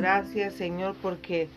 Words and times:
Gracias, 0.00 0.54
Señor, 0.54 0.96
porque 1.02 1.50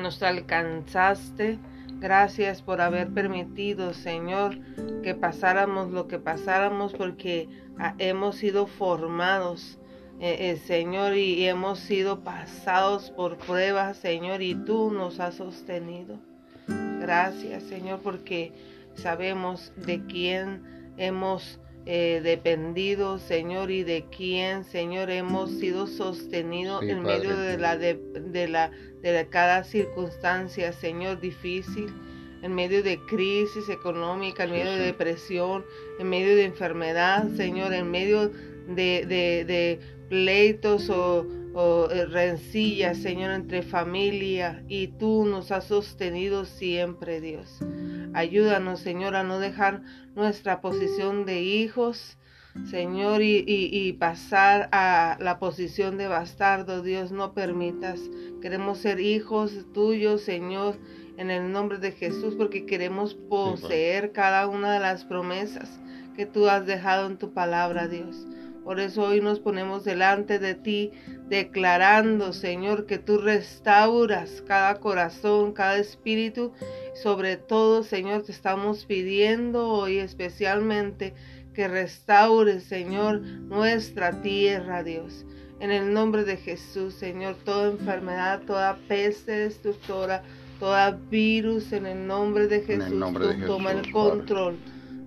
nos 0.00 0.22
alcanzaste. 0.22 1.58
Gracias 2.00 2.62
por 2.62 2.80
haber 2.80 3.08
permitido, 3.08 3.92
Señor, 3.92 4.56
que 5.02 5.14
pasáramos 5.14 5.90
lo 5.90 6.08
que 6.08 6.18
pasáramos 6.18 6.94
porque 6.94 7.50
ah, 7.78 7.94
hemos 7.98 8.36
sido 8.36 8.66
formados, 8.66 9.78
eh, 10.20 10.52
eh, 10.52 10.56
Señor, 10.56 11.18
y 11.18 11.46
hemos 11.46 11.80
sido 11.80 12.20
pasados 12.20 13.10
por 13.10 13.36
pruebas, 13.36 13.98
Señor, 13.98 14.40
y 14.40 14.54
tú 14.54 14.90
nos 14.90 15.20
has 15.20 15.34
sostenido. 15.34 16.18
Gracias, 16.98 17.64
Señor, 17.64 18.00
porque 18.02 18.52
sabemos 18.94 19.70
de 19.84 20.02
quién 20.06 20.94
hemos 20.96 21.60
eh, 21.86 22.20
dependido, 22.22 23.18
Señor, 23.18 23.70
y 23.70 23.84
de 23.84 24.06
quién, 24.14 24.64
Señor, 24.64 25.10
hemos 25.10 25.50
sido 25.50 25.86
sostenidos 25.86 26.82
en 26.82 27.02
medio 27.02 27.36
de 27.36 27.58
la 27.58 27.76
de, 27.76 28.48
la 28.48 28.70
de 29.02 29.26
cada 29.30 29.64
circunstancia, 29.64 30.72
Señor, 30.72 31.20
difícil, 31.20 31.92
en 32.42 32.54
medio 32.54 32.82
de 32.82 32.98
crisis 33.06 33.68
económica, 33.68 34.44
en 34.44 34.52
medio 34.52 34.72
de 34.72 34.78
depresión, 34.78 35.64
en 35.98 36.08
medio 36.08 36.34
de 36.36 36.44
enfermedad, 36.44 37.28
Señor, 37.36 37.72
en 37.74 37.90
medio 37.90 38.30
de, 38.68 39.04
de 39.06 39.78
pleitos 40.08 40.88
o, 40.88 41.26
o 41.54 41.88
eh, 41.90 42.06
rencillas, 42.06 42.98
Señor, 42.98 43.30
entre 43.30 43.62
familia 43.62 44.64
y 44.68 44.88
tú 44.88 45.24
nos 45.24 45.52
has 45.52 45.64
sostenido 45.64 46.44
siempre, 46.44 47.20
Dios. 47.20 47.60
Ayúdanos, 48.12 48.80
Señor, 48.80 49.14
a 49.16 49.22
no 49.22 49.38
dejar 49.38 49.82
nuestra 50.14 50.60
posición 50.60 51.24
de 51.24 51.42
hijos, 51.42 52.18
Señor, 52.70 53.20
y, 53.22 53.92
pasar 53.98 54.68
a 54.70 55.16
la 55.20 55.38
posición 55.38 55.96
de 55.98 56.06
bastardo. 56.06 56.82
Dios, 56.82 57.10
no 57.10 57.34
permitas. 57.34 58.00
Queremos 58.40 58.78
ser 58.78 59.00
hijos 59.00 59.66
tuyos, 59.72 60.20
Señor, 60.22 60.76
en 61.16 61.30
el 61.30 61.50
nombre 61.50 61.78
de 61.78 61.90
Jesús, 61.92 62.34
porque 62.36 62.66
queremos 62.66 63.14
poseer 63.14 64.12
cada 64.12 64.46
una 64.46 64.74
de 64.74 64.80
las 64.80 65.04
promesas 65.04 65.80
que 66.16 66.26
tú 66.26 66.48
has 66.48 66.64
dejado 66.66 67.08
en 67.08 67.18
tu 67.18 67.32
palabra, 67.32 67.88
Dios. 67.88 68.24
Por 68.64 68.80
eso 68.80 69.02
hoy 69.02 69.20
nos 69.20 69.40
ponemos 69.40 69.84
delante 69.84 70.38
de 70.38 70.54
ti, 70.54 70.90
declarando, 71.28 72.32
Señor, 72.32 72.86
que 72.86 72.96
tú 72.96 73.18
restauras 73.18 74.42
cada 74.46 74.76
corazón, 74.80 75.52
cada 75.52 75.76
espíritu. 75.76 76.52
Sobre 76.94 77.36
todo, 77.36 77.82
Señor, 77.82 78.22
te 78.22 78.32
estamos 78.32 78.86
pidiendo 78.86 79.68
hoy 79.68 79.98
especialmente 79.98 81.12
que 81.52 81.68
restaures, 81.68 82.64
Señor, 82.64 83.20
nuestra 83.20 84.22
tierra, 84.22 84.82
Dios. 84.82 85.26
En 85.60 85.70
el 85.70 85.92
nombre 85.92 86.24
de 86.24 86.38
Jesús, 86.38 86.94
Señor, 86.94 87.36
toda 87.44 87.70
enfermedad, 87.70 88.42
toda 88.46 88.78
peste 88.88 89.32
destructora, 89.32 90.22
toda 90.58 90.90
virus, 90.90 91.72
en 91.72 91.84
el 91.84 92.06
nombre 92.06 92.48
de 92.48 92.62
Jesús, 92.62 92.98
tú 92.98 93.46
toma 93.46 93.72
el 93.72 93.92
control, 93.92 94.56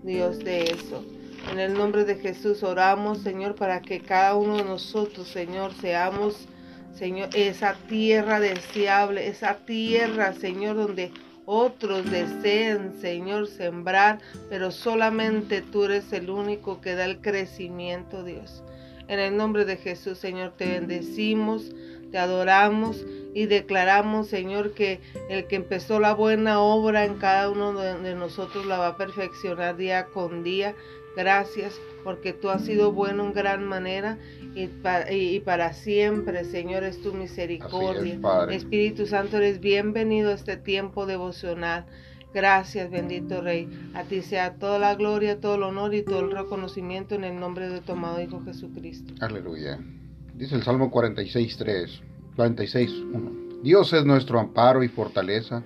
Dios, 0.03 0.39
de 0.39 0.64
eso. 0.64 1.17
En 1.52 1.59
el 1.59 1.73
nombre 1.73 2.03
de 2.03 2.16
Jesús 2.16 2.62
oramos, 2.62 3.20
Señor, 3.20 3.56
para 3.56 3.81
que 3.81 4.02
cada 4.02 4.36
uno 4.36 4.58
de 4.58 4.66
nosotros, 4.66 5.28
Señor, 5.28 5.73
seamos, 5.73 6.48
Señor, 6.94 7.30
esa 7.34 7.76
tierra 7.88 8.39
deseable, 8.39 9.28
esa 9.28 9.58
tierra, 9.66 10.34
Señor, 10.34 10.76
donde 10.76 11.12
otros 11.45 12.12
deseen, 12.12 13.00
Señor, 13.00 13.48
sembrar, 13.48 14.20
pero 14.50 14.72
solamente 14.72 15.62
tú 15.62 15.86
eres 15.86 16.12
el 16.12 16.30
único 16.30 16.81
que 16.81 16.95
da 16.95 17.06
el 17.06 17.22
crecimiento, 17.22 18.23
Dios. 18.26 18.64
En 19.08 19.20
el 19.20 19.38
nombre 19.38 19.64
de 19.64 19.78
Jesús, 19.78 20.17
Señor, 20.17 20.52
te 20.58 20.66
bendecimos, 20.67 21.72
te 22.11 22.17
adoramos 22.17 23.06
y 23.34 23.45
declaramos, 23.45 24.28
Señor, 24.28 24.73
que 24.73 25.00
el 25.30 25.48
que 25.48 25.55
empezó 25.55 26.00
la 26.00 26.14
buena 26.14 26.60
obra 26.60 27.05
en 27.05 27.16
cada 27.16 27.50
uno 27.50 27.73
de 27.73 28.16
nosotros 28.16 28.66
la 28.66 28.77
va 28.77 28.88
a 28.88 28.98
perfeccionar 28.98 29.77
día 29.77 30.08
con 30.08 30.44
día. 30.44 30.76
Gracias 31.17 31.82
porque 32.04 32.32
tú 32.32 32.50
has 32.52 32.64
sido 32.64 32.92
bueno 32.92 33.26
en 33.26 33.33
gran 33.33 33.66
manera 33.66 34.20
y 34.54 35.39
para, 35.39 35.73
siempre, 35.73 36.45
Señor, 36.45 36.83
es 36.83 37.02
tu 37.02 37.11
misericordia. 37.11 38.20
Espíritu 38.52 39.08
Santo, 39.08 39.38
eres 39.38 39.60
bienvenido 39.60 40.30
a 40.30 40.36
este 40.36 40.58
tiempo 40.58 41.08
devocional. 41.08 41.88
Gracias, 42.36 42.92
bendito 42.92 43.42
Rey. 43.42 43.67
A 43.95 44.04
ti 44.04 44.22
sea 44.22 44.60
toda 44.60 44.77
la 44.77 44.94
gloria, 44.94 45.39
todo 45.39 45.56
el 45.56 45.64
honor 45.64 45.95
y 45.95 46.04
todo 46.04 46.20
el 46.20 46.30
reconocimiento 46.30 47.16
en 47.16 47.23
el 47.23 47.39
nombre 47.39 47.67
de 47.67 47.82
tu 47.82 47.94
amado 47.94 48.22
Hijo 48.22 48.44
Jesucristo. 48.45 49.16
Aleluya. 49.20 49.80
Dice 50.36 50.54
el 50.54 50.61
Salmo 50.61 50.92
46, 50.92 51.58
3, 51.58 52.02
46, 52.36 52.92
1. 53.11 53.32
Dios 53.64 53.92
es 53.92 54.06
nuestro 54.06 54.39
amparo 54.39 54.83
y 54.83 54.88
fortaleza, 54.88 55.64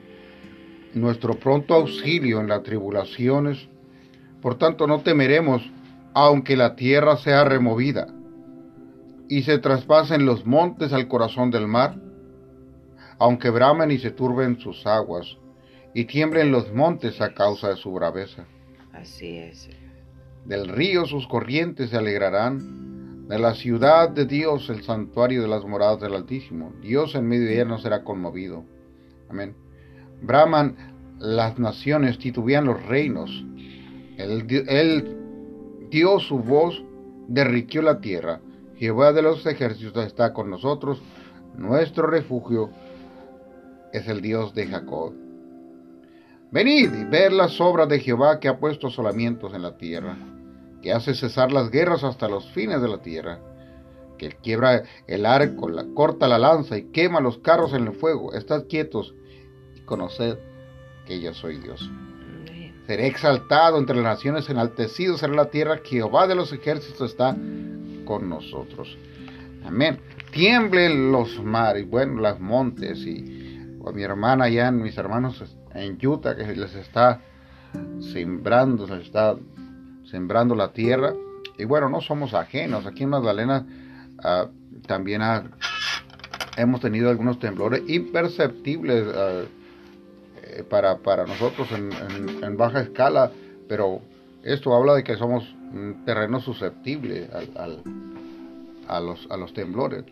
nuestro 0.94 1.38
pronto 1.38 1.74
auxilio 1.74 2.40
en 2.40 2.48
las 2.48 2.64
tribulaciones 2.64 3.68
por 4.42 4.58
tanto, 4.58 4.88
no 4.88 5.02
temeremos, 5.02 5.62
aunque 6.14 6.58
la 6.58 6.76
tierra 6.76 7.18
sea 7.18 7.44
removida 7.44 8.08
y 9.30 9.44
se 9.44 9.60
traspasen 9.60 10.26
los 10.26 10.46
montes 10.46 10.92
al 10.92 11.08
corazón 11.08 11.52
del 11.52 11.68
mar, 11.68 11.96
aunque 13.18 13.50
bramen 13.50 13.92
y 13.92 13.98
se 13.98 14.12
turben 14.12 14.60
sus 14.60 14.86
aguas 14.86 15.38
y 15.94 16.06
tiemblen 16.06 16.52
los 16.52 16.74
montes 16.74 17.22
a 17.22 17.34
causa 17.34 17.70
de 17.70 17.76
su 17.76 17.92
braveza. 17.92 18.46
Así 18.94 19.38
es. 19.38 19.70
Del 20.46 20.68
río 20.68 21.06
sus 21.06 21.28
corrientes 21.28 21.92
se 21.92 21.98
alegrarán, 21.98 23.28
de 23.28 23.40
la 23.40 23.54
ciudad 23.54 24.10
de 24.10 24.26
Dios 24.26 24.70
el 24.70 24.84
santuario 24.84 25.42
de 25.42 25.48
las 25.48 25.64
moradas 25.64 26.02
del 26.02 26.16
Altísimo. 26.16 26.74
Dios 26.82 27.16
en 27.16 27.28
medio 27.28 27.46
de 27.46 27.54
ella 27.54 27.66
no 27.66 27.78
será 27.78 28.04
conmovido. 28.04 28.66
Amén. 29.30 29.56
Braman 30.22 31.16
las 31.20 31.58
naciones, 31.58 32.18
titubean 32.18 32.66
los 32.66 32.86
reinos. 32.86 33.46
Él, 34.24 35.18
dio 35.90 36.20
su 36.20 36.40
voz, 36.40 36.84
derritió 37.28 37.82
la 37.82 38.00
tierra. 38.00 38.42
Jehová 38.78 39.14
de 39.14 39.22
los 39.22 39.46
ejércitos 39.46 40.06
está 40.06 40.34
con 40.34 40.50
nosotros. 40.50 41.02
Nuestro 41.56 42.08
refugio 42.08 42.70
es 43.92 44.08
el 44.08 44.22
Dios 44.22 44.54
de 44.54 44.68
Jacob. 44.68 45.14
Venid 46.52 46.94
y 46.94 47.04
ver 47.06 47.32
las 47.32 47.62
obras 47.62 47.88
de 47.88 48.00
Jehová 48.00 48.40
que 48.40 48.48
ha 48.48 48.60
puesto 48.60 48.88
asolamientos 48.88 49.54
en 49.54 49.62
la 49.62 49.78
tierra, 49.78 50.18
que 50.82 50.92
hace 50.92 51.14
cesar 51.14 51.52
las 51.52 51.70
guerras 51.70 52.04
hasta 52.04 52.28
los 52.28 52.50
fines 52.52 52.82
de 52.82 52.88
la 52.90 53.02
tierra, 53.02 53.40
que 54.18 54.30
quiebra 54.30 54.84
el 55.08 55.26
arco, 55.26 55.70
corta 55.94 56.28
la 56.28 56.38
lanza 56.38 56.78
y 56.78 56.92
quema 56.92 57.22
los 57.22 57.38
carros 57.40 57.74
en 57.74 57.88
el 57.88 57.94
fuego. 57.94 58.34
Estad 58.34 58.66
quietos 58.68 59.16
y 59.76 59.82
conoced 59.82 60.38
que 61.06 61.22
yo 61.22 61.34
soy 61.34 61.58
Dios. 61.58 61.90
Seré 62.92 63.08
exaltado 63.08 63.78
entre 63.78 63.96
las 63.96 64.04
naciones, 64.04 64.50
enaltecido 64.50 65.18
será 65.18 65.32
la 65.32 65.46
tierra, 65.46 65.80
Jehová 65.82 66.28
de 66.28 66.36
los 66.36 66.52
ejércitos 66.52 67.12
está 67.12 67.34
con 68.04 68.28
nosotros. 68.28 68.98
Amén. 69.66 69.98
Tiemblen 70.34 71.10
los 71.10 71.42
mares, 71.42 71.90
bueno, 71.90 72.20
las 72.20 72.42
montes 72.42 73.00
y 73.06 73.78
a 73.88 73.92
mi 73.94 74.04
hermana 74.04 74.44
allá, 74.44 74.72
mis 74.72 74.98
hermanos 74.98 75.42
en 75.74 76.06
Utah, 76.06 76.36
que 76.36 76.44
les 76.54 76.76
está 76.76 77.22
sembrando, 78.12 78.86
les 78.88 79.06
está 79.06 79.38
sembrando 80.04 80.54
la 80.54 80.74
tierra. 80.74 81.14
Y 81.58 81.64
bueno, 81.64 81.88
no 81.88 82.02
somos 82.02 82.34
ajenos. 82.34 82.86
Aquí 82.86 83.04
en 83.04 83.10
Magdalena 83.12 83.66
ah, 84.22 84.48
también 84.86 85.22
hemos 86.58 86.82
tenido 86.82 87.10
algunos 87.10 87.40
temblores 87.40 87.84
imperceptibles. 87.88 89.06
Ah, 89.16 89.44
eh, 90.52 90.64
para, 90.64 90.98
para 90.98 91.26
nosotros 91.26 91.70
en, 91.72 92.58
baja 92.58 92.82
escala, 92.82 93.32
pero 93.68 94.02
esto 94.44 94.74
habla 94.74 94.96
de 94.96 95.04
que 95.04 95.16
somos 95.16 95.44
un 95.74 96.04
terreno 96.06 96.42
susceptible 96.42 97.30
al, 97.56 97.82
a, 98.88 99.00
los, 99.00 99.28
a 99.32 99.38
los 99.38 99.54
temblores. 99.54 100.04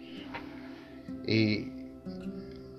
Y 1.28 1.68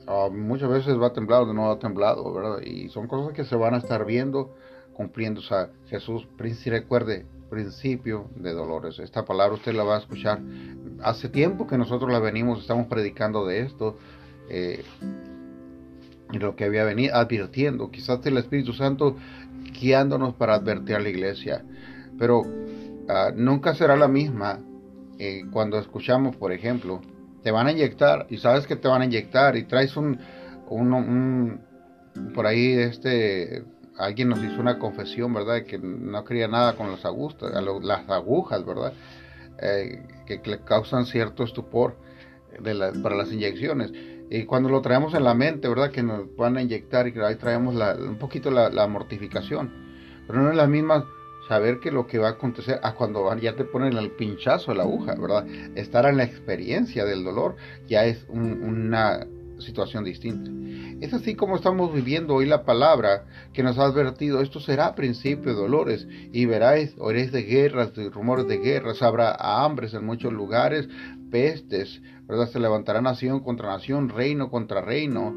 ah, 0.07 0.29
muchas 0.33 0.71
veces 0.71 0.99
va 0.99 1.09
a 1.09 1.13
temblar 1.13 1.43
o 1.43 1.53
no 1.53 1.71
ha 1.71 1.79
temblado, 1.79 2.33
¿verdad? 2.33 2.63
Y 2.63 2.89
son 2.89 3.07
cosas 3.07 3.35
que 3.35 3.45
se 3.45 3.57
van 3.57 3.75
a 3.75 3.79
estar 3.79 4.05
viendo, 4.05 4.55
cumpliendo. 4.95 5.41
O 5.41 5.45
sea, 5.45 5.71
Jesús, 5.89 6.27
recuerde, 6.39 7.27
principio 7.51 8.29
de 8.37 8.53
dolores. 8.53 8.99
Esta 8.99 9.25
palabra 9.25 9.57
usted 9.57 9.75
la 9.75 9.85
va 9.85 9.97
a 9.97 9.99
escuchar. 9.99 10.41
Hace 11.03 11.29
tiempo 11.29 11.67
que 11.67 11.77
nosotros 11.77 12.11
la 12.11 12.21
venimos, 12.21 12.61
estamos 12.61 12.87
predicando 12.87 13.45
de 13.45 13.61
esto. 13.61 13.99
Eh, 14.49 14.83
lo 16.39 16.57
que 16.57 16.65
había 16.65 16.85
venido 16.85 17.15
advirtiendo, 17.15 17.91
quizás 17.91 18.25
el 18.27 18.37
Espíritu 18.39 18.73
Santo 18.73 19.17
guiándonos 19.81 20.35
para 20.35 20.55
advertir 20.55 20.97
a 20.97 21.01
la 21.01 21.09
iglesia, 21.09 21.65
pero 22.19 22.43
ah, 23.09 23.31
nunca 23.35 23.75
será 23.75 23.97
la 23.97 24.09
misma 24.09 24.61
eh, 25.19 25.43
cuando 25.53 25.79
escuchamos, 25.79 26.37
por 26.37 26.53
ejemplo, 26.53 27.01
te 27.43 27.51
van 27.51 27.67
a 27.67 27.73
inyectar 27.73 28.27
y 28.31 28.39
sabes 28.39 28.67
que 28.67 28.77
te 28.77 28.89
van 28.89 29.03
a 29.03 29.05
inyectar 29.05 29.57
y 29.57 29.65
traes 29.65 29.97
un, 29.97 30.19
un, 30.69 31.61
por 32.35 32.47
ahí 32.47 32.73
este 32.73 33.65
alguien 33.99 34.31
nos 34.31 34.43
hizo 34.43 34.61
una 34.61 34.79
confesión, 34.79 35.35
¿verdad? 35.35 35.65
Que 35.65 35.79
no 35.79 36.25
quería 36.25 36.49
nada 36.49 36.75
con 36.75 36.91
las 36.91 37.05
agujas, 37.05 37.53
las 37.83 38.09
agujas, 38.09 38.65
¿verdad? 38.65 38.95
Eh, 39.61 40.03
que 40.27 40.41
causan 40.65 41.05
cierto 41.07 41.45
estupor. 41.45 41.97
para 43.03 43.15
las 43.15 43.31
inyecciones. 43.33 43.93
Y 44.31 44.45
cuando 44.45 44.69
lo 44.69 44.81
traemos 44.81 45.13
en 45.15 45.25
la 45.25 45.35
mente, 45.35 45.69
¿verdad? 45.69 45.91
Que 45.91 46.05
nos 46.05 46.35
van 46.37 46.57
a 46.57 46.63
inyectar 46.63 47.09
y 47.09 47.13
que 47.13 47.21
ahí 47.21 47.35
traemos 47.35 47.75
un 47.75 48.17
poquito 48.17 48.51
la, 48.51 48.87
mortificación. 48.87 49.73
Pero 50.29 50.41
no 50.41 50.51
es 50.51 50.57
la 50.57 50.69
misma 50.69 51.05
saber 51.49 51.81
que 51.81 51.91
lo 51.91 52.07
que 52.07 52.19
va 52.19 52.29
a 52.29 52.33
acontecer 52.33 52.79
a 52.85 52.95
cuando 52.95 53.37
ya 53.39 53.57
te 53.57 53.65
ponen 53.65 53.97
el 53.97 54.13
pinchazo 54.13 54.73
la 54.73 54.85
aguja, 54.85 55.17
¿verdad? 55.17 55.45
Estar 55.75 56.07
en 56.07 56.17
la 56.17 56.23
experiencia 56.23 57.05
del 57.05 57.25
dolor 57.25 57.57
ya 57.89 58.05
es 58.05 58.25
una 58.29 59.27
situación 59.59 60.05
distinta. 60.05 60.51
Es 61.05 61.13
así 61.15 61.35
como 61.35 61.57
estamos 61.57 61.93
viviendo 61.93 62.35
hoy 62.35 62.47
la 62.47 62.65
palabra 62.65 63.25
que 63.53 63.63
nos 63.63 63.79
ha 63.79 63.85
advertido, 63.85 64.43
esto 64.43 64.61
será 64.61 64.95
principio 64.95 65.53
de 65.53 65.59
dolores 65.59 66.07
y 66.33 66.45
veráis, 66.45 66.95
oiréis 66.99 67.33
de 67.33 67.43
guerras, 67.43 67.95
de 67.95 68.11
rumores 68.11 68.47
de 68.47 68.59
guerras, 68.59 69.03
habrá 69.03 69.35
hambres 69.35 69.95
en 69.95 70.05
muchos 70.05 70.33
lugares, 70.33 70.89
pestes, 71.31 72.01
¿verdad? 72.27 72.49
Se 72.49 72.61
levantará 72.61 73.01
nación 73.01 73.41
contra 73.41 73.69
nación, 73.69 74.09
reino 74.09 74.51
contra 74.51 74.81
reino, 74.81 75.35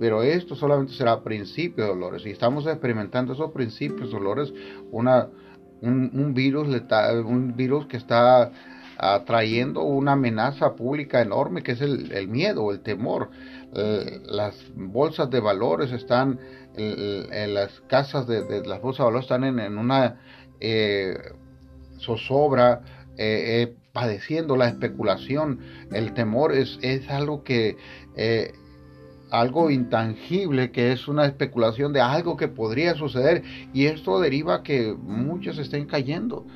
pero 0.00 0.22
esto 0.22 0.56
solamente 0.56 0.94
será 0.94 1.22
principio 1.22 1.84
de 1.84 1.90
dolores 1.90 2.26
y 2.26 2.30
estamos 2.30 2.66
experimentando 2.66 3.32
esos 3.32 3.52
principios 3.52 4.10
de 4.10 4.18
dolores, 4.18 4.52
un, 4.90 6.34
virus 6.34 6.68
letal, 6.68 7.24
un 7.24 7.54
virus 7.54 7.86
que 7.86 7.96
está 7.96 8.50
atrayendo 8.96 9.82
una 9.82 10.12
amenaza 10.12 10.74
pública 10.74 11.20
enorme 11.20 11.62
que 11.62 11.72
es 11.72 11.80
el, 11.80 12.12
el 12.12 12.28
miedo, 12.28 12.70
el 12.70 12.80
temor. 12.80 13.30
Eh, 13.76 14.20
las 14.26 14.54
bolsas 14.76 15.30
de 15.30 15.40
valores 15.40 15.90
están, 15.90 16.38
en 16.76 17.54
las 17.54 17.80
casas 17.88 18.26
de, 18.26 18.62
las 18.64 18.80
bolsas 18.80 18.98
de 18.98 19.04
valores 19.04 19.24
están 19.24 19.44
en, 19.44 19.78
una 19.78 20.20
eh, 20.60 21.16
zozobra, 21.98 22.82
eh, 23.16 23.74
padeciendo 23.94 24.56
la 24.56 24.68
especulación. 24.68 25.60
El 25.90 26.12
temor 26.12 26.52
es, 26.52 26.78
es 26.82 27.08
algo 27.08 27.42
que 27.42 27.78
algo 29.30 29.70
intangible 29.70 30.70
que 30.70 30.92
es 30.92 31.08
una 31.08 31.24
especulación 31.24 31.92
de 31.92 32.00
algo 32.00 32.36
que 32.36 32.46
podría 32.46 32.94
suceder 32.94 33.42
y 33.72 33.86
esto 33.86 34.20
deriva 34.20 34.62
que 34.62 34.94
muchos 34.96 35.58
estén 35.58 35.86
cayendo 35.86 36.46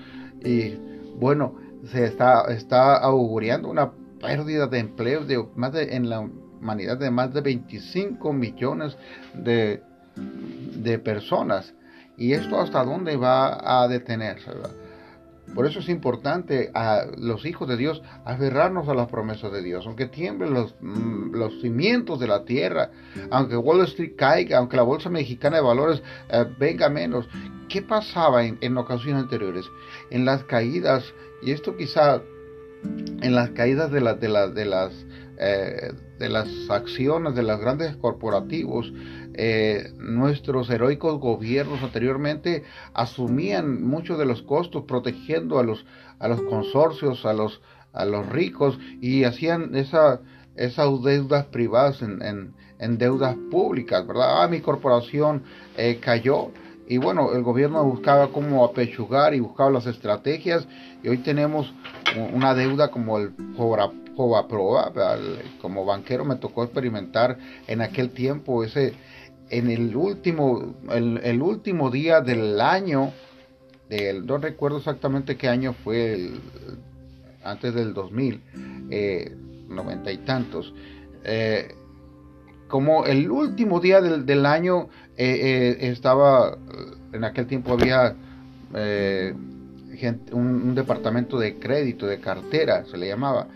y 0.44 0.74
bueno 1.18 1.56
se 1.90 2.04
está 2.04 2.44
está 2.52 2.96
auguriando 2.96 3.68
una 3.68 3.90
pérdida 4.20 4.68
de 4.68 4.78
empleos 4.78 5.26
de 5.26 5.44
más 5.56 5.72
de 5.72 5.96
en 5.96 6.08
la 6.08 6.20
humanidad 6.20 6.98
de 6.98 7.10
más 7.10 7.32
de 7.32 7.40
25 7.40 8.32
millones 8.32 8.96
de, 9.34 9.82
de 10.76 10.98
personas. 10.98 11.74
¿Y 12.16 12.32
esto 12.32 12.60
hasta 12.60 12.84
dónde 12.84 13.16
va 13.16 13.82
a 13.82 13.86
detenerse? 13.86 14.50
Por 15.54 15.66
eso 15.66 15.80
es 15.80 15.88
importante 15.88 16.70
a 16.74 17.04
los 17.16 17.44
hijos 17.44 17.68
de 17.68 17.76
Dios 17.76 18.02
aferrarnos 18.24 18.88
a 18.88 18.94
las 18.94 19.08
promesas 19.08 19.52
de 19.52 19.62
Dios, 19.62 19.86
aunque 19.86 20.06
tiemblen 20.06 20.54
los, 20.54 20.74
mm, 20.80 21.34
los 21.34 21.60
cimientos 21.60 22.20
de 22.20 22.26
la 22.28 22.44
tierra, 22.44 22.90
aunque 23.30 23.56
Wall 23.56 23.82
Street 23.84 24.12
caiga, 24.16 24.58
aunque 24.58 24.76
la 24.76 24.82
Bolsa 24.82 25.10
Mexicana 25.10 25.56
de 25.56 25.62
Valores 25.62 26.02
eh, 26.30 26.44
venga 26.58 26.88
menos. 26.88 27.28
¿Qué 27.68 27.82
pasaba 27.82 28.44
en, 28.44 28.58
en 28.60 28.76
ocasiones 28.78 29.22
anteriores? 29.22 29.66
En 30.10 30.24
las 30.24 30.44
caídas, 30.44 31.04
y 31.42 31.50
esto 31.50 31.76
quizá 31.76 32.22
en 33.20 33.34
las 33.34 33.50
caídas 33.50 33.90
de, 33.90 34.00
de, 34.00 34.50
de 34.52 34.64
las 34.64 34.92
eh, 35.40 35.92
de 36.18 36.28
las 36.28 36.48
acciones 36.68 37.36
de 37.36 37.44
los 37.44 37.60
grandes 37.60 37.96
corporativos, 37.98 38.92
eh, 39.40 39.92
nuestros 39.98 40.68
heroicos 40.68 41.20
gobiernos 41.20 41.80
anteriormente 41.84 42.64
asumían 42.92 43.84
muchos 43.84 44.18
de 44.18 44.26
los 44.26 44.42
costos 44.42 44.82
protegiendo 44.82 45.60
a 45.60 45.62
los, 45.62 45.86
a 46.18 46.26
los 46.26 46.42
consorcios, 46.42 47.24
a 47.24 47.32
los, 47.32 47.60
a 47.92 48.04
los 48.04 48.28
ricos 48.28 48.80
y 49.00 49.22
hacían 49.22 49.76
esa, 49.76 50.20
esas 50.56 51.02
deudas 51.04 51.46
privadas 51.46 52.02
en, 52.02 52.52
en, 52.80 52.98
deudas 52.98 53.36
públicas, 53.48 54.04
¿verdad? 54.04 54.42
Ah, 54.42 54.48
mi 54.48 54.60
corporación 54.60 55.44
eh, 55.76 56.00
cayó 56.00 56.50
y 56.88 56.98
bueno, 56.98 57.32
el 57.32 57.44
gobierno 57.44 57.84
buscaba 57.84 58.32
cómo 58.32 58.64
apechugar 58.64 59.34
y 59.34 59.40
buscaba 59.40 59.70
las 59.70 59.86
estrategias 59.86 60.66
y 61.04 61.10
hoy 61.10 61.18
tenemos 61.18 61.72
una 62.32 62.56
deuda 62.56 62.90
como 62.90 63.18
el 63.18 63.30
Proba, 64.16 64.92
como 65.60 65.84
banquero 65.84 66.24
me 66.24 66.34
tocó 66.34 66.64
experimentar 66.64 67.38
en 67.68 67.82
aquel 67.82 68.10
tiempo 68.10 68.64
ese 68.64 68.94
en 69.50 69.70
el 69.70 69.96
último 69.96 70.74
el, 70.90 71.42
último 71.42 71.90
día 71.90 72.20
del 72.20 72.60
año 72.60 73.12
del, 73.88 74.26
no 74.26 74.38
recuerdo 74.38 74.78
exactamente 74.78 75.36
qué 75.36 75.48
año 75.48 75.72
fue 75.72 76.30
antes 77.42 77.74
del 77.74 77.94
2000 77.94 78.40
eh, 78.90 79.36
noventa 79.68 80.12
y 80.12 80.18
tantos 80.18 80.74
eh, 81.24 81.74
como 82.68 83.06
el 83.06 83.30
último 83.30 83.80
día 83.80 84.00
del, 84.02 84.46
año 84.46 84.88
eh, 85.16 85.78
estaba 85.80 86.58
en 87.12 87.24
aquel 87.24 87.46
tiempo 87.46 87.72
había 87.72 88.14
un, 90.32 90.74
departamento 90.74 91.38
de 91.38 91.58
crédito 91.58 92.06
de 92.06 92.20
cartera 92.20 92.84
se 92.84 92.98
le 92.98 93.08
llamaba 93.08 93.48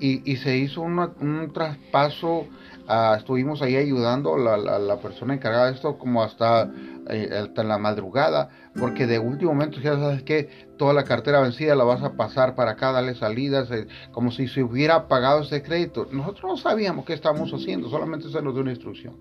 y, 0.00 0.36
se 0.36 0.56
hizo 0.56 0.82
un 0.82 1.50
traspaso, 1.54 2.46
ah, 2.88 3.16
estuvimos 3.18 3.62
ahí 3.62 3.76
ayudando 3.76 4.34
a 4.34 4.56
la, 4.56 4.96
persona 5.00 5.34
encargada 5.34 5.66
de 5.66 5.72
esto 5.72 5.98
como 5.98 6.22
hasta, 6.22 6.70
eh, 7.08 7.30
hasta 7.32 7.64
la 7.64 7.78
madrugada, 7.78 8.50
porque 8.78 9.06
de 9.06 9.18
último 9.18 9.52
momento 9.52 9.80
ya 9.80 9.94
sabes 9.94 10.22
que 10.22 10.48
toda 10.76 10.92
la 10.92 11.04
cartera 11.04 11.40
vencida 11.40 11.74
la 11.74 11.84
vas 11.84 12.02
a 12.02 12.14
pasar 12.14 12.54
para 12.54 12.72
acá, 12.72 12.92
darle 12.92 13.14
salidas, 13.14 13.70
eh, 13.70 13.86
como 14.12 14.30
si 14.30 14.48
se 14.48 14.62
hubiera 14.62 15.08
pagado 15.08 15.42
ese 15.42 15.62
crédito. 15.62 16.08
Nosotros 16.10 16.44
no 16.44 16.56
sabíamos 16.56 17.04
qué 17.04 17.14
estábamos 17.14 17.52
haciendo, 17.52 17.88
solamente 17.88 18.28
se 18.30 18.42
nos 18.42 18.54
dio 18.54 18.62
una 18.62 18.72
instrucción. 18.72 19.14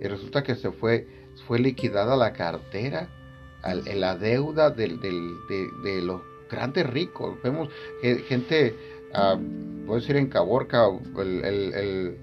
Y 0.00 0.06
resulta 0.06 0.42
que 0.42 0.54
se 0.54 0.70
fue, 0.70 1.06
fue 1.46 1.58
liquidada 1.58 2.16
la 2.16 2.32
cartera, 2.32 3.08
la 3.94 4.16
deuda 4.16 4.70
de, 4.70 4.88
de 4.88 6.02
los 6.02 6.20
grandes 6.48 6.88
ricos. 6.88 7.36
Vemos 7.42 7.68
gente 8.28 8.74
puedo 9.86 10.00
decir 10.00 10.16
en 10.16 10.28
Caborca, 10.28 10.86
el, 11.18 11.44
el, 11.44 12.18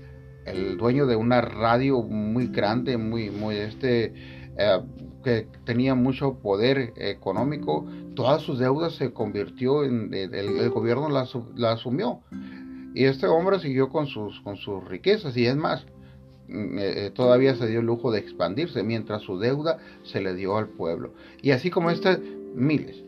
dueño 0.77 1.06
de 1.06 1.15
una 1.15 1.42
radio 1.42 2.01
muy 2.01 2.47
grande, 2.47 2.97
muy, 2.97 3.30
muy 3.30 3.56
este, 3.56 4.13
eh, 4.57 4.81
que 5.24 5.47
tenía 5.65 5.95
mucho 5.95 6.39
poder 6.39 6.94
económico, 6.97 7.86
todas 8.15 8.44
sus 8.44 8.59
deudas 8.59 8.94
se 8.95 9.12
convirtió 9.12 9.83
en, 9.83 10.13
el, 10.13 10.69
gobierno 10.69 11.09
las 11.09 11.36
la, 11.56 11.71
asumió. 11.71 12.21
Y 12.94 13.06
este 13.06 13.28
hombre 13.28 13.59
siguió 13.59 13.90
con 13.90 14.07
sus, 14.07 14.40
con 14.42 14.56
sus 14.56 14.83
riquezas 14.87 15.35
y 15.35 15.45
es 15.47 15.56
más, 15.56 15.85
mm, 16.47 16.78
eh, 16.80 17.11
todavía 17.14 17.56
se 17.56 17.68
dio 17.68 17.80
el 17.80 17.85
lujo 17.85 18.11
de 18.11 18.19
expandirse 18.19 18.83
mientras 18.83 19.23
su 19.23 19.40
deuda 19.40 19.80
se 20.04 20.21
le 20.21 20.35
dio 20.35 20.57
al 20.57 20.68
pueblo. 20.69 21.14
Y 21.42 21.52
así 21.52 21.69
como 21.69 21.90
este, 21.90 22.19
miles 22.54 23.04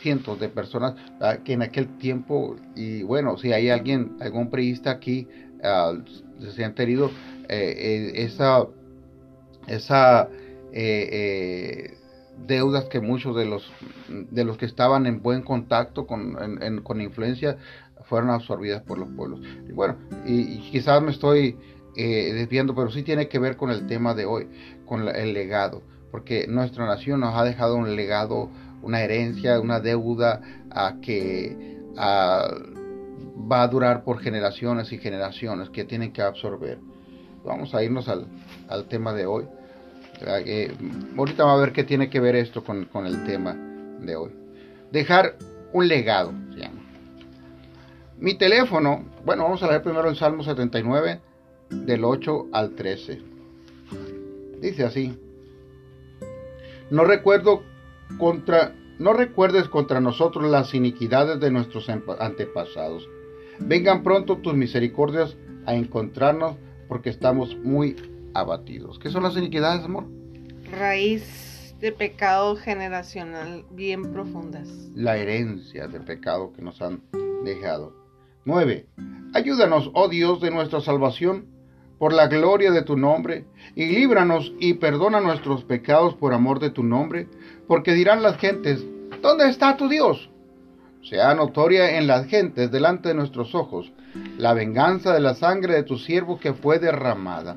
cientos 0.00 0.38
de 0.38 0.48
personas 0.48 0.94
ah, 1.20 1.38
que 1.44 1.54
en 1.54 1.62
aquel 1.62 1.98
tiempo, 1.98 2.56
y 2.74 3.02
bueno, 3.02 3.36
si 3.36 3.52
hay 3.52 3.68
alguien, 3.68 4.16
algún 4.20 4.50
periodista 4.50 4.90
aquí, 4.90 5.26
uh, 5.62 6.00
se 6.40 6.64
han 6.64 6.74
tenido 6.74 7.10
eh, 7.48 7.74
eh, 7.76 8.12
esa, 8.24 8.66
esa 9.66 10.28
eh, 10.72 11.96
deudas 12.46 12.84
que 12.84 13.00
muchos 13.00 13.36
de 13.36 13.46
los, 13.46 13.70
de 14.08 14.44
los 14.44 14.56
que 14.58 14.66
estaban 14.66 15.06
en 15.06 15.22
buen 15.22 15.42
contacto 15.42 16.06
con, 16.06 16.36
con 16.82 17.00
influencia 17.00 17.56
fueron 18.04 18.30
absorbidas 18.30 18.82
por 18.82 18.98
los 18.98 19.08
pueblos. 19.10 19.40
Y 19.68 19.72
bueno, 19.72 19.96
y, 20.24 20.58
quizás 20.70 21.02
me 21.02 21.10
estoy 21.10 21.56
desviando, 21.94 22.74
pero 22.74 22.90
sí 22.90 23.02
tiene 23.02 23.28
que 23.28 23.40
ver 23.40 23.56
con 23.56 23.70
el 23.70 23.86
tema 23.86 24.14
de 24.14 24.24
hoy, 24.24 24.46
con 24.86 25.08
el 25.08 25.32
legado, 25.32 25.82
porque 26.12 26.46
nuestra 26.46 26.86
nación 26.86 27.20
nos 27.20 27.34
ha 27.34 27.42
dejado 27.42 27.74
un 27.74 27.96
legado 27.96 28.48
una 28.82 29.02
herencia, 29.02 29.60
una 29.60 29.80
deuda 29.80 30.40
a 30.70 30.96
que 31.00 31.78
va 33.50 33.62
a 33.62 33.68
durar 33.68 34.04
por 34.04 34.20
generaciones 34.20 34.92
y 34.92 34.98
generaciones 34.98 35.70
que 35.70 35.84
tienen 35.84 36.12
que 36.12 36.22
absorber. 36.22 36.78
Vamos 37.44 37.74
a 37.74 37.82
irnos 37.82 38.08
al, 38.08 38.26
tema 38.88 39.12
de 39.14 39.26
hoy. 39.26 39.46
ahorita 41.16 41.44
vamos 41.44 41.58
a 41.58 41.64
ver 41.64 41.72
qué 41.72 41.84
tiene 41.84 42.10
que 42.10 42.20
ver 42.20 42.36
esto 42.36 42.62
con, 42.64 42.84
con 42.86 43.06
el 43.06 43.24
tema 43.24 43.54
de 44.00 44.16
hoy. 44.16 44.30
Dejar 44.90 45.36
un 45.72 45.88
legado. 45.88 46.32
Mi 48.18 48.34
teléfono, 48.34 49.04
bueno, 49.24 49.44
vamos 49.44 49.62
a 49.62 49.68
leer 49.68 49.80
primero 49.82 50.08
el 50.08 50.16
Salmo 50.16 50.42
79, 50.42 51.20
del 51.70 52.04
8 52.04 52.48
al 52.52 52.74
13. 52.74 53.22
Dice 54.60 54.84
así. 54.84 55.16
No 56.90 57.04
recuerdo 57.04 57.62
contra, 58.18 58.74
no 58.98 59.12
recuerdes 59.12 59.68
contra 59.68 60.00
nosotros 60.00 60.50
las 60.50 60.74
iniquidades 60.74 61.40
de 61.40 61.50
nuestros 61.50 61.88
antepasados. 61.88 63.08
Vengan 63.60 64.02
pronto 64.02 64.38
tus 64.38 64.54
misericordias 64.54 65.36
a 65.66 65.74
encontrarnos 65.74 66.56
porque 66.88 67.10
estamos 67.10 67.56
muy 67.58 67.96
abatidos. 68.34 68.98
¿Qué 68.98 69.10
son 69.10 69.22
las 69.22 69.36
iniquidades, 69.36 69.84
amor? 69.84 70.06
Raíz 70.70 71.74
de 71.80 71.92
pecado 71.92 72.56
generacional 72.56 73.64
bien 73.70 74.12
profundas. 74.12 74.68
La 74.94 75.16
herencia 75.16 75.86
de 75.86 76.00
pecado 76.00 76.52
que 76.52 76.62
nos 76.62 76.82
han 76.82 77.02
dejado. 77.44 77.94
9. 78.44 78.86
Ayúdanos, 79.34 79.90
oh 79.94 80.08
Dios 80.08 80.40
de 80.40 80.50
nuestra 80.50 80.80
salvación, 80.80 81.46
por 81.98 82.12
la 82.12 82.28
gloria 82.28 82.70
de 82.70 82.82
tu 82.82 82.96
nombre, 82.96 83.44
y 83.74 83.86
líbranos 83.86 84.52
y 84.58 84.74
perdona 84.74 85.20
nuestros 85.20 85.64
pecados 85.64 86.14
por 86.14 86.32
amor 86.32 86.60
de 86.60 86.70
tu 86.70 86.82
nombre, 86.82 87.28
porque 87.68 87.92
dirán 87.92 88.22
las 88.22 88.38
gentes, 88.38 88.84
¿dónde 89.22 89.48
está 89.48 89.76
tu 89.76 89.88
Dios? 89.88 90.30
Sea 91.08 91.34
notoria 91.34 91.98
en 91.98 92.08
las 92.08 92.26
gentes 92.26 92.72
delante 92.72 93.10
de 93.10 93.14
nuestros 93.14 93.54
ojos 93.54 93.92
la 94.38 94.54
venganza 94.54 95.12
de 95.12 95.20
la 95.20 95.34
sangre 95.34 95.74
de 95.74 95.82
tu 95.82 95.98
siervo 95.98 96.40
que 96.40 96.54
fue 96.54 96.78
derramada. 96.78 97.56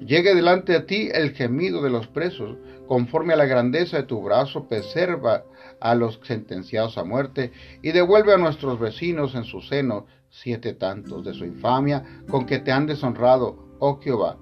Llegue 0.00 0.34
delante 0.34 0.72
de 0.72 0.80
ti 0.80 1.08
el 1.12 1.32
gemido 1.32 1.82
de 1.82 1.90
los 1.90 2.06
presos, 2.06 2.56
conforme 2.86 3.34
a 3.34 3.36
la 3.36 3.44
grandeza 3.44 3.98
de 3.98 4.02
tu 4.04 4.22
brazo, 4.22 4.68
preserva 4.68 5.44
a 5.80 5.94
los 5.94 6.20
sentenciados 6.22 6.98
a 6.98 7.04
muerte 7.04 7.52
y 7.82 7.92
devuelve 7.92 8.32
a 8.32 8.38
nuestros 8.38 8.78
vecinos 8.78 9.34
en 9.34 9.44
su 9.44 9.60
seno 9.60 10.06
siete 10.30 10.72
tantos 10.72 11.24
de 11.24 11.34
su 11.34 11.44
infamia 11.44 12.04
con 12.30 12.46
que 12.46 12.58
te 12.58 12.72
han 12.72 12.86
deshonrado, 12.86 13.76
oh 13.78 14.00
Jehová. 14.00 14.38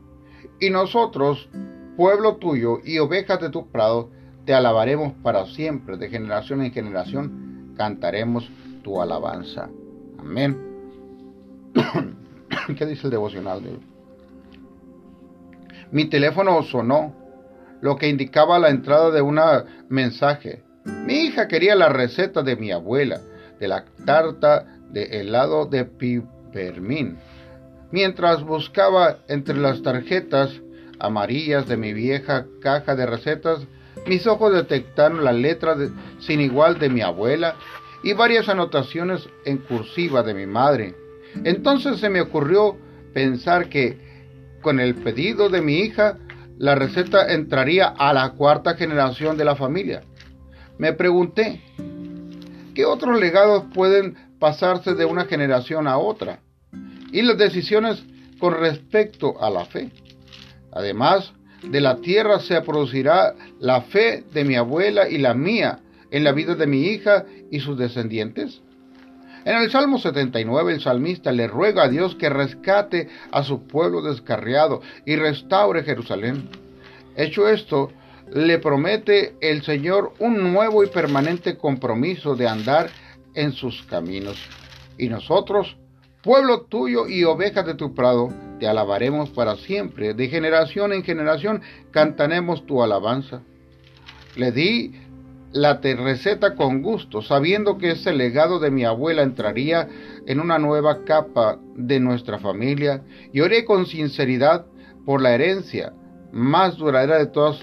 Y 0.61 0.71
nosotros, 0.71 1.49
pueblo 1.97 2.37
tuyo 2.37 2.79
y 2.85 2.99
ovejas 2.99 3.41
de 3.41 3.51
tu 3.51 3.71
prado, 3.71 4.11
te 4.45 4.55
alabaremos 4.55 5.13
para 5.23 5.47
siempre, 5.47 5.97
de 5.97 6.09
generación 6.09 6.63
en 6.63 6.73
generación, 6.73 7.75
cantaremos 7.77 8.49
tu 8.83 9.01
alabanza. 9.01 9.69
Amén. 10.19 10.57
¿Qué 12.77 12.87
dice 12.87 13.07
el 13.07 13.11
devocional 13.11 13.63
de 13.63 13.79
Mi 15.91 16.07
teléfono 16.07 16.63
sonó, 16.63 17.15
lo 17.81 17.97
que 17.97 18.09
indicaba 18.09 18.59
la 18.59 18.71
entrada 18.71 19.11
de 19.11 19.23
un 19.23 19.41
mensaje. 19.89 20.63
Mi 20.85 21.15
hija 21.25 21.49
quería 21.49 21.75
la 21.75 21.89
receta 21.89 22.43
de 22.43 22.57
mi 22.57 22.71
abuela, 22.71 23.21
de 23.59 23.69
la 23.69 23.85
tarta 24.05 24.67
de 24.91 25.21
helado 25.21 25.67
de 25.67 25.85
pipermín. 25.85 27.19
Mientras 27.91 28.43
buscaba 28.45 29.19
entre 29.29 29.57
las 29.57 29.83
tarjetas 29.83 30.61
amarillas 30.99 31.67
de 31.67 31.77
mi 31.77 31.93
vieja 31.93 32.47
caja 32.61 32.95
de 32.95 33.07
recetas, 33.07 33.67
mis 34.07 34.27
ojos 34.27 34.53
detectaron 34.53 35.25
la 35.25 35.33
letra 35.33 35.77
sin 36.19 36.41
igual 36.41 36.79
de 36.79 36.89
mi 36.89 37.01
abuela 37.01 37.57
y 38.03 38.13
varias 38.13 38.49
anotaciones 38.49 39.29
en 39.45 39.59
cursiva 39.59 40.23
de 40.23 40.35
mi 40.35 40.47
madre. 40.47 40.95
Entonces 41.45 41.99
se 42.01 42.09
me 42.09 42.21
ocurrió 42.21 42.77
pensar 43.13 43.69
que 43.69 43.99
con 44.63 44.81
el 44.81 44.95
pedido 44.95 45.49
de 45.49 45.63
mi 45.63 45.79
hija, 45.79 46.19
la 46.59 46.75
receta 46.75 47.33
entraría 47.33 47.89
a 47.89 48.13
la 48.13 48.33
cuarta 48.33 48.75
generación 48.75 49.37
de 49.37 49.45
la 49.45 49.57
familia. 49.57 50.03
Me 50.79 50.93
pregunté, 50.93 51.63
¿qué 52.75 52.85
otros 52.85 53.19
legados 53.19 53.65
pueden 53.75 54.17
pasarse 54.39 54.95
de 54.95 55.07
una 55.07 55.25
generación 55.25 55.87
a 55.87 55.97
otra? 55.97 56.41
Y 57.13 57.23
las 57.23 57.39
decisiones 57.39 58.03
con 58.39 58.55
respecto 58.55 59.43
a 59.43 59.51
la 59.51 59.65
fe. 59.65 59.91
Además, 60.73 61.33
de 61.63 61.81
la 61.81 61.97
tierra 61.97 62.41
se 62.41 62.61
producirá 62.63 63.35
la 63.59 63.83
fe 63.83 64.25
de 64.33 64.45
mi 64.45 64.57
abuela 64.57 65.09
y 65.09 65.19
la 65.19 65.35
mía 65.35 65.81
en 66.11 66.25
la 66.25 66.33
vida 66.33 66.55
de 66.55 66.67
mi 66.67 66.87
hija 66.87 67.25
y 67.51 67.61
sus 67.61 67.79
descendientes. 67.79 68.61
En 69.45 69.57
el 69.57 69.71
Salmo 69.71 69.99
79 69.99 70.75
el 70.75 70.81
salmista 70.81 71.33
le 71.33 71.47
ruega 71.47 71.85
a 71.85 71.89
Dios 71.89 72.15
que 72.17 72.29
rescate 72.29 73.09
a 73.33 73.43
su 73.43 73.67
pueblo 73.67 74.03
descarriado 74.03 74.83
y 75.07 75.17
restaure 75.17 75.83
Jerusalén. 75.83 76.49
Hecho 77.17 77.49
esto, 77.49 77.91
le 78.33 78.59
promete 78.59 79.35
el 79.41 79.63
Señor 79.63 80.13
un 80.19 80.53
nuevo 80.53 80.85
y 80.85 80.89
permanente 80.89 81.57
compromiso 81.57 82.37
de 82.37 82.49
andar 82.49 82.91
en 83.35 83.53
sus 83.53 83.83
caminos. 83.83 84.39
Y 84.99 85.09
nosotros, 85.09 85.77
pueblo 86.23 86.63
tuyo 86.63 87.09
y 87.09 87.25
ovejas 87.25 87.67
de 87.67 87.75
tu 87.75 87.95
prado, 87.95 88.29
te 88.59 88.69
alabaremos 88.69 89.31
para 89.31 89.57
siempre. 89.57 90.15
De 90.15 90.29
generación 90.29 90.93
en 90.93 91.03
generación 91.03 91.63
cantaremos 91.91 92.67
tu 92.67 92.83
alabanza. 92.83 93.43
Le 94.37 94.53
di 94.53 94.93
la 95.53 95.81
receta 95.81 96.55
con 96.55 96.83
gusto, 96.83 97.23
sabiendo 97.23 97.79
que 97.79 97.93
ese 97.93 98.13
legado 98.13 98.61
de 98.61 98.71
mi 98.71 98.85
abuela 98.85 99.23
entraría 99.23 99.89
en 100.27 100.41
una 100.41 100.59
nueva 100.59 101.05
capa 101.05 101.59
de 101.75 101.99
nuestra 101.99 102.39
familia, 102.39 103.03
y 103.33 103.41
oré 103.41 103.65
con 103.65 103.87
sinceridad 103.87 104.67
por 105.05 105.21
la 105.21 105.35
herencia 105.35 105.93
más 106.33 106.77
duradera 106.77 107.19
de 107.19 107.27
todas, 107.27 107.61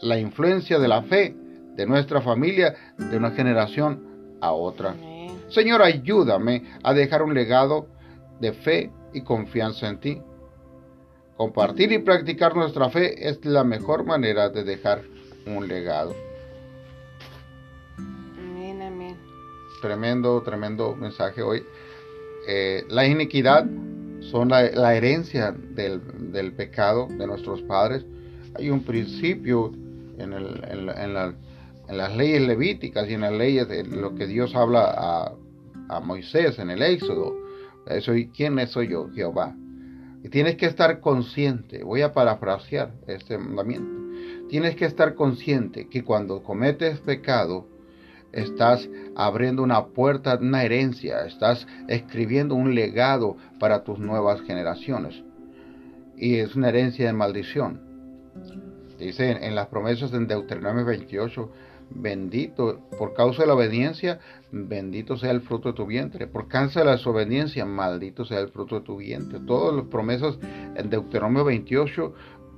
la 0.00 0.18
influencia 0.18 0.78
de 0.78 0.88
la 0.88 1.02
fe 1.02 1.34
de 1.76 1.86
nuestra 1.86 2.22
familia 2.22 2.74
de 2.96 3.16
una 3.16 3.32
generación 3.32 4.38
a 4.40 4.52
otra. 4.52 4.94
Señor, 5.50 5.82
ayúdame 5.82 6.64
a 6.82 6.94
dejar 6.94 7.22
un 7.22 7.34
legado 7.34 7.86
de 8.40 8.52
fe 8.52 8.90
y 9.12 9.22
confianza 9.22 9.88
en 9.88 10.00
ti. 10.00 10.22
Compartir 11.36 11.90
y 11.92 11.98
practicar 11.98 12.54
nuestra 12.54 12.90
fe 12.90 13.28
es 13.28 13.44
la 13.44 13.64
mejor 13.64 14.04
manera 14.04 14.48
de 14.48 14.62
dejar 14.62 15.02
un 15.46 15.66
legado. 15.66 16.14
Tremendo, 19.80 20.42
tremendo 20.42 20.94
mensaje 20.94 21.42
hoy. 21.42 21.64
Eh, 22.46 22.84
la 22.88 23.06
iniquidad 23.06 23.64
son 24.20 24.50
la, 24.50 24.94
herencia 24.94 25.52
del, 25.52 26.52
pecado 26.52 27.08
de 27.10 27.26
nuestros 27.26 27.62
padres. 27.62 28.04
Hay 28.56 28.68
un 28.68 28.84
principio 28.84 29.72
en, 30.18 30.30
las 31.88 32.16
leyes 32.16 32.42
levíticas 32.42 33.08
y 33.08 33.14
en 33.14 33.22
las 33.22 33.32
leyes 33.32 33.68
de 33.68 33.84
lo 33.84 34.14
que 34.14 34.26
Dios 34.26 34.54
habla 34.54 34.94
a, 34.96 35.32
a 35.90 36.00
Moisés 36.00 36.58
en 36.58 36.70
el 36.70 36.82
Éxodo. 36.82 37.34
Soy, 38.00 38.28
¿Quién 38.28 38.58
soy 38.68 38.88
yo? 38.88 39.08
Jehová. 39.10 39.54
Y 40.22 40.28
tienes 40.28 40.56
que 40.56 40.66
estar 40.66 41.00
consciente, 41.00 41.82
voy 41.82 42.02
a 42.02 42.12
parafrasear 42.12 42.92
este 43.06 43.38
mandamiento. 43.38 44.00
Tienes 44.48 44.76
que 44.76 44.84
estar 44.84 45.14
consciente 45.14 45.88
que 45.88 46.04
cuando 46.04 46.42
cometes 46.42 47.00
pecado, 47.00 47.66
estás 48.32 48.88
abriendo 49.16 49.62
una 49.62 49.86
puerta, 49.86 50.38
una 50.40 50.62
herencia, 50.62 51.26
estás 51.26 51.66
escribiendo 51.88 52.54
un 52.54 52.74
legado 52.74 53.36
para 53.58 53.82
tus 53.82 53.98
nuevas 53.98 54.40
generaciones. 54.42 55.22
Y 56.16 56.36
es 56.36 56.54
una 56.54 56.68
herencia 56.68 57.06
de 57.06 57.12
maldición. 57.12 57.80
Dice 58.98 59.30
en, 59.30 59.54
las 59.54 59.68
promesas 59.68 60.12
en 60.12 60.26
Deuteronomio 60.26 60.84
28, 60.84 61.50
bendito, 61.90 62.80
por 62.98 63.14
causa 63.14 63.42
de 63.42 63.48
la 63.48 63.54
obediencia, 63.54 64.20
bendito 64.52 65.16
sea 65.16 65.30
el 65.30 65.42
fruto 65.42 65.70
de 65.70 65.74
tu 65.74 65.86
vientre. 65.86 66.26
Por 66.26 66.48
causa 66.48 66.80
de 66.80 66.86
la 66.86 66.92
desobediencia, 66.92 67.64
maldito 67.64 68.24
sea 68.24 68.40
el 68.40 68.48
fruto 68.48 68.76
de 68.76 68.80
tu 68.82 68.96
vientre. 68.96 69.40
Todas 69.40 69.74
las 69.76 69.86
promesas 69.86 70.38
en 70.76 70.90
Deuteronomio 70.90 71.44
28 71.44 72.14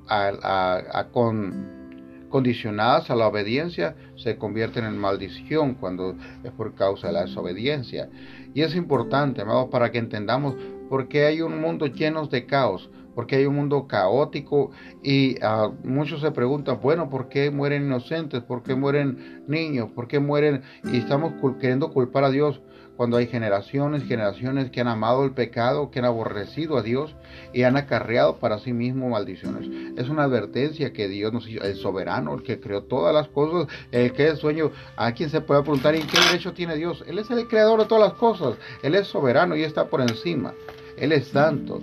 a, 0.08 1.08
con 1.12 1.82
condicionadas 2.28 3.10
a 3.10 3.14
la 3.14 3.28
obediencia 3.28 3.94
se 4.16 4.38
convierten 4.38 4.84
en 4.84 4.96
maldición 4.96 5.74
cuando 5.74 6.16
es 6.42 6.50
por 6.52 6.74
causa 6.74 7.08
de 7.08 7.12
la 7.12 7.22
desobediencia. 7.26 8.08
Y 8.54 8.62
es 8.62 8.74
importante, 8.74 9.42
amados, 9.42 9.68
para 9.70 9.92
que 9.92 9.98
entendamos 9.98 10.56
por 10.88 11.08
qué 11.08 11.26
hay 11.26 11.42
un 11.42 11.60
mundo 11.60 11.86
lleno 11.86 12.26
de 12.26 12.46
caos, 12.46 12.88
porque 13.14 13.36
hay 13.36 13.46
un 13.46 13.56
mundo 13.56 13.86
caótico 13.86 14.70
y 15.02 15.36
ah, 15.42 15.70
muchos 15.84 16.20
se 16.20 16.30
preguntan, 16.30 16.80
bueno, 16.82 17.10
¿por 17.10 17.28
qué 17.28 17.50
mueren 17.50 17.86
inocentes? 17.86 18.42
¿Por 18.42 18.62
qué 18.62 18.74
mueren 18.74 19.44
niños? 19.46 19.90
¿Por 19.92 20.08
qué 20.08 20.18
mueren? 20.18 20.62
Y 20.84 20.98
estamos 20.98 21.34
queriendo 21.60 21.92
culpar 21.92 22.24
a 22.24 22.30
Dios 22.30 22.60
cuando 22.96 23.16
hay 23.16 23.26
generaciones, 23.26 24.04
generaciones 24.04 24.70
que 24.70 24.80
han 24.80 24.88
amado 24.88 25.24
el 25.24 25.32
pecado, 25.32 25.90
que 25.90 25.98
han 25.98 26.04
aborrecido 26.04 26.76
a 26.76 26.82
Dios 26.82 27.14
y 27.52 27.62
han 27.62 27.76
acarreado 27.76 28.38
para 28.38 28.58
sí 28.58 28.72
mismos 28.72 29.10
maldiciones. 29.10 29.68
Es 29.96 30.08
una 30.08 30.24
advertencia 30.24 30.92
que 30.92 31.08
Dios 31.08 31.32
nos 31.32 31.48
hizo, 31.48 31.64
el 31.64 31.76
soberano, 31.76 32.34
el 32.34 32.42
que 32.42 32.60
creó 32.60 32.84
todas 32.84 33.14
las 33.14 33.28
cosas, 33.28 33.66
el 33.90 34.12
que 34.12 34.28
es 34.28 34.38
sueño. 34.38 34.70
A 34.96 35.12
quien 35.12 35.30
se 35.30 35.40
puede 35.40 35.62
preguntar, 35.62 35.94
¿en 35.94 36.06
qué 36.06 36.18
derecho 36.20 36.52
tiene 36.52 36.76
Dios? 36.76 37.02
Él 37.06 37.18
es 37.18 37.30
el 37.30 37.48
creador 37.48 37.80
de 37.80 37.86
todas 37.86 38.10
las 38.10 38.18
cosas, 38.18 38.56
Él 38.82 38.94
es 38.94 39.06
soberano 39.06 39.56
y 39.56 39.62
está 39.62 39.86
por 39.86 40.00
encima, 40.00 40.52
Él 40.96 41.12
es 41.12 41.28
santo 41.28 41.80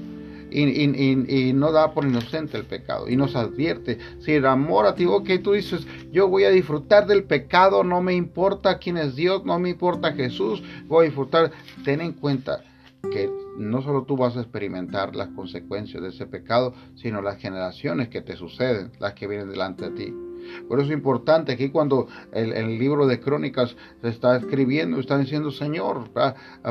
y, 0.51 1.53
no 1.53 1.71
da 1.71 1.93
por 1.93 2.05
inocente 2.05 2.57
el 2.57 2.65
pecado 2.65 3.09
y 3.09 3.15
nos 3.15 3.35
advierte, 3.35 3.97
si 4.19 4.33
el 4.33 4.45
amor 4.45 4.85
a 4.85 4.95
ti, 4.95 5.05
ok, 5.05 5.29
tú 5.43 5.53
dices, 5.53 5.85
yo 6.11 6.27
voy 6.27 6.43
a 6.43 6.49
disfrutar 6.49 7.07
del 7.07 7.23
pecado, 7.23 7.83
no 7.83 8.01
me 8.01 8.13
importa 8.13 8.77
quién 8.77 8.97
es 8.97 9.15
Dios, 9.15 9.45
no 9.45 9.59
me 9.59 9.69
importa 9.69 10.13
Jesús, 10.13 10.63
voy 10.87 11.05
a 11.05 11.09
disfrutar, 11.09 11.51
ten 11.83 12.01
en 12.01 12.13
cuenta 12.13 12.63
que 13.11 13.29
no 13.57 13.81
solo 13.81 14.03
tú 14.03 14.17
vas 14.17 14.37
a 14.37 14.41
experimentar 14.41 15.15
las 15.15 15.29
consecuencias 15.29 16.01
de 16.01 16.09
ese 16.09 16.25
pecado, 16.25 16.73
sino 16.95 17.21
las 17.21 17.37
generaciones 17.37 18.09
que 18.09 18.21
te 18.21 18.35
suceden, 18.35 18.91
las 18.99 19.13
que 19.13 19.27
vienen 19.27 19.49
delante 19.49 19.89
de 19.89 19.91
ti. 19.91 20.28
Por 20.67 20.79
eso 20.79 20.89
es 20.89 20.93
importante 20.93 21.51
aquí 21.51 21.69
cuando 21.69 22.07
el, 22.31 22.53
el 22.53 22.77
libro 22.77 23.07
de 23.07 23.19
crónicas 23.19 23.75
se 24.01 24.09
está 24.09 24.37
escribiendo, 24.37 24.99
está 24.99 25.17
diciendo, 25.17 25.51
Señor, 25.51 26.09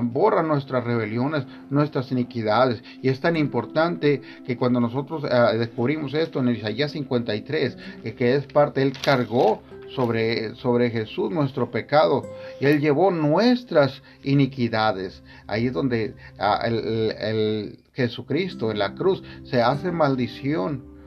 borra 0.02 0.42
nuestras 0.42 0.84
rebeliones, 0.84 1.46
nuestras 1.70 2.10
iniquidades. 2.12 2.82
Y 3.02 3.08
es 3.08 3.20
tan 3.20 3.36
importante 3.36 4.20
que 4.46 4.56
cuando 4.56 4.80
nosotros 4.80 5.24
eh, 5.24 5.58
descubrimos 5.58 6.14
esto 6.14 6.40
en 6.40 6.50
Isaías 6.50 6.92
53, 6.92 7.76
que 8.16 8.34
es 8.34 8.46
parte, 8.46 8.82
Él 8.82 8.92
cargó 9.02 9.62
sobre, 9.94 10.54
sobre 10.56 10.90
Jesús 10.90 11.30
nuestro 11.30 11.70
pecado 11.70 12.22
y 12.60 12.66
Él 12.66 12.80
llevó 12.80 13.10
nuestras 13.10 14.02
iniquidades. 14.22 15.22
Ahí 15.46 15.66
es 15.66 15.72
donde 15.72 16.14
ah, 16.38 16.62
el, 16.64 17.78
Jesucristo 17.94 18.70
en 18.70 18.78
la 18.78 18.94
cruz 18.94 19.22
se 19.44 19.60
hace 19.60 19.90
maldición. 19.90 20.97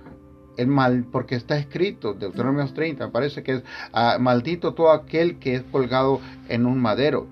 El 0.58 0.67
mal, 0.67 1.05
porque 1.12 1.36
está 1.36 1.58
escrito, 1.58 2.13
Deuteronomio 2.13 2.65
30, 2.72 3.05
me 3.05 3.12
parece 3.12 3.43
que 3.43 3.53
es 3.53 3.63
ah, 3.93 4.17
maldito 4.20 4.74
todo 4.74 4.91
aquel 4.91 5.39
que 5.39 5.55
es 5.55 5.63
colgado 5.63 6.20
en 6.50 6.65
un 6.65 6.79
madero. 6.79 7.27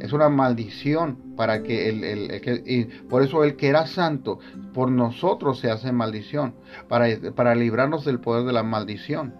Es 0.00 0.12
una 0.12 0.28
maldición 0.30 1.34
para 1.36 1.62
que 1.62 1.88
el, 1.90 2.04
el, 2.04 2.62
y 2.66 2.84
por 2.84 3.22
eso 3.22 3.44
el 3.44 3.56
que 3.56 3.68
era 3.68 3.86
santo, 3.86 4.38
por 4.72 4.90
nosotros 4.90 5.58
se 5.60 5.70
hace 5.70 5.92
maldición, 5.92 6.54
para, 6.88 7.06
para 7.34 7.54
librarnos 7.54 8.04
del 8.04 8.20
poder 8.20 8.46
de 8.46 8.52
la 8.52 8.62
maldición 8.62 9.34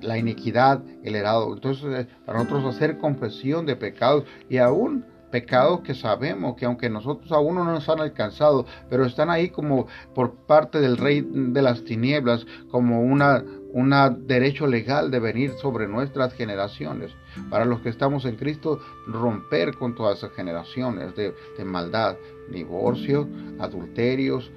la 0.00 0.18
iniquidad, 0.18 0.82
el 1.02 1.14
herado. 1.14 1.52
Entonces, 1.52 1.84
eh, 1.84 2.08
para 2.24 2.38
nosotros 2.38 2.74
hacer 2.74 2.98
confesión 2.98 3.66
de 3.66 3.76
pecados 3.76 4.24
y 4.48 4.58
aún 4.58 5.04
pecados 5.32 5.80
que 5.80 5.94
sabemos 5.94 6.54
que 6.56 6.66
aunque 6.66 6.88
nosotros 6.88 7.32
aún 7.32 7.56
no 7.56 7.64
nos 7.64 7.88
han 7.88 8.00
alcanzado, 8.00 8.66
pero 8.88 9.04
están 9.04 9.30
ahí 9.30 9.48
como 9.48 9.88
por 10.14 10.34
parte 10.34 10.78
del 10.80 10.98
rey 10.98 11.26
de 11.26 11.62
las 11.62 11.82
tinieblas, 11.84 12.46
como 12.70 13.02
una, 13.02 13.42
un 13.72 13.90
derecho 14.26 14.66
legal 14.68 15.10
de 15.10 15.18
venir 15.18 15.52
sobre 15.60 15.88
nuestras 15.88 16.34
generaciones. 16.34 17.10
Para 17.50 17.64
los 17.64 17.80
que 17.80 17.88
estamos 17.88 18.26
en 18.26 18.36
Cristo, 18.36 18.78
romper 19.06 19.74
con 19.74 19.94
todas 19.94 20.18
esas 20.18 20.32
generaciones 20.32 21.16
de, 21.16 21.34
maldad, 21.64 22.16
divorcio, 22.50 23.26
adulterios, 23.58 24.52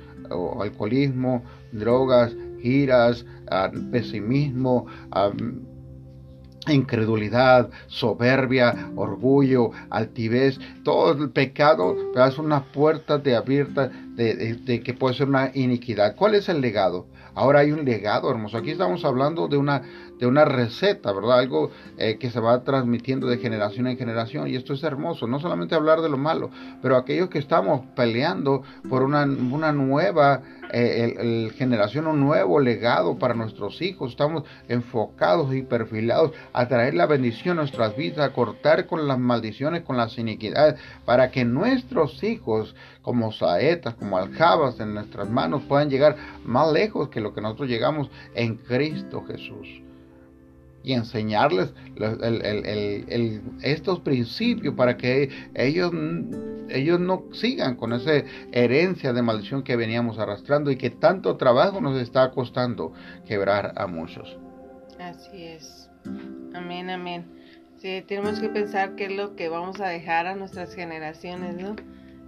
alcoholismo, 0.60 1.44
drogas, 1.72 2.36
iras, 2.62 3.26
pesimismo, 3.92 4.88
incredulidad, 6.74 7.70
soberbia, 7.88 8.92
orgullo, 8.96 9.72
altivez, 9.90 10.60
todo 10.84 11.12
el 11.24 11.30
pecado 11.30 11.96
es 12.16 12.38
una 12.38 12.64
puerta 12.64 13.18
de 13.18 13.36
abierta 13.36 13.90
de, 14.16 14.82
que 14.84 14.94
puede 14.94 15.16
ser 15.16 15.28
una 15.28 15.52
iniquidad. 15.54 16.16
¿Cuál 16.16 16.36
es 16.36 16.50
el 16.50 16.62
legado? 16.62 17.08
Ahora 17.34 17.60
hay 17.60 17.72
un 17.72 17.84
legado 17.84 18.32
hermoso. 18.32 18.58
Aquí 18.58 18.72
estamos 18.72 19.04
hablando 19.04 19.48
de 19.48 19.58
una, 19.58 19.82
de 20.20 20.28
una 20.28 20.46
receta, 20.46 21.12
¿verdad? 21.12 21.40
Algo 21.40 21.72
eh, 21.98 22.18
que 22.18 22.30
se 22.30 22.40
va 22.40 22.64
transmitiendo 22.64 23.28
de 23.28 23.38
generación 23.38 23.88
en 23.88 23.98
generación. 23.98 24.48
Y 24.48 24.56
esto 24.56 24.74
es 24.74 24.84
hermoso. 24.84 25.28
No 25.28 25.40
solamente 25.40 25.76
hablar 25.76 26.02
de 26.02 26.10
lo 26.10 26.18
malo, 26.18 26.50
pero 26.82 26.98
aquellos 26.98 27.30
que 27.30 27.40
estamos 27.40 27.82
peleando 27.96 28.64
por 28.90 29.04
una, 29.04 29.24
una 29.24 29.72
nueva 29.72 30.42
eh, 30.72 31.52
generación, 31.58 32.08
un 32.08 32.20
nuevo 32.20 32.60
legado 32.60 33.18
para 33.18 33.34
nuestros 33.34 33.82
hijos. 33.82 34.12
Estamos 34.12 34.44
enfocados 34.68 35.54
y 35.54 35.62
perfilados 35.62 36.32
a 36.54 36.68
traer 36.68 36.94
la 36.96 37.06
bendición 37.06 37.58
a 37.58 37.62
nuestras 37.62 37.96
vidas, 37.96 38.20
a 38.20 38.34
cortar 38.34 38.86
con 38.88 39.08
las 39.08 39.20
maldiciones, 39.20 39.84
con 39.84 39.98
las 39.98 40.18
iniquidades, 40.18 40.80
para 41.06 41.32
que 41.32 41.46
nuestros 41.46 42.24
hijos, 42.24 42.76
como 43.02 43.32
saetas, 43.32 43.96
como 43.96 44.18
aljabas 44.18 44.80
en 44.80 44.94
nuestras 44.94 45.30
manos, 45.30 45.64
puedan 45.64 45.90
llegar 45.90 46.16
más 46.44 46.72
lejos 46.72 47.10
que 47.10 47.22
lo 47.22 47.34
que 47.34 47.42
nosotros 47.42 47.70
llegamos 47.70 48.10
en 48.34 48.56
Cristo 48.56 49.24
Jesús 49.26 49.85
y 50.86 50.94
enseñarles 50.94 51.74
estos 53.64 54.00
principios 54.02 54.76
para 54.76 54.96
que 54.96 55.30
ellos, 55.56 55.92
ellos 56.70 57.00
no 57.00 57.24
sigan 57.34 57.76
con 57.76 57.94
esa 57.94 58.24
herencia 58.52 59.12
de 59.12 59.24
maldición 59.24 59.64
que 59.64 59.76
veníamos 59.76 60.20
arrastrando 60.20 60.70
y 60.70 60.78
que 60.78 60.92
tanto 60.92 61.38
trabajo 61.38 61.82
nos 61.82 62.00
está 62.00 62.30
costando 62.32 62.94
quebrar 63.26 63.74
a 63.78 63.88
muchos. 63.88 64.38
Así 65.00 65.44
es. 65.44 65.90
Amén, 66.54 66.92
amén. 66.92 67.26
Sí, 67.78 68.04
tenemos 68.08 68.40
que 68.40 68.50
pensar 68.50 68.96
qué 68.96 69.06
es 69.06 69.12
lo 69.12 69.36
que 69.36 69.50
vamos 69.50 69.82
a 69.82 69.88
dejar 69.88 70.28
a 70.28 70.36
nuestras 70.36 70.76
generaciones, 70.76 71.56
¿no? 71.56 71.76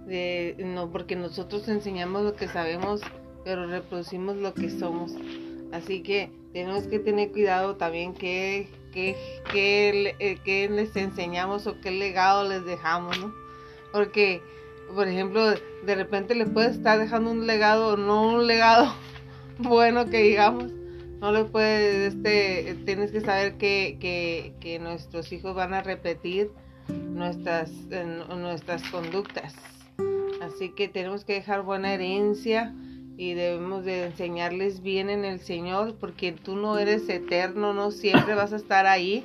De, 0.06 0.56
no 0.58 0.90
porque 0.90 1.14
nosotros 1.14 1.68
enseñamos 1.68 2.22
lo 2.22 2.34
que 2.34 2.48
sabemos, 2.48 3.02
pero 3.44 3.68
reproducimos 3.68 4.36
lo 4.36 4.52
que 4.52 4.68
somos. 4.68 5.14
Así 5.72 6.02
que 6.02 6.32
tenemos 6.52 6.86
que 6.86 6.98
tener 6.98 7.30
cuidado 7.30 7.76
también 7.76 8.14
qué, 8.14 8.68
qué, 8.92 10.14
eh, 10.18 10.68
les 10.70 10.96
enseñamos 10.96 11.66
o 11.66 11.80
qué 11.80 11.90
legado 11.90 12.48
les 12.48 12.64
dejamos, 12.64 13.18
¿no? 13.18 13.32
Porque, 13.92 14.42
por 14.94 15.08
ejemplo, 15.08 15.44
de 15.50 15.94
repente 15.94 16.34
le 16.34 16.46
puedes 16.46 16.76
estar 16.76 16.98
dejando 16.98 17.30
un 17.30 17.46
legado, 17.46 17.96
no 17.96 18.28
un 18.28 18.46
legado 18.46 18.92
bueno 19.58 20.06
que 20.06 20.22
digamos, 20.22 20.72
no 21.20 21.32
le 21.32 21.44
puedes, 21.44 22.14
este, 22.14 22.76
tienes 22.84 23.10
que 23.10 23.20
saber 23.20 23.56
que, 23.56 23.98
que, 24.00 24.54
que 24.60 24.78
nuestros 24.78 25.32
hijos 25.32 25.54
van 25.54 25.74
a 25.74 25.82
repetir 25.82 26.50
nuestras, 26.88 27.70
nuestras 28.36 28.82
conductas. 28.90 29.54
Así 30.40 30.70
que 30.70 30.88
tenemos 30.88 31.24
que 31.24 31.34
dejar 31.34 31.62
buena 31.62 31.92
herencia 31.92 32.74
y 33.18 33.34
debemos 33.34 33.84
de 33.84 34.06
enseñarles 34.06 34.80
bien 34.80 35.10
en 35.10 35.24
el 35.24 35.40
Señor 35.40 35.96
porque 35.98 36.30
tú 36.30 36.54
no 36.54 36.78
eres 36.78 37.08
eterno, 37.08 37.74
no 37.74 37.90
siempre 37.90 38.36
vas 38.36 38.52
a 38.52 38.56
estar 38.56 38.86
ahí 38.86 39.24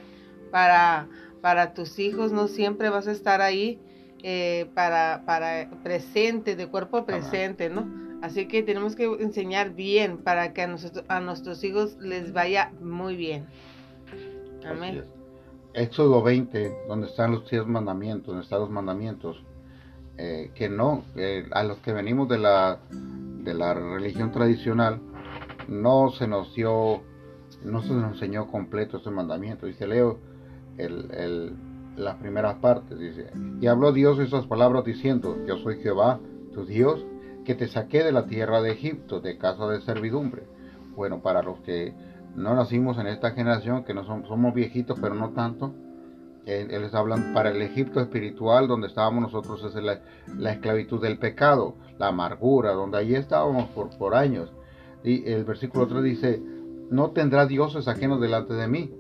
para, 0.51 1.07
para 1.41 1.75
tus 1.75 1.99
hijos, 1.99 2.31
no 2.31 2.47
siempre 2.47 2.89
vas 2.89 3.07
a 3.07 3.11
estar 3.11 3.41
ahí 3.41 3.79
eh, 4.23 4.67
para, 4.73 5.21
para 5.27 5.69
presente, 5.83 6.55
de 6.55 6.67
cuerpo 6.67 7.05
presente, 7.05 7.69
¿no? 7.69 7.87
Así 8.23 8.47
que 8.47 8.63
tenemos 8.63 8.95
que 8.95 9.03
enseñar 9.03 9.75
bien 9.75 10.17
para 10.17 10.53
que 10.53 10.63
a, 10.63 10.67
nosotros, 10.67 11.05
a 11.07 11.19
nuestros 11.19 11.63
hijos 11.63 11.95
les 11.99 12.33
vaya 12.33 12.71
muy 12.81 13.15
bien. 13.15 13.45
Amén. 14.65 15.05
Éxodo 15.75 16.23
20, 16.23 16.73
donde 16.87 17.07
están 17.07 17.31
los 17.31 17.47
10 17.47 17.67
mandamientos, 17.67 18.27
donde 18.27 18.43
están 18.43 18.61
los 18.61 18.71
mandamientos, 18.71 19.43
eh, 20.17 20.51
que 20.55 20.67
no, 20.67 21.03
a 21.51 21.63
los 21.63 21.77
que 21.79 21.91
venimos 21.93 22.27
de 22.29 22.39
la 22.39 22.79
de 23.43 23.53
la 23.53 23.73
religión 23.73 24.31
tradicional, 24.31 25.01
no 25.67 26.09
se 26.11 26.27
nos 26.27 26.53
dio, 26.55 27.01
no 27.63 27.81
se 27.81 27.93
nos 27.93 28.13
enseñó 28.13 28.47
completo 28.47 28.97
este 28.97 29.11
mandamiento. 29.11 29.65
Dice, 29.65 29.87
leo 29.87 30.19
el, 30.77 31.11
el, 31.11 31.53
las 31.95 32.15
primeras 32.17 32.55
partes, 32.55 32.97
dice, 32.99 33.31
y 33.61 33.67
habló 33.67 33.91
Dios 33.91 34.19
esas 34.19 34.47
palabras 34.47 34.83
diciendo, 34.83 35.37
yo 35.45 35.57
soy 35.57 35.81
Jehová, 35.81 36.19
tu 36.53 36.65
Dios, 36.65 37.05
que 37.45 37.55
te 37.55 37.67
saqué 37.67 38.03
de 38.03 38.11
la 38.11 38.25
tierra 38.25 38.61
de 38.61 38.71
Egipto, 38.71 39.19
de 39.19 39.37
casa 39.37 39.67
de 39.67 39.81
servidumbre. 39.81 40.43
Bueno, 40.95 41.21
para 41.21 41.43
los 41.43 41.59
que 41.61 41.93
no 42.35 42.55
nacimos 42.55 42.97
en 42.97 43.07
esta 43.07 43.31
generación, 43.31 43.83
que 43.83 43.93
no 43.93 44.05
somos, 44.05 44.27
somos 44.27 44.53
viejitos, 44.53 44.97
pero 44.99 45.15
no 45.15 45.31
tanto, 45.31 45.73
él, 46.45 46.67
les 46.69 46.93
hablan 46.93 47.33
para 47.33 47.51
el 47.51 47.61
Egipto 47.61 47.99
espiritual, 47.99 48.67
donde 48.67 48.87
estábamos 48.87 49.21
nosotros, 49.21 49.63
es 49.63 49.81
la, 49.81 50.01
la, 50.37 50.51
esclavitud 50.51 51.01
del 51.01 51.17
pecado, 51.17 51.75
la 51.97 52.07
amargura, 52.07 52.73
donde 52.73 52.97
allí 52.97 53.15
estábamos 53.15 53.69
por, 53.69 53.97
por 53.97 54.15
años. 54.15 54.51
Y 55.03 55.29
el 55.29 55.43
versículo 55.45 55.87
3 55.87 56.03
dice, 56.03 56.41
no 56.89 57.11
tendrás 57.11 57.47
dioses 57.47 57.87
ajenos 57.87 58.21
delante 58.21 58.53
de 58.53 58.67
mí, 58.67 58.93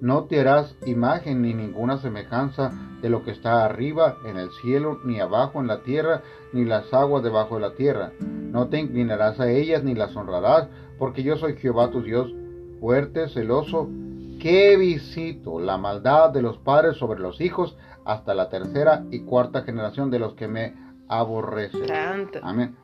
no 0.00 0.24
te 0.24 0.40
harás 0.40 0.76
imagen 0.86 1.42
ni 1.42 1.52
ninguna 1.52 1.98
semejanza 1.98 2.72
de 3.02 3.10
lo 3.10 3.22
que 3.22 3.30
está 3.30 3.64
arriba 3.64 4.16
en 4.24 4.38
el 4.38 4.50
cielo, 4.62 4.98
ni 5.04 5.20
abajo 5.20 5.60
en 5.60 5.66
la 5.66 5.82
tierra, 5.82 6.22
ni 6.52 6.64
las 6.64 6.92
aguas 6.94 7.22
debajo 7.22 7.56
de 7.56 7.60
la 7.60 7.74
tierra. 7.74 8.12
No 8.20 8.68
te 8.68 8.78
inclinarás 8.78 9.40
a 9.40 9.50
ellas 9.50 9.84
ni 9.84 9.94
las 9.94 10.16
honrarás, 10.16 10.68
porque 10.98 11.22
yo 11.22 11.36
soy 11.36 11.56
Jehová 11.56 11.90
tu 11.90 12.02
Dios, 12.02 12.34
fuerte, 12.80 13.28
celoso, 13.28 13.88
que 14.40 14.76
visito 14.76 15.60
la 15.60 15.78
maldad 15.78 16.30
de 16.30 16.42
los 16.42 16.58
padres 16.58 16.96
sobre 16.96 17.20
los 17.20 17.40
hijos 17.40 17.76
hasta 18.04 18.34
la 18.34 18.48
tercera 18.48 19.04
y 19.10 19.20
cuarta 19.20 19.62
generación 19.62 20.10
de 20.10 20.18
los 20.18 20.34
que 20.34 20.48
me 20.48 20.74
aborrecen. 21.08 21.86
Amén. 22.42 22.76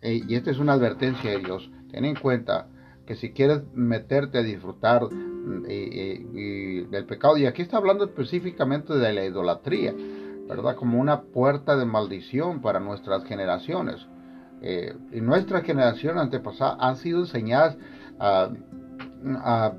Y 0.00 0.34
esta 0.34 0.50
es 0.50 0.58
una 0.58 0.72
advertencia 0.74 1.30
de 1.30 1.38
Dios. 1.38 1.70
Ten 1.90 2.04
en 2.04 2.16
cuenta 2.16 2.68
que 3.06 3.16
si 3.16 3.32
quieres 3.32 3.62
meterte 3.74 4.38
a 4.38 4.42
disfrutar 4.42 5.08
del 5.08 7.04
pecado, 7.06 7.36
y 7.36 7.46
aquí 7.46 7.62
está 7.62 7.76
hablando 7.76 8.04
específicamente 8.04 8.94
de 8.94 9.12
la 9.12 9.24
idolatría, 9.24 9.92
¿verdad? 10.48 10.76
Como 10.76 11.00
una 11.00 11.22
puerta 11.22 11.76
de 11.76 11.84
maldición 11.84 12.60
para 12.62 12.80
nuestras 12.80 13.24
generaciones. 13.24 14.06
Eh, 14.60 14.94
y 15.12 15.20
nuestras 15.20 15.64
generaciones 15.64 16.22
antepasadas 16.22 16.76
han 16.78 16.96
sido 16.96 17.20
enseñadas 17.20 17.76
a 18.20 18.50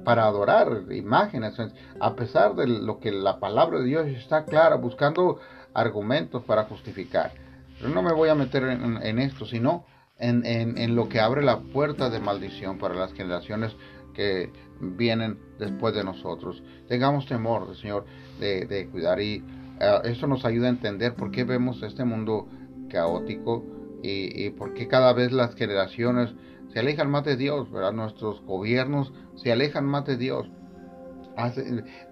para 0.04 0.26
adorar 0.26 0.84
imágenes, 0.92 1.56
a 2.00 2.16
pesar 2.16 2.56
de 2.56 2.68
lo 2.68 3.00
que 3.00 3.12
la 3.12 3.40
palabra 3.40 3.80
de 3.80 3.86
Dios 3.86 4.08
está 4.08 4.46
clara, 4.46 4.76
buscando 4.76 5.40
argumentos 5.74 6.44
para 6.44 6.64
justificar. 6.64 7.32
Pero 7.80 7.90
no 7.94 8.02
me 8.02 8.14
voy 8.14 8.30
a 8.30 8.36
meter 8.36 8.64
en, 8.64 9.20
esto, 9.20 9.46
sino 9.46 9.86
en, 10.18 10.96
lo 10.96 11.10
que 11.10 11.20
abre 11.20 11.44
la 11.44 11.60
puerta 11.60 12.10
de 12.10 12.20
maldición 12.20 12.78
para 12.78 12.96
las 12.96 13.14
generaciones 13.14 13.76
que 14.14 14.52
vienen 14.80 15.40
después 15.60 15.94
de 15.94 16.04
nosotros. 16.04 16.64
Tengamos 16.88 17.26
temor, 17.26 17.76
Señor, 17.76 18.06
de, 18.40 18.88
cuidar 18.92 19.20
y 19.22 19.42
uh, 19.42 20.06
eso 20.06 20.28
nos 20.28 20.46
ayuda 20.46 20.68
a 20.68 20.72
entender 20.72 21.16
por 21.16 21.32
qué 21.32 21.44
vemos 21.44 21.82
este 21.84 22.04
mundo 22.04 22.48
caótico 22.90 23.66
y, 24.04 24.46
y 24.46 24.50
por 24.52 24.74
qué 24.74 24.88
cada 24.88 25.14
vez 25.14 25.32
las 25.32 25.56
generaciones 25.56 26.34
se 26.74 26.80
alejan 26.80 27.10
más 27.10 27.24
de 27.24 27.38
Dios. 27.38 27.70
Nuestros 27.70 28.42
gobiernos 28.42 29.14
se 29.36 29.52
alejan 29.52 29.86
más 29.86 30.06
de 30.06 30.18
Dios. 30.18 30.48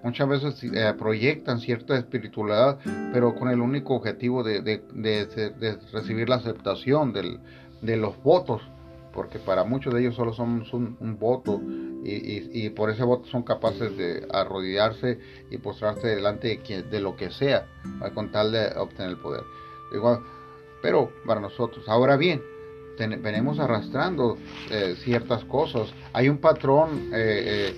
muchas 0.04 0.28
veces 0.28 0.64
eh, 0.64 0.94
proyectan 0.98 1.60
cierta 1.60 1.98
espiritualidad, 1.98 2.80
pero 3.12 3.36
con 3.36 3.50
el 3.50 3.60
único 3.60 3.96
objetivo 3.96 4.44
de, 4.44 4.82
recibir 5.92 6.30
la 6.30 6.36
aceptación 6.36 7.12
del, 7.12 7.40
de 7.82 7.98
los 7.98 8.22
votos, 8.24 8.62
porque 9.14 9.40
para 9.40 9.64
muchos 9.64 9.94
de 9.94 10.02
ellos 10.02 10.16
solo 10.16 10.34
son 10.34 10.64
un, 11.00 11.20
voto 11.20 11.60
y, 12.04 12.66
y, 12.66 12.70
por 12.70 12.90
ese 12.90 13.04
voto 13.04 13.28
son 13.28 13.44
capaces 13.44 13.98
de 13.98 14.26
arrodillarse 14.32 15.20
y 15.50 15.58
postrarse 15.58 16.08
delante 16.08 16.62
de, 16.68 16.84
de 16.84 17.00
lo 17.00 17.16
que 17.16 17.30
sea, 17.32 17.68
con 18.14 18.32
tal 18.32 18.52
de 18.52 18.68
obtener 18.78 19.10
el 19.10 19.18
poder. 19.18 19.44
Igual, 19.94 20.22
pero 20.82 21.12
para 21.26 21.40
nosotros, 21.40 21.88
ahora 21.88 22.18
bien, 22.18 22.42
venimos 23.08 23.60
arrastrando 23.60 24.38
eh, 24.70 24.96
ciertas 25.04 25.44
cosas. 25.46 25.90
Hay 26.14 26.30
un 26.30 26.38
patrón 26.38 27.10
eh, 27.14 27.74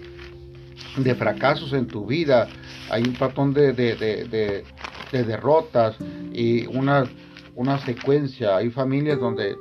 eh, 0.97 1.01
de 1.01 1.15
fracasos 1.15 1.73
en 1.73 1.87
tu 1.87 2.05
vida, 2.05 2.47
hay 2.89 3.03
un 3.03 3.13
patrón 3.15 3.53
de, 3.53 3.73
de, 3.73 4.63
derrotas 5.11 5.95
y 6.31 6.65
una, 6.67 7.05
una 7.55 7.79
secuencia. 7.85 8.57
Hay 8.57 8.69
familias 8.71 9.19
donde 9.19 9.55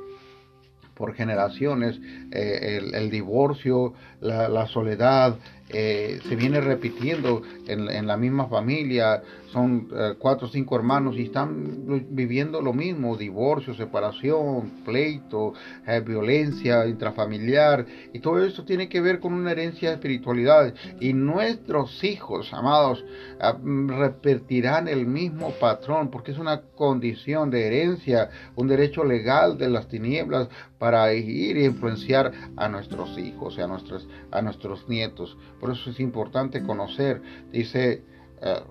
por 0.95 1.13
generaciones 1.13 1.99
el, 2.31 3.09
divorcio, 3.09 3.93
la 4.21 4.67
soledad, 4.67 5.37
se 5.73 6.35
viene 6.35 6.61
repitiendo 6.61 7.41
en, 7.67 7.89
en, 7.89 8.05
la 8.05 8.15
misma 8.15 8.47
familia, 8.47 9.23
son 9.53 9.87
eh, 9.95 10.15
cuatro 10.17 10.47
o 10.47 10.49
cinco 10.49 10.75
hermanos 10.75 11.15
y 11.15 11.23
están 11.23 12.07
viviendo 12.09 12.61
lo 12.61 12.73
mismo, 12.73 13.15
divorcio, 13.15 13.75
separación, 13.75 14.83
pleito, 14.83 15.53
eh, 15.87 16.01
violencia 16.01 16.87
intrafamiliar, 16.87 17.85
y 18.11 18.19
todo 18.19 18.43
esto 18.43 18.65
tiene 18.65 18.89
que 18.89 18.99
ver 18.99 19.19
con 19.19 19.33
una 19.33 19.51
herencia 19.51 19.89
de 19.89 19.95
espiritualidad. 19.95 20.73
Y 20.99 21.13
nuestros 21.13 22.03
hijos, 22.03 22.51
amados, 22.51 23.05
ah, 23.39 23.57
repetirán 23.63 24.87
el 24.87 25.05
mismo 25.05 25.51
patrón, 25.59 26.09
porque 26.09 26.31
es 26.31 26.39
una 26.39 26.61
condición 26.61 27.51
de 27.51 27.67
herencia, 27.67 28.29
un 28.55 28.67
derecho 28.67 29.03
legal 29.03 29.57
de 29.57 29.69
las 29.69 29.87
tinieblas 29.87 30.49
para 30.79 31.13
ir 31.13 31.57
e 31.57 31.65
influenciar 31.65 32.31
a 32.57 32.67
nuestros 32.67 33.17
hijos, 33.17 33.57
a 33.59 33.67
nuestros, 33.67 34.07
a 34.31 34.41
nuestros 34.41 34.89
nietos. 34.89 35.37
Por 35.63 35.71
eso 35.71 35.91
es 35.91 35.99
importante 36.01 36.61
conocer, 36.61 37.21
dice... 37.49 38.03
Eh, 38.41 38.63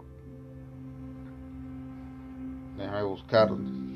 Déjame 2.76 3.02
buscar. 3.04 3.48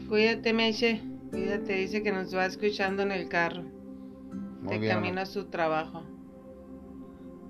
Cuídate, 0.08 0.54
Meche. 0.54 1.02
Cuídate, 1.28 1.74
dice 1.74 2.02
que 2.02 2.10
nos 2.10 2.34
va 2.34 2.46
escuchando 2.46 3.02
en 3.02 3.12
el 3.12 3.28
carro. 3.28 3.64
de 4.62 4.88
camino 4.88 5.20
a 5.20 5.26
su 5.26 5.44
trabajo. 5.50 6.04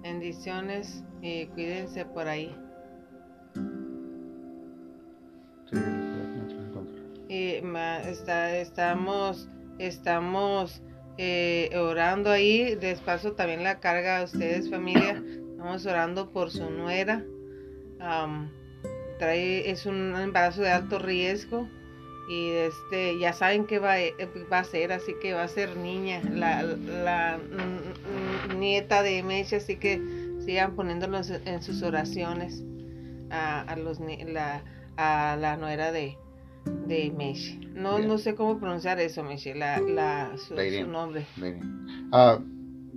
Bendiciones 0.03 1.05
y 1.23 1.47
cuídense 1.47 2.05
por 2.07 2.27
ahí. 2.27 2.53
Sí, 5.71 5.79
y 7.29 7.63
está, 8.09 8.57
estamos, 8.57 9.49
estamos 9.79 10.83
eh, 11.19 11.71
orando 11.77 12.31
ahí. 12.31 12.75
Despacio 12.77 13.33
también 13.33 13.63
la 13.63 13.81
carga 13.81 14.21
a 14.21 14.25
ustedes, 14.25 14.71
familia. 14.71 15.23
Estamos 15.53 15.87
orando 15.87 16.31
por 16.33 16.51
su 16.51 16.71
nuera 16.71 17.25
trae 19.19 19.71
es 19.71 19.87
un 19.87 20.15
embarazo 20.17 20.63
de 20.63 20.71
alto 20.71 20.99
riesgo 20.99 21.69
y 22.29 22.51
este 22.51 23.19
ya 23.19 23.33
saben 23.33 23.67
que 23.67 23.79
va, 23.79 24.01
eh, 24.01 24.15
va 24.53 24.61
a 24.61 24.65
ser 24.65 24.93
así 24.93 25.15
que 25.21 25.33
va 25.33 25.45
a 25.45 25.49
ser 25.49 25.77
niña 25.77 26.23
la, 26.33 26.63
la 26.63 27.39
nieta 28.57 29.03
de 29.03 29.23
Meche 29.23 29.57
así 29.57 29.77
que 29.77 30.03
sigan 30.45 30.75
poniéndolos 30.75 31.31
en 31.31 31.63
sus 31.63 31.83
oraciones 31.83 32.65
a, 33.31 33.61
a 33.61 33.77
la, 33.77 34.65
a 34.97 35.37
la 35.37 35.57
nuera 35.57 35.93
de 35.93 36.19
de 36.87 37.13
Meche 37.17 37.59
no 37.75 37.99
no 37.99 38.19
sé 38.19 38.35
cómo 38.35 38.59
pronunciar 38.59 38.99
eso 39.01 39.23
Meche 39.23 39.55
la, 39.55 39.81
la 39.81 40.37
su, 40.37 40.55
nombre. 40.87 41.27
Ah, 42.13 42.39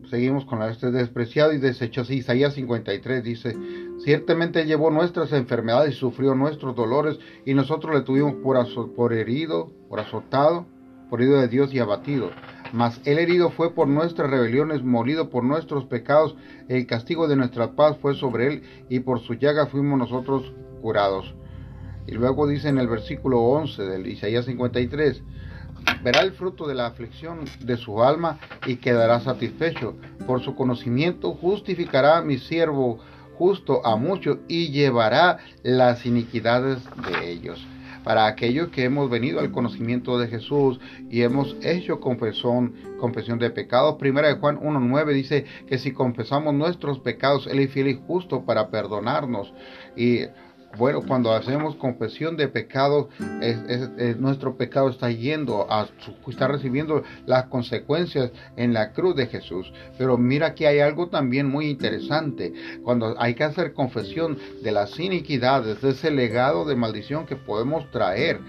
seguimos 0.10 0.45
con 0.45 0.60
la 0.60 0.69
este 0.69 0.91
despreciado 0.91 1.53
y 1.53 1.60
deshecho 1.60 2.01
Isaías 2.10 2.53
53 2.53 3.23
dice 3.23 3.55
Ciertamente 3.99 4.65
llevó 4.65 4.91
nuestras 4.91 5.34
enfermedades 5.34 5.93
y 5.93 5.97
sufrió 5.97 6.34
nuestros 6.34 6.73
dolores, 6.75 7.19
y 7.45 7.53
nosotros 7.53 7.93
le 7.93 8.01
tuvimos 8.01 8.36
por, 8.36 8.93
por 8.95 9.13
herido, 9.13 9.71
por 9.89 9.99
azotado, 9.99 10.65
por 11.10 11.21
herido 11.21 11.41
de 11.41 11.49
Dios 11.49 11.73
y 11.73 11.79
abatido. 11.79 12.32
Mas 12.71 13.01
el 13.03 13.19
herido 13.19 13.49
fue 13.49 13.73
por 13.73 13.88
nuestras 13.89 14.29
rebeliones, 14.29 14.84
molido 14.84 15.29
por 15.29 15.43
nuestros 15.43 15.86
pecados, 15.86 16.36
el 16.69 16.88
castigo 16.88 17.27
de 17.27 17.36
nuestra 17.36 17.75
paz 17.75 17.97
fue 18.01 18.15
sobre 18.15 18.47
él, 18.47 18.63
y 18.88 19.01
por 19.01 19.19
su 19.19 19.34
llaga 19.34 19.67
fuimos 19.67 19.99
nosotros 19.99 20.53
curados. 20.82 21.36
Y 22.07 22.13
luego 22.13 22.47
dice 22.47 22.69
en 22.69 22.77
el 22.77 22.88
versículo 22.88 23.39
11 23.39 23.83
del 23.83 24.07
Isaías 24.07 24.45
53, 24.45 25.21
verá 26.03 26.21
el 26.21 26.31
fruto 26.33 26.67
de 26.67 26.75
la 26.75 26.88
aflicción 26.88 27.45
de 27.62 27.77
su 27.77 28.03
alma 28.03 28.39
y 28.65 28.77
quedará 28.77 29.19
satisfecho. 29.19 29.95
Por 30.25 30.41
su 30.41 30.55
conocimiento 30.55 31.33
justificará 31.33 32.17
a 32.17 32.21
mi 32.21 32.38
siervo 32.38 32.99
justo 33.38 33.85
a 33.85 33.95
muchos 33.95 34.39
y 34.47 34.69
llevará 34.69 35.38
las 35.63 36.05
iniquidades 36.05 36.79
de 37.09 37.31
ellos. 37.31 37.65
Para 38.03 38.27
aquellos 38.27 38.69
que 38.69 38.85
hemos 38.85 39.09
venido 39.09 39.39
al 39.39 39.51
conocimiento 39.51 40.17
de 40.19 40.27
Jesús 40.27 40.79
y 41.09 41.21
hemos 41.21 41.55
hecho 41.62 41.99
confesión, 41.99 42.73
confesión 42.99 43.39
de 43.39 43.49
pecados, 43.49 43.95
primera 43.95 44.29
de 44.29 44.35
Juan 44.35 44.59
1.9 44.59 45.13
dice 45.13 45.45
que 45.67 45.77
si 45.77 45.91
confesamos 45.91 46.53
nuestros 46.53 46.99
pecados, 46.99 47.47
Él 47.47 47.59
es 47.59 47.71
fiel 47.71 47.89
y 47.89 48.01
justo 48.07 48.45
para 48.45 48.69
perdonarnos. 48.69 49.53
Y 49.97 50.21
bueno, 50.77 51.01
cuando 51.01 51.34
hacemos 51.34 51.75
confesión 51.75 52.38
de 52.38 52.47
pecado, 52.47 53.10
nuestro 54.19 54.55
pecado 54.55 54.89
está 54.89 55.10
yendo 55.10 55.65
a, 55.69 55.88
está 56.27 56.47
recibiendo 56.47 57.03
las 57.25 57.45
consecuencias 57.45 58.32
en 58.55 58.73
la 58.73 58.91
cruz 58.93 59.15
de 59.15 59.27
Jesús. 59.27 59.71
Pero 59.97 60.17
mira 60.17 60.53
que 60.53 60.67
hay 60.67 60.79
algo 60.79 61.10
también 61.10 61.47
muy 61.47 61.69
interesante. 61.69 62.53
Cuando 62.84 63.15
hay 63.19 63.34
que 63.34 63.43
hacer 63.43 63.73
confesión 63.73 64.38
de 64.62 64.71
las 64.71 64.99
iniquidades, 64.99 65.82
de 65.82 65.89
ese 65.89 66.12
legado 66.12 66.65
de 66.65 66.75
maldición 66.75 67.25
que 67.25 67.36
podemos 67.36 67.89
traer, 67.91 68.39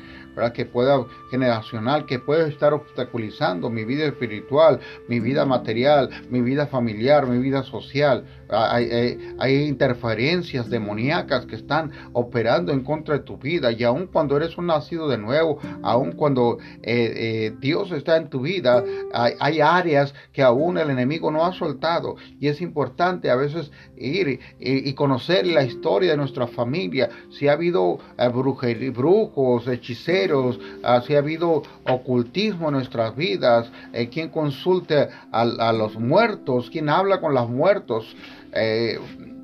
que 0.55 0.65
pueda 0.65 1.05
generacional, 1.31 2.07
que 2.07 2.19
pueda 2.19 2.49
estar 2.49 2.73
obstaculizando 2.73 3.69
mi 3.69 3.85
vida 3.85 4.07
espiritual, 4.07 4.81
mi 5.07 5.21
vida 5.21 5.45
material, 5.45 6.09
mi 6.31 6.41
vida 6.41 6.67
familiar, 6.67 7.27
mi 7.27 7.39
vida 7.39 7.63
social. 7.63 8.25
Hay, 8.51 9.19
interferencias 9.67 10.69
demoníacas 10.69 11.47
que 11.47 11.57
están 11.57 11.91
operando 12.13 12.73
en 12.73 12.83
contra 12.83 13.19
de 13.19 13.25
tu 13.25 13.37
vida 13.37 13.73
y 13.73 13.85
aun 13.85 14.07
cuando 14.07 14.37
eres 14.37 14.57
un 14.59 14.67
nacido 14.67 15.09
de 15.09 15.19
nuevo, 15.19 15.59
aun 15.83 16.13
cuando 16.13 16.59
eh, 16.83 17.13
eh, 17.17 17.57
Dios 17.61 17.93
está 17.93 18.17
en 18.17 18.29
tu 18.29 18.41
vida, 18.41 18.85
hay, 19.13 19.61
áreas 19.61 20.15
que 20.33 20.43
aún 20.43 20.79
el 20.79 20.91
enemigo 20.91 21.31
no 21.31 21.45
ha 21.45 21.53
soltado 21.53 22.17
y 22.41 22.49
es 22.49 22.61
importante 22.61 23.31
a 23.31 23.37
veces 23.37 23.71
ir 23.97 24.41
y, 24.59 24.93
conocer 24.95 25.47
la 25.47 25.65
historia 25.65 26.13
de 26.13 26.17
nuestra 26.17 26.47
familia, 26.47 27.09
si 27.31 27.49
ha 27.49 27.53
habido 27.53 27.99
eh, 28.19 28.91
brujos, 28.91 29.67
hechiceros, 29.69 30.59
Ah, 30.83 31.03
si 31.07 31.15
ha 31.15 31.19
habido 31.19 31.63
ocultismo 31.85 32.69
en 32.69 32.75
nuestras 32.75 33.15
vidas, 33.15 33.71
eh, 33.93 34.09
quien 34.09 34.29
consulte 34.29 35.09
a, 35.31 35.73
los 35.73 35.99
muertos, 35.99 36.71
quien 36.71 36.89
habla 36.89 37.21
con 37.21 37.35
los 37.35 37.49
muertos. 37.49 38.17
Eh, 38.53 38.99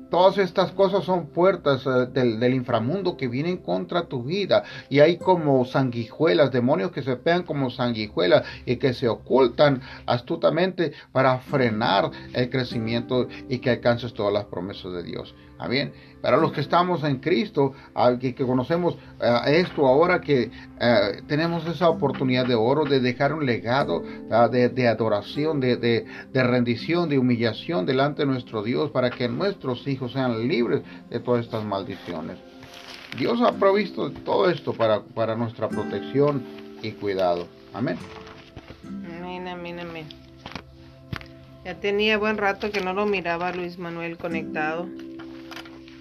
todas 0.09 0.37
estas 0.37 0.71
cosas 0.71 1.03
son 1.03 1.27
puertas 1.27 1.85
eh, 1.85 2.07
del, 2.11 2.53
inframundo 2.53 3.17
que 3.17 3.27
vienen 3.27 3.57
contra 3.57 4.03
tu 4.03 4.23
vida. 4.23 4.63
Y 4.89 4.99
hay 4.99 5.17
como 5.17 5.65
sanguijuelas, 5.65 6.51
demonios 6.51 6.91
que 6.91 7.03
se 7.03 7.15
pegan 7.15 7.43
como 7.43 7.69
sanguijuelas 7.69 8.43
y 8.65 8.77
que 8.77 8.93
se 8.93 9.07
ocultan 9.07 9.81
astutamente 10.05 10.93
para 11.11 11.39
frenar 11.39 12.11
el 12.33 12.49
crecimiento 12.49 13.27
y 13.49 13.59
que 13.59 13.71
alcances 13.71 14.13
todas 14.13 14.33
las 14.33 14.45
promesas 14.45 14.93
de 14.93 15.03
Dios. 15.03 15.35
Amén. 15.59 15.91
Para 16.21 16.37
los 16.37 16.51
que 16.51 16.61
estamos 16.61 17.03
en 17.03 17.17
Cristo, 17.17 17.73
que, 18.19 18.35
conocemos 18.35 18.97
eh, 19.19 19.61
esto 19.65 19.87
ahora 19.87 20.19
que 20.21 20.51
eh, 20.79 21.21
tenemos 21.27 21.65
esa 21.67 21.89
oportunidad 21.89 22.45
de 22.45 22.55
oro 22.55 22.85
de 22.85 22.99
dejar 22.99 23.33
un 23.33 23.45
legado 23.45 24.01
de, 24.01 24.87
adoración, 24.87 25.59
de, 25.59 25.77
de, 25.77 26.43
rendición, 26.43 27.09
de 27.09 27.17
humillación 27.17 27.85
delante 27.85 28.23
de 28.23 28.27
nuestro 28.27 28.63
Dios 28.63 28.91
para 28.91 29.09
que 29.09 29.27
nuestros 29.27 29.87
hijos 29.87 30.11
sean 30.13 30.47
libres 30.47 30.81
de 31.09 31.19
todas 31.19 31.45
estas 31.45 31.63
maldiciones. 31.63 32.37
Dios 33.17 33.39
ha 33.41 33.53
provisto 33.53 34.11
todo 34.11 34.49
esto 34.49 34.73
para, 34.73 35.01
para 35.01 35.35
nuestra 35.35 35.69
protección 35.69 36.43
y 36.81 36.91
cuidado. 36.91 37.47
Amén. 37.73 37.97
Amén, 38.85 39.47
amén, 39.47 39.79
amén. 39.79 40.05
Ya 41.63 41.75
tenía 41.75 42.17
buen 42.17 42.37
rato 42.37 42.71
que 42.71 42.81
no 42.81 42.93
lo 42.93 43.05
miraba 43.05 43.51
Luis 43.51 43.77
Manuel 43.77 44.17
conectado. 44.17 44.87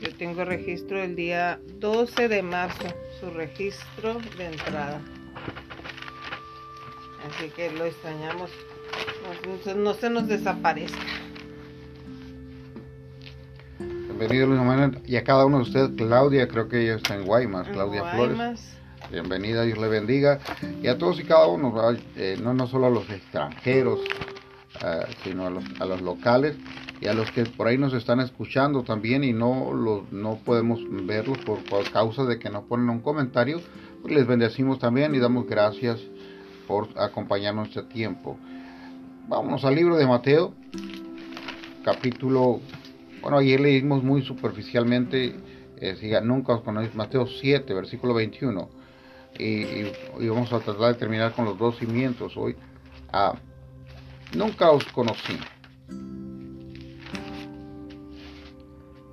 Yo 0.01 0.15
tengo 0.15 0.45
registro 0.45 1.03
el 1.03 1.17
día 1.17 1.59
12 1.81 2.29
de 2.29 2.43
marzo, 2.43 2.85
su 3.19 3.31
registro 3.31 4.19
de 4.37 4.47
entrada. 4.47 5.01
Así 7.27 7.49
que 7.51 7.71
lo 7.73 7.87
extrañamos. 7.87 8.51
No, 9.65 9.75
no 9.75 9.95
se 9.95 10.11
nos 10.11 10.29
desaparezca. 10.29 10.99
Bienvenido 13.79 14.47
Luis 14.49 14.61
Manuel 14.61 15.01
y 15.07 15.17
a 15.17 15.25
cada 15.25 15.47
uno 15.47 15.59
de 15.59 15.63
ustedes, 15.63 15.91
Claudia, 15.97 16.47
creo 16.47 16.69
que 16.69 16.83
ella 16.83 16.97
está 16.97 17.15
en 17.15 17.25
Guaymas, 17.25 17.67
Claudia 17.69 18.05
Flores. 18.05 18.77
Bienvenida, 19.11 19.63
Dios 19.63 19.79
le 19.79 19.89
bendiga. 19.89 20.41
Y 20.83 20.89
a 20.89 20.99
todos 20.99 21.19
y 21.21 21.25
cada 21.25 21.47
uno, 21.47 21.75
eh, 22.17 22.37
no, 22.43 22.53
no 22.53 22.67
solo 22.67 22.87
a 22.87 22.91
los 22.91 23.09
extranjeros, 23.09 24.01
eh, 24.85 25.07
sino 25.25 25.47
a 25.47 25.51
los, 25.51 25.65
a 25.81 25.87
los 25.87 26.03
locales 26.03 26.55
y 27.01 27.09
a 27.09 27.15
los 27.15 27.31
que 27.31 27.45
por 27.45 27.67
ahí 27.67 27.77
nos 27.77 27.93
están 27.93 28.21
escuchando 28.21 28.83
también 28.83 29.23
y 29.25 29.33
no, 29.33 29.73
los, 29.73 30.11
no 30.13 30.37
podemos 30.45 30.81
verlos 31.07 31.39
por, 31.39 31.59
causa 31.91 32.25
de 32.25 32.39
que 32.39 32.51
no 32.51 32.67
ponen 32.67 32.89
un 32.89 33.01
comentario, 33.01 33.61
pues 34.03 34.15
les 34.15 34.27
bendecimos 34.27 34.79
también 34.79 35.15
y 35.15 35.19
damos 35.19 35.47
gracias 35.47 36.01
por 36.67 36.89
acompañarnos 36.97 37.69
este 37.69 37.83
tiempo. 37.83 38.39
Vámonos 39.29 39.65
al 39.65 39.75
libro 39.75 39.97
de 39.97 40.07
Mateo, 40.07 40.55
capítulo, 41.85 42.61
bueno, 43.21 43.39
ayer 43.39 43.61
leímos 43.61 44.03
muy 44.03 44.23
superficialmente, 44.23 45.35
eh, 45.79 46.21
nunca 46.23 46.55
os 46.55 46.63
conocéis, 46.63 46.95
Mateo 46.95 47.27
7, 47.27 47.75
versículo 47.75 48.15
21, 48.15 48.71
y, 49.39 49.85
vamos 50.29 50.53
a 50.53 50.61
tratar 50.61 50.95
de 50.95 50.99
terminar 50.99 51.33
con 51.33 51.45
los 51.45 51.59
dos 51.59 51.77
cimientos 51.79 52.37
hoy. 52.37 52.57
Ah, 53.13 53.35
nunca 54.35 54.71
os 54.71 54.85
conocí. 54.87 55.39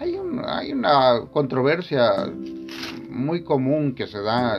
Hay, 0.00 0.72
una 0.72 1.26
controversia 1.30 2.32
muy 3.10 3.44
común 3.44 3.94
que 3.94 4.06
se 4.06 4.18
da 4.22 4.58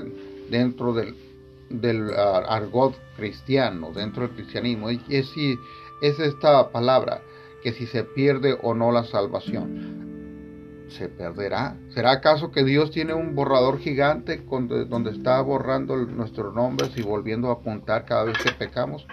dentro 0.51 0.93
del, 0.93 2.11
ah, 2.15 2.43
argot 2.47 2.95
cristiano, 3.17 3.91
dentro 3.91 4.27
del 4.27 4.35
cristianismo, 4.35 4.91
y 4.91 5.01
es, 5.09 5.29
si, 5.29 5.57
es 6.03 6.19
esta 6.19 6.69
palabra, 6.69 7.21
que 7.63 7.73
si 7.73 7.87
se 7.87 8.03
pierde 8.03 8.55
o 8.61 8.75
no 8.75 8.91
la 8.91 9.03
salvación. 9.03 10.85
¿Se 10.89 11.09
perderá? 11.09 11.75
¿Será 11.95 12.11
acaso 12.11 12.51
que 12.51 12.63
Dios 12.63 12.91
tiene 12.91 13.15
un 13.15 13.33
borrador 13.33 13.79
gigante 13.79 14.37
donde 14.37 15.09
está 15.09 15.41
borrando 15.41 15.97
nuestros 15.97 16.53
nombres 16.53 16.91
y 16.95 17.01
volviendo 17.01 17.49
a 17.49 17.53
apuntar 17.53 18.05
cada 18.05 18.25
vez 18.25 18.37
que 18.37 18.51
pecamos? 18.51 19.07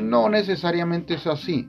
No 0.00 0.28
necesariamente 0.28 1.14
es 1.14 1.26
así. 1.26 1.68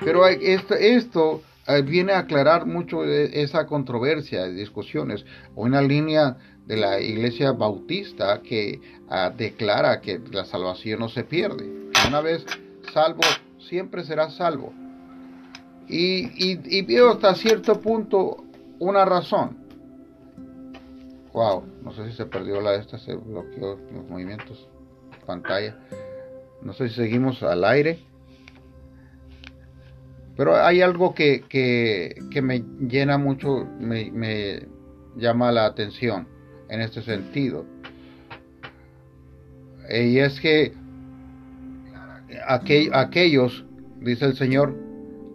Pero 0.00 0.26
esto, 0.26 0.74
esto 0.74 1.42
viene 1.84 2.12
a 2.12 2.20
aclarar 2.20 2.66
mucho 2.66 3.04
esa 3.04 3.66
controversia, 3.66 4.46
discusiones, 4.46 5.24
una 5.54 5.80
línea 5.80 6.36
de 6.66 6.76
la 6.76 7.00
iglesia 7.00 7.52
bautista 7.52 8.40
que 8.42 8.80
ah, 9.08 9.32
declara 9.36 10.00
que 10.00 10.20
la 10.30 10.44
salvación 10.44 11.00
no 11.00 11.08
se 11.08 11.24
pierde. 11.24 11.90
Una 12.06 12.20
vez 12.20 12.44
salvo, 12.92 13.22
siempre 13.58 14.04
será 14.04 14.30
salvo. 14.30 14.72
Y, 15.88 16.30
y, 16.36 16.82
veo 16.82 17.10
hasta 17.10 17.34
cierto 17.34 17.80
punto 17.80 18.44
una 18.78 19.04
razón. 19.04 19.58
Wow, 21.32 21.64
no 21.82 21.92
sé 21.92 22.10
si 22.10 22.16
se 22.16 22.26
perdió 22.26 22.60
la 22.60 22.74
esta, 22.74 22.98
se 22.98 23.14
bloqueó 23.14 23.78
los 23.92 24.08
movimientos, 24.08 24.68
pantalla. 25.26 25.76
No 26.62 26.72
sé 26.72 26.88
si 26.88 26.94
seguimos 26.94 27.42
al 27.42 27.64
aire. 27.64 28.04
Pero 30.36 30.56
hay 30.56 30.80
algo 30.80 31.14
que, 31.14 31.44
que, 31.48 32.42
me 32.42 32.64
llena 32.88 33.18
mucho, 33.18 33.66
me, 33.78 34.66
llama 35.16 35.52
la 35.52 35.66
atención 35.66 36.26
en 36.68 36.80
este 36.80 37.02
sentido. 37.02 37.66
Y 39.90 40.18
es 40.18 40.40
que 40.40 40.72
aquellos, 42.46 43.66
dice 44.00 44.24
el 44.24 44.36
Señor, 44.36 44.74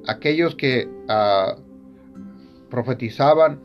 aquellos 0.08 0.56
que 0.56 0.90
ah, 1.08 1.58
profetizaban, 2.70 3.60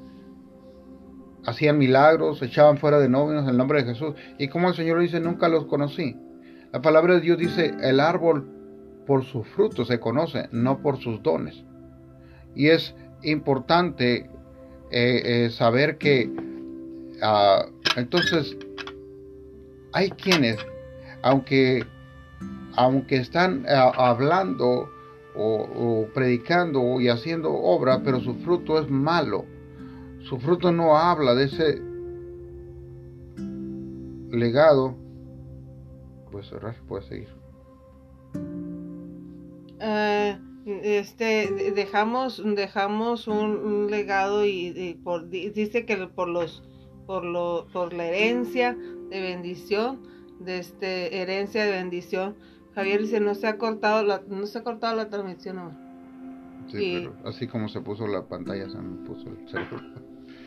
hacían 1.47 1.79
milagros, 1.79 2.42
echaban 2.42 2.79
fuera 2.79 2.99
de 2.99 3.09
novios 3.09 3.42
en 3.42 3.49
el 3.49 3.57
nombre 3.57 3.83
de 3.83 3.95
Jesús. 3.95 4.14
Y 4.38 4.49
como 4.49 4.68
el 4.68 4.75
Señor 4.75 5.01
dice, 5.01 5.18
nunca 5.18 5.49
los 5.49 5.64
conocí. 5.66 6.16
La 6.73 6.83
palabra 6.83 7.14
de 7.14 7.21
Dios 7.21 7.38
dice, 7.38 7.75
el 7.83 8.01
árbol 8.01 8.62
por 9.07 9.25
sus 9.25 9.47
frutos 9.49 9.88
se 9.88 10.01
conoce, 10.01 10.49
no 10.53 10.79
por 10.79 10.99
sus 10.99 11.23
dones. 11.23 11.65
Y 12.55 12.69
es 12.69 12.95
importante 13.23 14.31
eh, 14.91 15.23
eh, 15.45 15.51
saber 15.51 15.99
que 15.99 16.31
ah, 17.23 17.67
entonces 17.97 18.57
hay 19.93 20.11
quienes, 20.11 20.59
aunque, 21.23 21.85
aunque 22.77 23.17
están 23.17 23.65
ah, 23.69 23.93
hablando 23.97 24.88
o, 25.35 26.07
predicando 26.15 27.01
y 27.01 27.09
haciendo 27.09 27.53
obra, 27.53 28.03
pero 28.05 28.21
su 28.21 28.35
fruto 28.35 28.79
es 28.79 28.91
malo. 28.91 29.47
Su 30.21 30.38
fruto 30.38 30.71
no 30.73 30.97
habla 30.97 31.35
de 31.35 31.45
ese 31.45 31.83
legado. 34.31 34.95
Puede 36.31 36.45
cerrar, 36.45 36.77
puede 36.87 37.03
seguir. 37.03 37.29
Eh, 39.85 40.38
este 40.64 41.73
dejamos 41.75 42.40
dejamos 42.55 43.27
un, 43.27 43.88
legado 43.90 44.47
y, 44.47 45.01
por, 45.03 45.29
dice 45.29 45.85
que 45.85 45.97
por 46.07 46.29
los 46.29 46.62
por 47.05 47.25
lo 47.25 47.66
por 47.73 47.92
la 47.92 48.07
herencia 48.07 48.77
de 49.11 49.21
bendición 49.21 50.07
de 50.38 50.59
este 50.59 51.21
herencia 51.21 51.64
de 51.64 51.73
bendición 51.73 52.37
Javier 52.77 53.01
dice 53.01 53.18
no 53.18 53.35
se 53.35 53.49
ha 53.49 53.59
cortado 53.59 54.05
la 54.05 54.23
no 54.29 54.47
se 54.47 54.59
ha 54.59 54.62
cortado 54.62 54.95
la 54.95 55.09
transmisión 55.09 55.77
sí, 56.68 57.09
pero 57.11 57.29
así 57.29 57.49
como 57.49 57.68
se 57.68 57.81
puso 57.81 58.07
la 58.07 58.29
pantalla 58.29 58.68
se 58.68 58.79
me 58.79 59.05
puso 59.05 59.31
el 59.31 59.37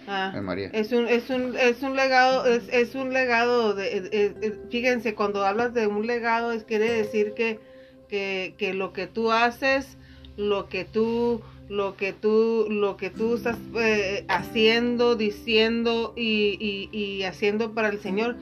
ah, 0.07 0.39
María. 0.41 0.69
Es 0.69 0.93
un, 0.93 1.07
es 1.07 1.29
un, 1.29 1.57
es 1.57 1.81
un 1.81 1.95
legado, 1.95 2.45
es, 2.45 2.69
es 2.71 2.95
un 2.95 3.11
legado 3.11 3.73
de, 3.73 4.59
fíjense, 4.69 5.15
cuando 5.15 5.43
hablas 5.43 5.73
de 5.73 5.87
un 5.87 6.05
legado, 6.05 6.51
es 6.51 6.63
quiere 6.63 6.91
decir 6.91 7.33
que, 7.33 7.59
que, 8.07 8.73
lo 8.73 8.93
que 8.93 9.07
tú 9.07 9.31
haces, 9.31 9.97
lo 10.37 10.67
que 10.69 10.85
tú, 10.85 11.41
lo 11.69 11.95
que 11.95 12.13
tú, 12.13 12.67
lo 12.69 12.97
que 12.97 13.09
tú 13.09 13.35
estás 13.35 13.57
eh, 13.75 14.25
haciendo, 14.27 15.15
diciendo 15.15 16.13
y, 16.15 17.23
haciendo 17.23 17.73
para 17.73 17.89
el 17.89 17.99
Señor, 17.99 18.37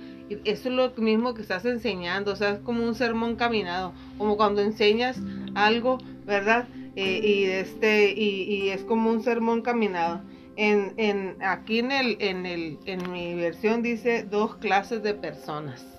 eso 0.45 0.69
es 0.69 0.75
lo 0.75 0.91
mismo 0.97 1.33
que 1.33 1.41
estás 1.41 1.65
enseñando, 1.65 2.31
o 2.31 2.35
sea, 2.35 2.51
es 2.51 2.59
como 2.59 2.83
un 2.85 2.95
sermón 2.95 3.35
caminado, 3.35 3.93
como 4.17 4.37
cuando 4.37 4.61
enseñas 4.61 5.19
algo, 5.53 5.99
¿verdad? 6.25 6.67
Eh, 6.95 7.21
y 7.23 7.43
este, 7.45 8.13
y, 8.13 8.69
es 8.69 8.83
como 8.83 9.09
un 9.09 9.23
sermón 9.23 9.61
caminado. 9.61 10.21
En, 10.55 10.93
en, 10.97 11.37
aquí 11.41 11.79
en 11.79 11.91
el, 11.91 12.17
en 12.19 12.45
el, 12.45 12.77
en 12.85 13.11
mi 13.11 13.33
versión 13.33 13.81
dice 13.81 14.23
dos 14.23 14.55
clases 14.57 15.01
de 15.01 15.15
personas 15.15 15.92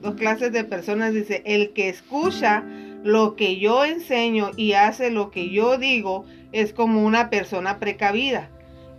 dos 0.00 0.14
clases 0.14 0.52
de 0.52 0.64
personas. 0.64 1.14
Dice, 1.14 1.42
el 1.46 1.72
que 1.72 1.88
escucha 1.88 2.64
lo 3.02 3.36
que 3.36 3.58
yo 3.58 3.84
enseño 3.84 4.50
y 4.56 4.72
hace 4.72 5.10
lo 5.10 5.30
que 5.30 5.50
yo 5.50 5.78
digo 5.78 6.24
es 6.52 6.72
como 6.72 7.04
una 7.04 7.30
persona 7.30 7.78
precavida 7.78 8.50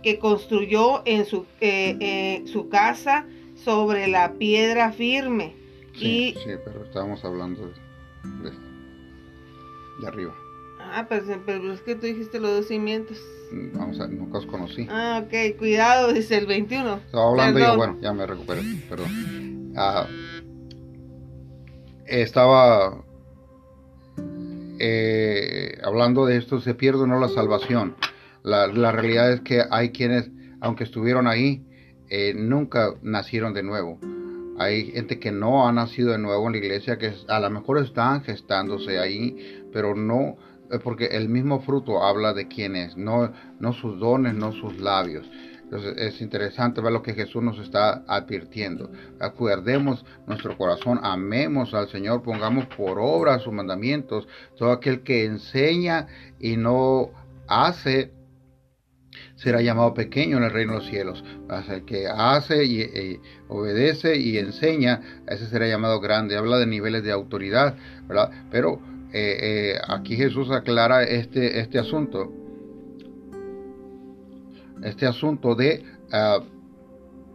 que 0.02 0.18
construyó 0.18 1.02
en 1.04 1.24
su, 1.24 1.46
eh, 1.60 1.96
eh, 2.00 2.42
su 2.46 2.68
casa 2.68 3.26
sobre 3.54 4.08
la 4.08 4.32
piedra 4.34 4.92
firme. 4.92 5.54
Sí, 5.94 6.34
y, 6.36 6.40
sí 6.40 6.50
pero 6.64 6.84
estábamos 6.84 7.24
hablando 7.24 7.68
de, 7.68 8.50
de, 10.00 10.06
arriba. 10.06 10.34
Ah, 10.80 11.06
pero, 11.08 11.24
pero, 11.46 11.72
es 11.72 11.80
que 11.82 11.94
tú 11.94 12.06
dijiste 12.06 12.40
los 12.40 12.50
dos 12.50 12.68
cimientos. 12.68 13.22
Mm, 13.52 13.78
vamos 13.78 14.00
a, 14.00 14.08
nunca 14.08 14.38
os 14.38 14.46
conocí. 14.46 14.86
Ah, 14.90 15.22
ok, 15.24 15.56
cuidado, 15.58 16.12
dice 16.12 16.38
el 16.38 16.46
21. 16.46 16.96
Estaba 16.96 17.28
hablando 17.28 17.60
yo, 17.60 17.76
bueno, 17.76 17.98
ya 18.00 18.12
me 18.12 18.26
recuperé, 18.26 18.62
perdón. 18.88 19.72
Ah, 19.76 20.06
estaba 22.06 23.04
eh, 24.78 25.78
hablando 25.84 26.26
de 26.26 26.36
esto, 26.36 26.60
se 26.60 26.74
pierde 26.74 27.02
o 27.02 27.06
no 27.06 27.20
la 27.20 27.28
salvación. 27.28 27.96
La, 28.42 28.66
realidad 28.90 29.32
es 29.32 29.40
que 29.40 29.62
hay 29.70 29.90
quienes, 29.90 30.30
aunque 30.60 30.84
estuvieron 30.84 31.28
ahí, 31.28 31.64
eh, 32.08 32.34
nunca 32.34 32.94
nacieron 33.02 33.54
de 33.54 33.62
nuevo. 33.62 34.00
Hay 34.58 34.90
gente 34.92 35.18
que 35.18 35.32
no 35.32 35.66
ha 35.66 35.72
nacido 35.72 36.12
de 36.12 36.18
nuevo 36.18 36.46
en 36.46 36.52
la 36.52 36.58
iglesia, 36.58 36.98
que 36.98 37.12
a 37.28 37.40
lo 37.40 37.50
mejor 37.50 37.78
están 37.78 38.22
gestándose 38.22 38.98
ahí, 38.98 39.64
pero 39.72 39.94
no, 39.94 40.36
porque 40.82 41.06
el 41.06 41.28
mismo 41.28 41.60
fruto 41.60 42.02
habla 42.02 42.32
de 42.32 42.48
quién 42.48 42.76
es, 42.76 42.96
no, 42.96 43.32
no 43.60 43.72
sus 43.72 43.98
dones, 43.98 44.34
no 44.34 44.52
sus 44.52 44.80
labios. 44.80 45.30
Entonces 45.72 45.94
es 45.96 46.20
interesante 46.20 46.82
ver 46.82 46.92
lo 46.92 47.02
que 47.02 47.14
Jesús 47.14 47.42
nos 47.42 47.58
está 47.58 48.04
advirtiendo. 48.06 48.90
Acuerdemos 49.18 50.04
nuestro 50.26 50.54
corazón, 50.58 51.00
amemos 51.02 51.72
al 51.72 51.88
Señor, 51.88 52.22
pongamos 52.22 52.66
por 52.66 52.98
obra 53.00 53.38
sus 53.38 53.54
mandamientos. 53.54 54.28
Todo 54.58 54.70
aquel 54.70 55.02
que 55.02 55.24
enseña 55.24 56.08
y 56.38 56.58
no 56.58 57.10
hace 57.48 58.12
será 59.36 59.62
llamado 59.62 59.94
pequeño 59.94 60.36
en 60.36 60.44
el 60.44 60.50
reino 60.50 60.72
de 60.72 60.78
los 60.80 60.88
cielos. 60.88 61.24
El 61.70 61.86
que 61.86 62.06
hace 62.06 62.66
y, 62.66 63.18
obedece 63.48 64.18
y 64.18 64.36
enseña, 64.36 65.22
ese 65.26 65.46
será 65.46 65.66
llamado 65.66 66.00
grande. 66.00 66.36
Habla 66.36 66.58
de 66.58 66.66
niveles 66.66 67.02
de 67.02 67.12
autoridad, 67.12 67.76
¿verdad? 68.06 68.30
Pero 68.50 68.78
eh, 69.14 69.38
eh, 69.40 69.80
aquí 69.88 70.16
Jesús 70.16 70.50
aclara 70.50 71.02
este, 71.02 71.60
este 71.60 71.78
asunto 71.78 72.41
este 74.82 75.06
asunto 75.06 75.54
de, 75.54 75.84
ah, 76.12 76.40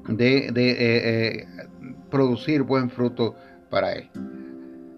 de, 0.08 0.52
de 0.52 0.72
eh, 0.72 0.78
eh, 0.80 1.48
producir 2.10 2.64
buen 2.64 2.90
fruto 2.90 3.36
para 3.70 3.94
él. 3.94 4.10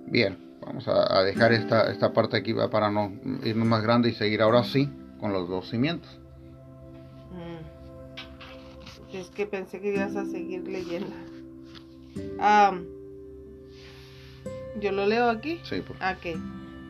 Bien, 0.07 0.37
vamos 0.61 0.87
a, 0.87 1.23
dejar 1.23 1.53
esta, 1.53 1.91
esta 1.91 2.13
parte 2.13 2.37
aquí 2.37 2.53
para 2.71 2.89
no 2.89 3.11
irnos 3.43 3.67
más 3.67 3.83
grande 3.83 4.09
y 4.09 4.13
seguir 4.13 4.41
ahora 4.41 4.63
sí 4.63 4.89
con 5.19 5.33
los 5.33 5.47
dos 5.49 5.69
cimientos. 5.69 6.19
Mm. 7.31 9.15
Es 9.15 9.29
que 9.29 9.45
pensé 9.45 9.79
que 9.79 9.93
ibas 9.93 10.15
a 10.15 10.25
seguir 10.25 10.67
leyendo. 10.67 11.15
yo 14.79 14.91
lo 14.91 15.05
leo 15.07 15.29
aquí. 15.29 15.59
Sí, 15.63 15.81
por 15.81 15.97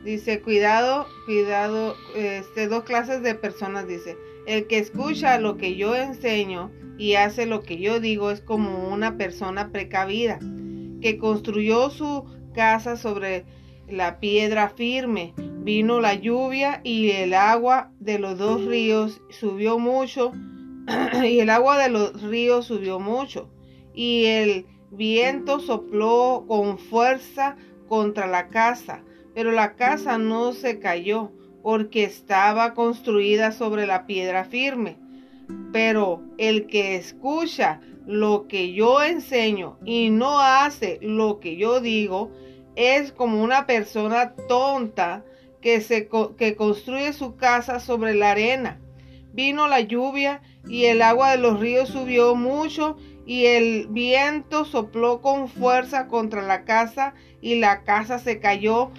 Dice, 0.03 0.41
cuidado, 0.41 1.07
cuidado, 1.25 1.95
este, 2.15 2.69
dos 2.69 2.83
clases 2.83 3.21
de 3.21 3.35
personas, 3.35 3.85
dice. 3.85 4.17
El 4.49 4.65
que 4.65 4.79
escucha 4.79 5.39
lo 5.39 5.57
que 5.57 5.75
yo 5.75 5.93
enseño 5.93 6.71
y 6.97 7.13
hace 7.13 7.45
lo 7.45 7.61
que 7.61 7.77
yo 7.77 7.99
digo 7.99 8.31
es 8.31 8.41
como 8.41 8.89
una 8.91 9.15
persona 9.15 9.71
precavida 9.71 10.39
que 11.03 11.19
construyó 11.19 11.91
su 11.91 12.25
casa 12.55 12.97
sobre 12.97 13.45
la 13.87 14.19
piedra 14.19 14.69
firme. 14.69 15.35
Vino 15.37 16.01
la 16.01 16.15
lluvia 16.15 16.81
y 16.83 17.11
el 17.11 17.35
agua 17.35 17.91
de 17.99 18.17
los 18.17 18.39
dos 18.39 18.65
ríos 18.65 19.21
subió 19.29 19.77
mucho 19.77 20.31
y 21.23 21.41
el 21.41 21.51
agua 21.51 21.77
de 21.77 21.89
los 21.89 22.19
ríos 22.23 22.65
subió 22.65 22.99
mucho 22.99 23.51
y 23.93 24.25
el 24.25 24.65
viento 24.89 25.59
sopló 25.59 26.45
con 26.47 26.79
fuerza 26.79 27.55
contra 27.87 28.25
la 28.25 28.47
casa, 28.47 29.03
pero 29.35 29.51
la 29.51 29.75
casa 29.75 30.17
no 30.17 30.53
se 30.53 30.79
cayó 30.79 31.33
porque 31.61 32.03
estaba 32.03 32.73
construida 32.73 33.51
sobre 33.51 33.85
la 33.85 34.05
piedra 34.05 34.45
firme. 34.45 34.97
Pero 35.71 36.21
el 36.37 36.67
que 36.67 36.95
escucha 36.95 37.81
lo 38.05 38.47
que 38.47 38.73
yo 38.73 39.03
enseño 39.03 39.77
y 39.85 40.09
no 40.09 40.39
hace 40.39 40.99
lo 41.01 41.39
que 41.39 41.57
yo 41.57 41.79
digo, 41.79 42.31
es 42.75 43.11
como 43.11 43.43
una 43.43 43.65
persona 43.65 44.33
tonta 44.47 45.23
que, 45.61 45.81
se, 45.81 46.09
que 46.37 46.55
construye 46.55 47.13
su 47.13 47.35
casa 47.35 47.79
sobre 47.79 48.13
la 48.13 48.31
arena. 48.31 48.79
Vino 49.33 49.67
la 49.67 49.81
lluvia 49.81 50.41
y 50.67 50.85
el 50.85 51.01
agua 51.01 51.31
de 51.31 51.37
los 51.37 51.59
ríos 51.59 51.89
subió 51.89 52.35
mucho 52.35 52.97
y 53.25 53.45
el 53.45 53.87
viento 53.89 54.65
sopló 54.65 55.21
con 55.21 55.47
fuerza 55.47 56.07
contra 56.07 56.41
la 56.41 56.63
casa 56.63 57.13
y 57.41 57.55
la 57.55 57.83
casa 57.83 58.17
se 58.17 58.39
cayó 58.39 58.89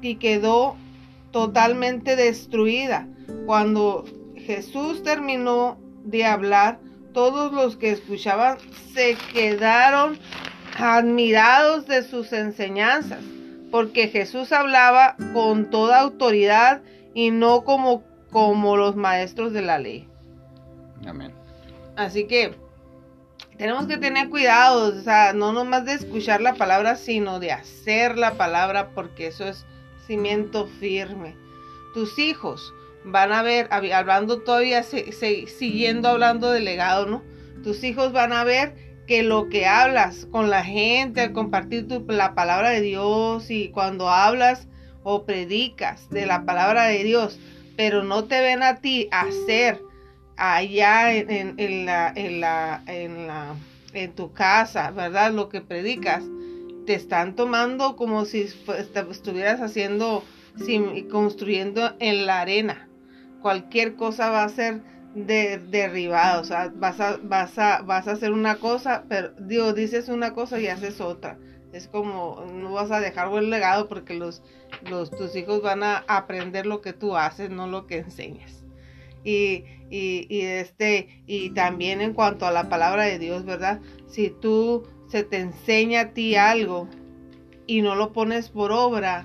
y 0.00 0.16
quedó 0.16 0.76
totalmente 1.30 2.16
destruida. 2.16 3.08
Cuando 3.46 4.04
Jesús 4.36 5.02
terminó 5.02 5.78
de 6.04 6.24
hablar, 6.24 6.80
todos 7.12 7.52
los 7.52 7.76
que 7.76 7.90
escuchaban 7.90 8.58
se 8.92 9.16
quedaron 9.32 10.18
admirados 10.76 11.86
de 11.86 12.02
sus 12.02 12.32
enseñanzas, 12.32 13.20
porque 13.70 14.08
Jesús 14.08 14.52
hablaba 14.52 15.16
con 15.32 15.70
toda 15.70 16.00
autoridad 16.00 16.82
y 17.14 17.30
no 17.30 17.64
como, 17.64 18.02
como 18.30 18.76
los 18.76 18.96
maestros 18.96 19.52
de 19.52 19.62
la 19.62 19.78
ley. 19.78 20.08
Amén. 21.06 21.32
Así 21.96 22.26
que 22.26 22.54
tenemos 23.56 23.86
que 23.86 23.98
tener 23.98 24.30
cuidado, 24.30 24.88
o 24.88 25.02
sea, 25.02 25.32
no 25.32 25.52
nomás 25.52 25.84
de 25.84 25.94
escuchar 25.94 26.40
la 26.40 26.54
palabra, 26.54 26.96
sino 26.96 27.40
de 27.40 27.52
hacer 27.52 28.16
la 28.16 28.34
palabra, 28.34 28.90
porque 28.94 29.26
eso 29.26 29.46
es 29.46 29.66
cimiento 30.10 30.66
firme. 30.80 31.36
Tus 31.94 32.18
hijos 32.18 32.74
van 33.04 33.32
a 33.32 33.42
ver, 33.42 33.68
hablando 33.70 34.40
todavía, 34.40 34.82
siguiendo 34.82 36.08
hablando 36.08 36.50
del 36.50 36.64
legado, 36.64 37.06
¿no? 37.06 37.22
Tus 37.62 37.84
hijos 37.84 38.12
van 38.12 38.32
a 38.32 38.42
ver 38.42 38.74
que 39.06 39.22
lo 39.22 39.48
que 39.48 39.66
hablas 39.66 40.26
con 40.32 40.50
la 40.50 40.64
gente, 40.64 41.20
al 41.20 41.32
compartir 41.32 41.86
la 42.08 42.34
palabra 42.34 42.70
de 42.70 42.80
Dios 42.80 43.52
y 43.52 43.68
cuando 43.68 44.08
hablas 44.08 44.66
o 45.04 45.24
predicas 45.24 46.10
de 46.10 46.26
la 46.26 46.44
palabra 46.44 46.86
de 46.86 47.04
Dios, 47.04 47.38
pero 47.76 48.02
no 48.02 48.24
te 48.24 48.40
ven 48.40 48.64
a 48.64 48.80
ti 48.80 49.08
hacer 49.12 49.80
allá 50.36 51.14
en, 51.14 51.86
la, 51.86 52.12
en, 52.16 52.40
la, 52.40 52.82
en, 52.86 53.26
la, 53.28 53.54
en 53.92 54.12
tu 54.16 54.32
casa, 54.32 54.90
¿verdad? 54.90 55.32
Lo 55.32 55.48
que 55.48 55.60
predicas 55.60 56.24
te 56.86 56.94
están 56.94 57.36
tomando 57.36 57.96
como 57.96 58.24
si 58.24 58.48
estuvieras 59.08 59.60
haciendo, 59.60 60.24
construyendo 61.10 61.94
en 61.98 62.26
la 62.26 62.40
arena. 62.40 62.88
Cualquier 63.42 63.96
cosa 63.96 64.30
va 64.30 64.44
a 64.44 64.48
ser 64.48 64.82
de, 65.14 65.58
derribada, 65.58 66.40
o 66.40 66.44
sea, 66.44 66.72
vas 66.74 67.00
a, 67.00 67.18
vas, 67.22 67.58
a, 67.58 67.82
vas 67.82 68.06
a 68.06 68.12
hacer 68.12 68.32
una 68.32 68.56
cosa, 68.56 69.04
pero 69.08 69.30
Dios 69.38 69.74
dices 69.74 70.08
una 70.08 70.34
cosa 70.34 70.60
y 70.60 70.68
haces 70.68 71.00
otra. 71.00 71.38
Es 71.72 71.86
como, 71.86 72.44
no 72.52 72.72
vas 72.72 72.90
a 72.90 73.00
dejar 73.00 73.28
buen 73.28 73.48
legado 73.48 73.88
porque 73.88 74.14
los, 74.14 74.42
los, 74.88 75.10
tus 75.10 75.36
hijos 75.36 75.62
van 75.62 75.82
a 75.82 76.04
aprender 76.08 76.66
lo 76.66 76.80
que 76.80 76.92
tú 76.92 77.16
haces, 77.16 77.50
no 77.50 77.66
lo 77.68 77.86
que 77.86 77.98
enseñas. 77.98 78.64
Y, 79.22 79.64
y, 79.90 80.26
y, 80.28 80.40
este, 80.42 81.22
y 81.26 81.50
también 81.50 82.00
en 82.00 82.14
cuanto 82.14 82.46
a 82.46 82.50
la 82.52 82.68
palabra 82.68 83.04
de 83.04 83.18
Dios, 83.18 83.44
¿verdad? 83.44 83.80
Si 84.08 84.30
tú 84.30 84.84
se 85.10 85.24
te 85.24 85.38
enseña 85.38 86.00
a 86.00 86.08
ti 86.10 86.36
algo 86.36 86.88
y 87.66 87.82
no 87.82 87.94
lo 87.94 88.12
pones 88.12 88.48
por 88.48 88.72
obra, 88.72 89.24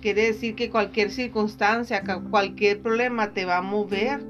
quiere 0.00 0.26
decir 0.26 0.54
que 0.54 0.70
cualquier 0.70 1.10
circunstancia, 1.10 2.02
cualquier 2.30 2.80
problema 2.80 3.32
te 3.32 3.44
va 3.44 3.58
a 3.58 3.62
mover 3.62 4.20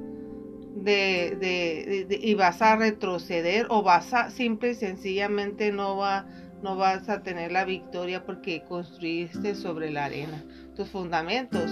de, 0.75 2.07
y 2.23 2.35
vas 2.35 2.63
a 2.63 2.77
retroceder 2.77 3.67
o 3.71 3.83
vas 3.83 4.13
a 4.15 4.31
simple 4.31 4.71
y 4.71 4.75
sencillamente 4.75 5.73
no 5.73 5.97
va 5.97 6.27
no 6.63 6.77
vas 6.77 7.09
a 7.09 7.23
tener 7.23 7.53
la 7.53 7.65
victoria 7.65 8.25
porque 8.27 8.63
construiste 8.69 9.55
sobre 9.55 9.91
la 9.91 10.05
arena. 10.05 10.45
Tus 10.77 10.91
fundamentos 10.91 11.71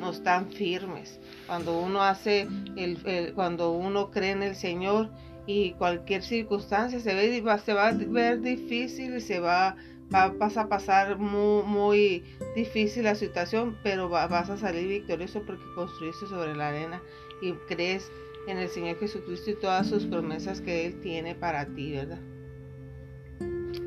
no 0.00 0.10
están 0.10 0.52
firmes. 0.52 1.18
Cuando 1.48 1.80
uno 1.80 2.04
hace 2.04 2.46
el 2.76 3.32
cuando 3.34 3.72
uno 3.72 4.12
cree 4.12 4.30
en 4.30 4.44
el 4.44 4.54
Señor 4.54 5.10
y 5.48 5.72
cualquier 5.72 6.22
circunstancia 6.22 7.00
se, 7.00 7.14
ve, 7.14 7.42
se 7.64 7.72
va 7.72 7.88
a 7.88 7.92
ver 7.92 8.42
difícil 8.42 9.16
y 9.16 9.20
se 9.22 9.40
va, 9.40 9.76
va 10.14 10.26
a 10.26 10.68
pasar 10.68 11.18
muy, 11.18 11.62
muy 11.62 12.22
difícil 12.54 13.04
la 13.04 13.14
situación, 13.14 13.78
pero 13.82 14.10
vas 14.10 14.50
a 14.50 14.58
salir 14.58 14.86
victorioso 14.86 15.42
porque 15.46 15.64
construiste 15.74 16.26
sobre 16.26 16.54
la 16.54 16.68
arena 16.68 17.02
y 17.40 17.52
crees 17.66 18.12
en 18.46 18.58
el 18.58 18.68
Señor 18.68 18.98
Jesucristo 18.98 19.52
y 19.52 19.54
todas 19.54 19.86
sus 19.86 20.04
promesas 20.04 20.60
que 20.60 20.84
Él 20.84 21.00
tiene 21.00 21.34
para 21.34 21.64
ti, 21.64 21.92
¿verdad? 21.92 22.20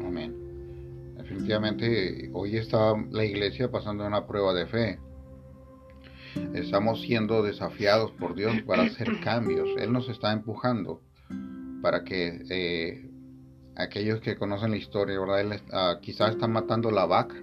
Amén. 0.04 0.34
Definitivamente 1.16 2.32
hoy 2.34 2.58
está 2.58 2.96
la 3.12 3.24
iglesia 3.24 3.70
pasando 3.70 4.04
una 4.08 4.26
prueba 4.26 4.56
de 4.56 4.66
fe. 4.66 5.00
Estamos 6.56 7.02
siendo 7.02 7.44
desafiados 7.44 8.10
por 8.14 8.34
Dios 8.34 8.64
para 8.66 8.82
hacer 8.82 9.20
cambios. 9.20 9.70
Él 9.78 9.94
nos 9.94 10.10
está 10.10 10.32
empujando 10.32 11.02
para 11.82 12.04
que 12.04 12.44
eh, 12.50 13.10
aquellos 13.76 14.22
que 14.22 14.36
conocen 14.36 14.72
la 14.72 14.78
historia, 14.78 15.20
¿verdad? 15.20 15.60
Ah, 15.72 16.00
quizás 16.02 16.32
están 16.32 16.52
matando 16.52 16.92
la 16.92 17.06
vaca 17.06 17.36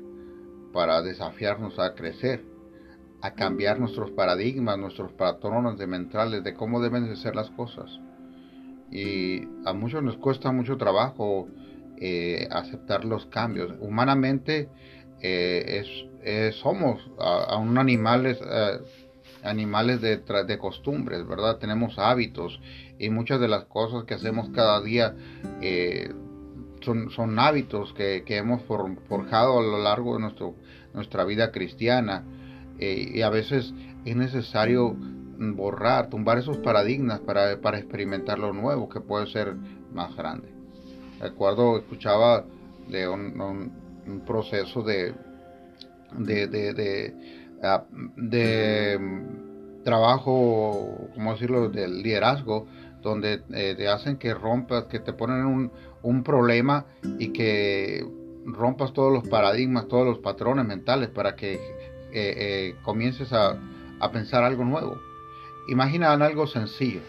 para 0.72 1.03
desafiarnos 1.03 1.78
a 1.78 1.95
crecer, 1.95 2.45
a 3.22 3.34
cambiar 3.34 3.80
nuestros 3.80 4.11
paradigmas, 4.12 4.78
nuestros 4.78 5.12
patrones 5.12 5.78
de 5.78 5.86
mentales, 5.86 6.45
de 6.45 6.55
cómo 6.55 6.80
deben 6.80 7.09
de 7.09 7.16
ser 7.16 7.34
las 7.34 7.51
cosas. 7.51 7.91
Y 8.91 9.43
a 9.66 9.72
muchos 9.72 10.03
nos 10.03 10.16
cuesta 10.16 10.53
mucho 10.53 10.76
trabajo 10.76 11.49
eh, 11.97 12.49
aceptar 12.51 13.05
los 13.05 13.26
cambios. 13.26 13.74
Humanamente 13.80 14.68
es, 15.20 15.86
somos 16.57 17.01
a, 17.18 17.57
un 17.57 17.76
animales, 17.76 18.39
animales 19.43 20.01
de, 20.01 20.18
de 20.18 20.59
costumbres, 20.59 21.26
¿verdad? 21.26 21.59
Tenemos 21.59 21.99
hábitos 21.99 22.61
y 22.99 23.11
muchas 23.11 23.41
de 23.41 23.49
las 23.49 23.64
cosas 23.64 24.05
que 24.05 24.14
hacemos 24.14 24.51
cada 24.51 24.81
día 24.81 25.14
son, 26.81 27.11
son, 27.11 27.39
hábitos 27.39 27.93
que, 27.95 28.24
que, 28.24 28.37
hemos 28.37 28.62
forjado 28.62 29.59
a 29.59 29.62
lo 29.62 29.79
largo 29.83 30.14
de 30.14 30.20
nuestro, 30.20 30.55
nuestra 30.95 31.24
vida 31.24 31.51
cristiana 31.53 32.24
y 32.79 33.22
a 33.22 33.31
veces 33.31 33.72
es 34.05 34.16
necesario 34.16 34.97
borrar, 35.39 36.09
tumbar 36.09 36.39
esos 36.39 36.59
paradigmas 36.59 37.20
para, 37.20 37.53
experimentar 37.53 38.39
lo 38.39 38.53
nuevo 38.53 38.89
que 38.89 39.01
puede 39.01 39.26
ser 39.26 39.55
más 39.93 40.14
grande. 40.16 40.49
Recuerdo, 41.20 41.79
escuchaba 41.79 42.45
de 42.89 43.09
un, 43.09 43.72
proceso 44.26 44.83
de, 44.83 45.14
de, 46.16 46.47
de, 46.47 47.14
ah, 47.63 47.85
trabajo, 49.85 51.09
¿cómo 51.15 51.33
decirlo?, 51.33 51.69
del 51.69 52.03
liderazgo, 52.03 52.67
donde 53.03 53.43
eh, 53.53 53.75
te 53.77 53.89
hacen 53.89 54.17
que 54.17 54.35
rompas, 54.35 54.85
que 54.85 54.99
te 54.99 55.13
ponen 55.13 55.47
un, 55.47 55.73
un 56.03 56.23
problema 56.23 56.87
y 57.19 57.29
que 57.29 58.05
rompas 58.45 58.93
todos 58.93 59.13
los 59.13 59.29
paradigmas, 59.29 59.89
todos 59.89 60.07
los 60.07 60.19
patrones 60.19 60.67
mentales 60.67 61.09
para 61.09 61.37
que 61.37 61.55
eh, 61.55 61.61
eh, 62.13 62.75
comiences 62.83 63.33
a, 63.33 63.57
a 64.01 64.11
pensar 64.11 64.43
algo 64.45 64.65
nuevo. 64.65 64.99
Imagina 65.69 66.13
algo 66.13 66.47
sencillo. 66.47 67.01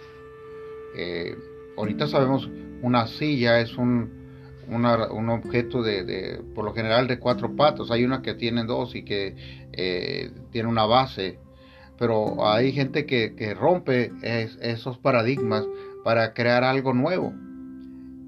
Eh, 0.95 1.37
ahorita 1.77 2.07
sabemos 2.07 2.49
una 2.81 3.07
silla 3.07 3.59
es 3.61 3.77
un, 3.77 4.18
un 4.69 5.29
objeto 5.29 5.81
de, 5.81 6.41
por 6.55 6.65
lo 6.65 6.73
general 6.73 7.07
de 7.07 7.19
cuatro 7.19 7.55
patas. 7.55 7.91
Hay 7.91 8.03
una 8.03 8.21
que 8.21 8.33
tiene 8.33 8.63
dos 8.65 8.95
y 8.95 9.03
que 9.03 9.35
eh, 9.73 10.31
tiene 10.51 10.69
una 10.69 10.85
base. 10.85 11.39
Pero 11.97 12.47
hay 12.47 12.71
gente 12.71 13.05
que, 13.05 13.35
que 13.35 13.53
rompe 13.53 14.11
esos 14.21 14.97
paradigmas 14.99 15.65
para 16.03 16.33
crear 16.33 16.63
algo 16.63 16.93
nuevo. 16.93 17.33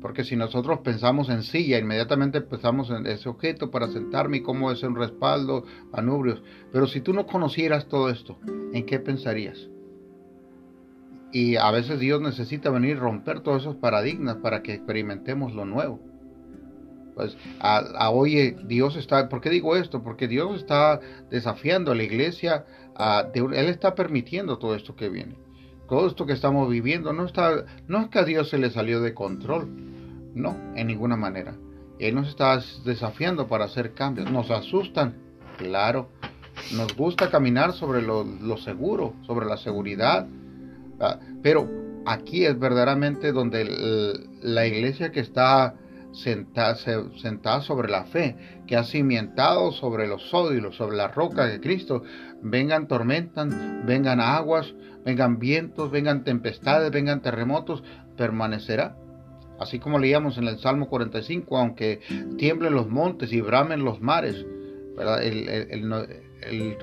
Porque 0.01 0.23
si 0.23 0.35
nosotros 0.35 0.79
pensamos 0.79 1.29
en 1.29 1.43
silla, 1.43 1.77
inmediatamente 1.77 2.41
pensamos 2.41 2.89
en 2.89 3.05
ese 3.05 3.29
objeto 3.29 3.69
para 3.69 3.87
sentarme 3.87 4.37
y 4.37 4.41
cómo 4.41 4.71
es 4.71 4.81
un 4.81 4.95
respaldo, 4.95 5.63
manubrios. 5.91 6.41
Pero 6.73 6.87
si 6.87 7.01
tú 7.01 7.13
no 7.13 7.27
conocieras 7.27 7.87
todo 7.87 8.09
esto, 8.09 8.39
¿en 8.73 8.85
qué 8.85 8.99
pensarías? 8.99 9.69
Y 11.31 11.55
a 11.55 11.71
veces 11.71 11.99
Dios 11.99 12.19
necesita 12.19 12.71
venir 12.71 12.97
a 12.97 13.01
romper 13.01 13.41
todos 13.41 13.61
esos 13.61 13.75
paradigmas 13.77 14.37
para 14.37 14.63
que 14.63 14.73
experimentemos 14.73 15.53
lo 15.53 15.65
nuevo. 15.65 16.10
Pues 17.15 17.35
a, 17.59 18.09
hoy 18.09 18.55
Dios 18.65 18.95
está, 18.95 19.29
¿por 19.29 19.41
qué 19.41 19.49
digo 19.49 19.75
esto? 19.75 20.01
Porque 20.01 20.27
Dios 20.27 20.61
está 20.61 20.99
desafiando 21.29 21.91
a 21.91 21.95
la 21.95 22.03
iglesia, 22.03 22.65
Él 23.33 23.67
está 23.67 23.95
permitiendo 23.95 24.57
todo 24.57 24.75
esto 24.75 24.95
que 24.95 25.09
viene. 25.09 25.35
Todo 25.89 26.07
esto 26.07 26.25
que 26.25 26.33
estamos 26.33 26.69
viviendo 26.69 27.11
no, 27.11 27.25
está, 27.25 27.65
no 27.87 27.99
es 27.99 28.07
que 28.07 28.19
a 28.19 28.23
Dios 28.23 28.49
se 28.49 28.57
le 28.57 28.69
salió 28.71 29.01
de 29.01 29.13
control, 29.13 29.67
no, 30.33 30.55
en 30.75 30.87
ninguna 30.87 31.17
manera. 31.17 31.57
Él 31.99 32.15
nos 32.15 32.29
está 32.29 32.59
desafiando 32.83 33.47
para 33.47 33.65
hacer 33.65 33.93
cambios. 33.93 34.31
Nos 34.31 34.49
asustan, 34.49 35.15
claro. 35.57 36.09
Nos 36.75 36.95
gusta 36.95 37.29
caminar 37.29 37.73
sobre 37.73 38.01
lo, 38.01 38.25
seguro, 38.57 39.13
sobre 39.21 39.45
la 39.45 39.57
seguridad. 39.57 40.27
Ah, 40.99 41.19
pero 41.43 41.69
aquí 42.05 42.45
es 42.45 42.57
verdaderamente 42.57 43.31
donde 43.31 43.65
la 44.41 44.65
iglesia 44.65 45.11
que 45.11 45.19
está 45.19 45.75
sentada, 46.13 46.75
sentada 46.75 47.61
sobre 47.61 47.89
la 47.89 48.05
fe, 48.05 48.35
que 48.67 48.75
ha 48.75 48.83
cimentado 48.83 49.71
sobre 49.71 50.07
los 50.07 50.29
sódilos, 50.29 50.75
sobre 50.75 50.97
la 50.97 51.07
roca 51.07 51.45
de 51.45 51.59
Cristo, 51.59 52.03
vengan 52.41 52.87
tormentas, 52.87 53.47
vengan 53.85 54.19
aguas, 54.19 54.73
vengan 55.05 55.39
vientos, 55.39 55.91
vengan 55.91 56.23
tempestades, 56.23 56.91
vengan 56.91 57.21
terremotos, 57.21 57.83
permanecerá 58.17 58.95
Así 59.61 59.77
como 59.77 59.99
leíamos 59.99 60.39
en 60.39 60.47
el 60.47 60.57
Salmo 60.57 60.89
45, 60.89 61.55
aunque 61.55 61.99
tiemblen 62.39 62.73
los 62.73 62.89
montes 62.89 63.31
y 63.31 63.41
bramen 63.41 63.85
los 63.85 64.01
mares, 64.01 64.43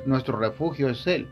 nuestro 0.06 0.38
refugio 0.38 0.88
es 0.88 1.04
Él. 1.08 1.26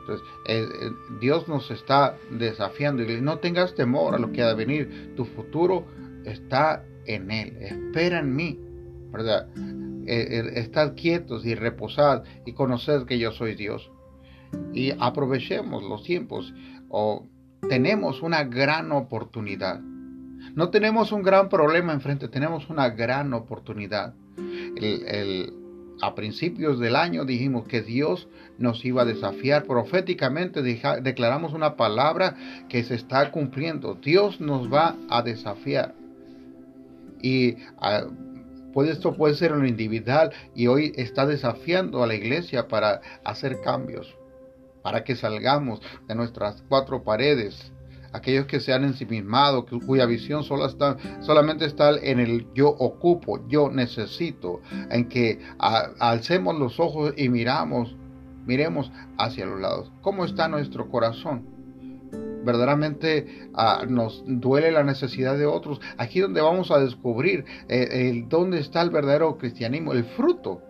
Entonces, 0.00 0.26
eh, 0.46 0.66
eh, 0.68 0.90
Dios 1.20 1.48
nos 1.48 1.70
está 1.70 2.16
desafiando 2.30 3.02
y 3.02 3.20
no 3.22 3.38
tengas 3.38 3.74
temor 3.74 4.14
a 4.14 4.18
lo 4.18 4.30
que 4.30 4.42
ha 4.42 4.48
de 4.48 4.54
venir. 4.54 5.14
Tu 5.16 5.24
futuro 5.24 5.86
está 6.24 6.84
en 7.06 7.30
Él. 7.30 7.56
Espera 7.60 8.20
en 8.20 8.34
mí. 8.34 8.58
¿verdad? 9.12 9.46
Eh, 10.06 10.52
estad 10.54 10.94
quietos 10.94 11.46
y 11.46 11.54
reposad 11.54 12.24
y 12.44 12.52
conoced 12.52 13.04
que 13.04 13.18
yo 13.18 13.30
soy 13.32 13.54
Dios. 13.54 13.90
Y 14.72 14.92
aprovechemos 14.98 15.82
los 15.84 16.02
tiempos. 16.02 16.52
O 16.88 17.28
tenemos 17.68 18.22
una 18.22 18.44
gran 18.44 18.90
oportunidad. 18.90 19.80
No 20.54 20.70
tenemos 20.70 21.12
un 21.12 21.22
gran 21.22 21.48
problema 21.48 21.92
enfrente, 21.92 22.26
tenemos 22.28 22.68
una 22.68 22.90
gran 22.90 23.32
oportunidad. 23.32 24.14
a 26.00 26.14
principios 26.16 26.80
del 26.80 26.96
año 26.96 27.24
dijimos 27.24 27.68
que 27.68 27.80
Dios 27.80 28.28
nos 28.58 28.84
iba 28.84 29.02
a 29.02 29.04
desafiar 29.04 29.64
proféticamente, 29.64 30.60
declaramos 30.62 31.52
una 31.52 31.76
palabra 31.76 32.34
que 32.68 32.82
se 32.82 32.96
está 32.96 33.30
cumpliendo. 33.30 33.94
Dios 33.94 34.40
nos 34.40 34.72
va 34.72 34.96
a 35.08 35.22
desafiar. 35.22 36.01
Y 37.22 37.56
ah, 37.78 38.04
esto 38.86 39.14
puede 39.14 39.34
ser 39.34 39.52
en 39.52 39.60
lo 39.60 39.66
individual 39.66 40.32
y 40.54 40.66
hoy 40.66 40.92
está 40.96 41.26
desafiando 41.26 42.02
a 42.02 42.06
la 42.06 42.14
iglesia 42.14 42.68
para 42.68 43.00
hacer 43.24 43.60
cambios 43.62 44.14
para 44.82 45.04
que 45.04 45.16
salgamos 45.16 45.80
de 46.08 46.14
nuestras 46.14 46.62
cuatro 46.68 47.02
paredes. 47.02 47.72
Aquellos 48.12 48.44
que 48.44 48.60
se 48.60 48.74
han 48.74 48.84
ensimismado, 48.84 49.64
cuya 49.64 50.04
visión 50.04 50.44
solo 50.44 50.66
está, 50.66 50.98
solamente 51.20 51.64
está 51.64 51.96
en 51.96 52.20
el 52.20 52.46
yo 52.52 52.68
ocupo, 52.68 53.48
yo 53.48 53.70
necesito, 53.70 54.60
en 54.90 55.08
que 55.08 55.40
alcemos 55.58 56.58
los 56.58 56.78
ojos 56.78 57.14
y 57.16 57.30
miramos, 57.30 57.96
miremos 58.44 58.92
hacia 59.16 59.46
los 59.46 59.60
lados. 59.60 59.90
¿Cómo 60.02 60.26
está 60.26 60.46
nuestro 60.48 60.90
corazón? 60.90 61.46
Verdaderamente 62.44 63.48
ah, 63.54 63.84
nos 63.88 64.22
duele 64.26 64.70
la 64.70 64.84
necesidad 64.84 65.36
de 65.36 65.46
otros. 65.46 65.80
Aquí 65.96 66.20
donde 66.20 66.40
vamos 66.40 66.70
a 66.70 66.78
descubrir 66.78 67.44
eh, 67.68 68.24
dónde 68.28 68.60
está 68.60 68.82
el 68.82 68.90
verdadero 68.90 69.38
cristianismo, 69.38 69.92
el 69.92 70.04
fruto 70.04 70.62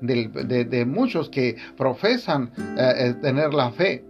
de, 0.00 0.84
muchos 0.86 1.30
que 1.30 1.56
profesan 1.76 2.52
eh, 2.58 2.92
eh, 2.96 3.14
tener 3.20 3.54
la 3.54 3.70
fe. 3.72 4.04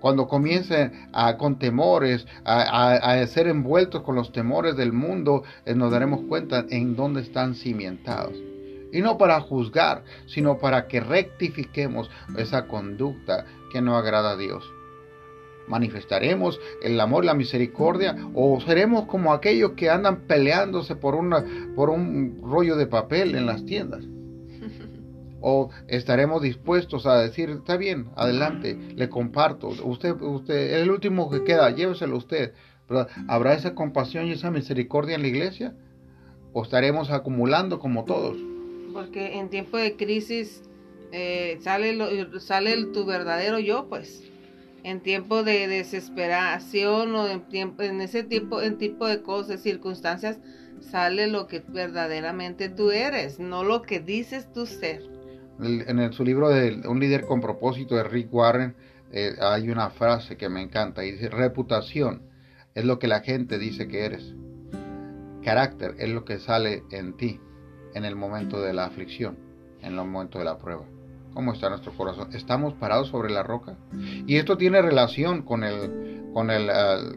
Cuando 0.00 0.28
comiencen 0.28 1.08
a, 1.12 1.36
con 1.36 1.58
temores, 1.58 2.24
a, 2.44 3.26
ser 3.26 3.48
envueltos 3.48 4.02
con 4.02 4.14
los 4.14 4.30
temores 4.30 4.76
del 4.76 4.92
mundo, 4.92 5.42
nos 5.74 5.90
daremos 5.90 6.20
cuenta 6.28 6.64
en 6.70 6.94
dónde 6.94 7.22
están 7.22 7.56
cimentados. 7.56 8.36
Y 8.92 9.00
no 9.00 9.18
para 9.18 9.40
juzgar, 9.40 10.04
sino 10.26 10.58
para 10.58 10.86
que 10.86 11.00
rectifiquemos 11.00 12.08
esa 12.36 12.68
conducta 12.68 13.44
que 13.72 13.82
no 13.82 13.96
agrada 13.96 14.30
a 14.30 14.36
Dios 14.36 14.64
manifestaremos 15.68 16.60
el 16.82 16.98
amor 17.00 17.24
la 17.24 17.34
misericordia 17.34 18.16
o 18.34 18.60
seremos 18.60 19.06
como 19.06 19.32
aquellos 19.32 19.72
que 19.72 19.90
andan 19.90 20.22
peleándose 20.26 20.96
por, 20.96 21.14
una, 21.14 21.44
por 21.74 21.90
un 21.90 22.40
rollo 22.42 22.76
de 22.76 22.86
papel 22.86 23.34
en 23.34 23.46
las 23.46 23.64
tiendas 23.64 24.04
o 25.40 25.70
estaremos 25.86 26.42
dispuestos 26.42 27.06
a 27.06 27.20
decir, 27.20 27.50
está 27.50 27.76
bien, 27.76 28.08
adelante, 28.16 28.76
le 28.96 29.08
comparto, 29.08 29.68
usted, 29.68 30.20
usted, 30.20 30.80
el 30.80 30.90
último 30.90 31.30
que 31.30 31.44
queda, 31.44 31.70
lléveselo 31.70 32.16
usted. 32.16 32.52
¿Habrá 33.28 33.54
esa 33.54 33.74
compasión 33.74 34.26
y 34.26 34.32
esa 34.32 34.50
misericordia 34.50 35.14
en 35.14 35.22
la 35.22 35.28
iglesia? 35.28 35.74
¿O 36.52 36.62
estaremos 36.62 37.10
acumulando 37.10 37.78
como 37.78 38.04
todos? 38.04 38.36
Porque 38.92 39.38
en 39.38 39.50
tiempo 39.50 39.76
de 39.76 39.96
crisis 39.96 40.62
eh, 41.12 41.58
sale, 41.60 41.96
sale 42.40 42.86
tu 42.86 43.04
verdadero 43.04 43.58
yo, 43.58 43.86
pues. 43.88 44.24
En 44.88 45.00
tiempo 45.00 45.42
de 45.42 45.68
desesperación 45.68 47.14
o 47.14 47.26
en, 47.28 47.42
tiempo, 47.42 47.82
en 47.82 48.00
ese 48.00 48.22
tipo, 48.22 48.62
en 48.62 48.78
tipo 48.78 49.06
de 49.06 49.22
cosas, 49.22 49.60
circunstancias, 49.60 50.38
sale 50.80 51.26
lo 51.26 51.46
que 51.46 51.62
verdaderamente 51.68 52.68
tú 52.68 52.90
eres, 52.90 53.38
no 53.38 53.64
lo 53.64 53.82
que 53.82 54.00
dices 54.00 54.50
tú 54.52 54.64
ser 54.66 55.02
en 55.60 56.12
su 56.12 56.24
libro 56.24 56.48
de 56.48 56.86
Un 56.88 57.00
líder 57.00 57.26
con 57.26 57.40
propósito 57.40 57.96
de 57.96 58.04
Rick 58.04 58.32
Warren 58.32 58.76
eh, 59.10 59.34
hay 59.40 59.70
una 59.70 59.90
frase 59.90 60.36
que 60.36 60.48
me 60.48 60.62
encanta 60.62 61.04
y 61.04 61.12
dice, 61.12 61.30
reputación 61.30 62.22
es 62.74 62.84
lo 62.84 62.98
que 62.98 63.08
la 63.08 63.20
gente 63.20 63.58
dice 63.58 63.88
que 63.88 64.04
eres. 64.04 64.34
Carácter 65.42 65.94
es 65.98 66.10
lo 66.10 66.24
que 66.24 66.38
sale 66.38 66.82
en 66.90 67.16
ti 67.16 67.40
en 67.94 68.04
el 68.04 68.14
momento 68.16 68.60
de 68.60 68.74
la 68.74 68.84
aflicción, 68.84 69.38
en 69.80 69.94
el 69.94 70.04
momento 70.04 70.38
de 70.38 70.44
la 70.44 70.58
prueba. 70.58 70.84
¿Cómo 71.38 71.52
está 71.52 71.70
nuestro 71.70 71.92
corazón? 71.92 72.30
¿Estamos 72.32 72.74
parados 72.74 73.10
sobre 73.10 73.30
la 73.30 73.44
roca? 73.44 73.76
Y 74.26 74.38
esto 74.38 74.56
tiene 74.56 74.82
relación 74.82 75.42
con 75.42 75.62
el, 75.62 76.32
con 76.34 76.50
el, 76.50 76.68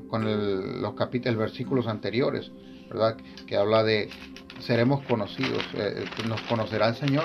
con 0.09 0.27
el, 0.27 0.79
los 0.79 0.93
capítulos, 0.93 1.39
versículos 1.39 1.87
anteriores, 1.87 2.51
¿verdad? 2.87 3.17
Que 3.47 3.57
habla 3.57 3.83
de 3.83 4.09
seremos 4.59 5.03
conocidos, 5.07 5.63
eh, 5.73 6.05
nos 6.27 6.39
conocerá 6.41 6.89
el 6.89 6.95
Señor 6.97 7.23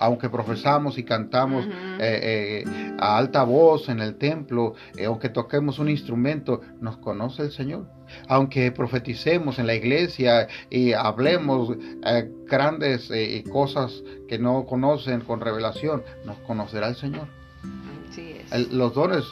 aunque 0.00 0.30
profesamos 0.30 0.98
y 0.98 1.04
cantamos 1.04 1.66
eh, 1.66 2.64
eh, 2.64 2.96
a 2.98 3.18
alta 3.18 3.44
voz 3.44 3.88
en 3.90 4.00
el 4.00 4.16
templo, 4.16 4.74
eh, 4.96 5.04
aunque 5.04 5.28
toquemos 5.28 5.78
un 5.78 5.90
instrumento, 5.90 6.62
nos 6.80 6.96
conoce 6.96 7.42
el 7.42 7.52
Señor. 7.52 7.86
Aunque 8.26 8.72
profeticemos 8.72 9.58
en 9.58 9.66
la 9.66 9.74
iglesia 9.74 10.48
y 10.68 10.94
hablemos 10.94 11.76
grandes 12.46 13.08
cosas 13.52 14.02
que 14.26 14.36
no 14.36 14.66
conocen 14.66 15.20
con 15.20 15.40
revelación, 15.40 16.02
nos 16.24 16.38
conocerá 16.38 16.88
el 16.88 16.96
Señor. 16.96 17.28
los 18.72 18.94
dones 18.94 19.24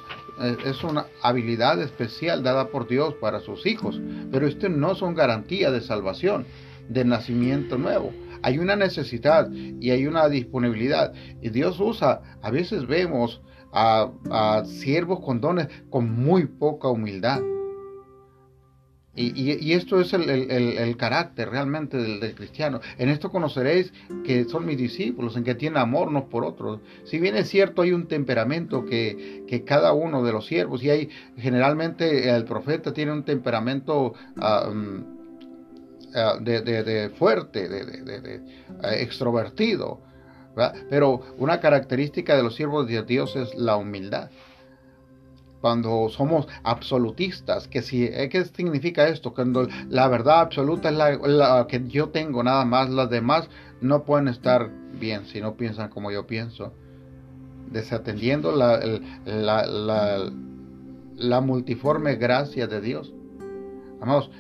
es 0.65 0.85
una 0.85 1.07
habilidad 1.23 1.83
especial 1.83 2.45
dada 2.45 2.69
por 2.69 2.87
Dios 2.87 3.15
para 3.15 3.41
sus 3.41 3.67
hijos, 3.67 4.01
pero 4.31 4.47
esto 4.47 4.69
no 4.69 4.95
son 4.95 5.15
garantía 5.17 5.73
de 5.73 5.81
salvación, 5.81 6.47
de 6.89 7.05
nacimiento 7.05 7.79
nuevo 7.79 8.13
hay 8.43 8.59
una 8.59 8.77
necesidad 8.77 9.51
y 9.53 9.91
hay 9.91 10.07
una 10.07 10.29
disponibilidad. 10.29 11.13
Y 11.43 11.51
Dios 11.51 11.79
usa, 11.81 12.21
a 12.43 12.51
veces 12.51 12.87
vemos 12.87 13.41
a, 13.73 14.63
siervos 14.65 15.21
con 15.21 15.41
dones 15.41 15.69
con 15.91 16.11
muy 16.11 16.47
poca 16.47 16.89
humildad. 16.89 17.41
Y, 19.21 19.73
esto 19.73 20.01
es 20.01 20.13
el, 20.13 20.97
carácter 20.97 21.51
realmente 21.51 21.97
del, 21.97 22.35
cristiano. 22.37 22.81
En 22.99 23.09
esto 23.09 23.31
conoceréis 23.31 23.93
que 24.25 24.45
son 24.45 24.65
mis 24.65 24.79
discípulos, 24.79 25.37
en 25.37 25.43
que 25.43 25.57
tienen 25.57 25.79
amor 25.79 26.07
unos 26.07 26.25
por 26.25 26.45
otros. 26.45 26.79
Si 27.03 27.19
bien 27.19 27.35
es 27.35 27.49
cierto, 27.49 27.83
hay 27.83 27.91
un 27.91 28.07
temperamento 28.07 28.85
que, 28.85 29.65
cada 29.67 29.93
uno 29.93 30.23
de 30.23 30.31
los 30.33 30.47
siervos, 30.47 30.85
y 30.85 30.91
hay 30.91 31.09
generalmente 31.37 32.31
el 32.31 32.45
profeta 32.45 32.93
tiene 32.93 33.11
un 33.11 33.25
temperamento 33.25 34.15
ah, 34.37 34.71
eh, 36.15 36.41
de, 36.41 37.11
fuerte, 37.11 37.69
de, 37.69 38.35
eh, 38.35 38.43
extrovertido. 39.01 40.01
Pero 40.91 41.21
una 41.39 41.61
característica 41.61 42.37
de 42.37 42.43
los 42.43 42.57
siervos 42.57 42.89
de 42.89 43.03
Dios 43.03 43.37
es 43.37 43.55
la 43.55 43.77
humildad. 43.77 44.31
Cuando 45.61 46.09
somos 46.09 46.49
absolutistas, 46.63 47.69
que 47.69 47.83
si, 47.83 48.05
eh, 48.05 48.29
¿qué 48.29 48.45
significa 48.45 49.09
esto? 49.09 49.35
Cuando 49.35 49.69
la 49.89 50.09
verdad 50.09 50.41
absoluta 50.41 50.89
es 50.89 50.97
la, 50.97 51.67
que 51.69 51.87
yo 51.89 52.09
tengo, 52.11 52.43
nada 52.43 52.65
más, 52.65 52.91
las 52.91 53.11
demás 53.11 53.49
no 53.81 54.05
pueden 54.05 54.29
estar 54.29 54.71
bien 54.99 55.27
si 55.27 55.41
no 55.41 55.57
piensan 55.57 55.91
como 55.91 56.11
yo 56.11 56.27
pienso. 56.27 56.73
Desatendiendo 57.71 58.53
la, 58.53 58.81
la, 59.27 60.31
la 61.17 61.41
multiforme 61.41 62.17
gracia 62.17 62.67
de 62.67 62.81
Dios. 62.81 63.13
Amados, 64.01 64.31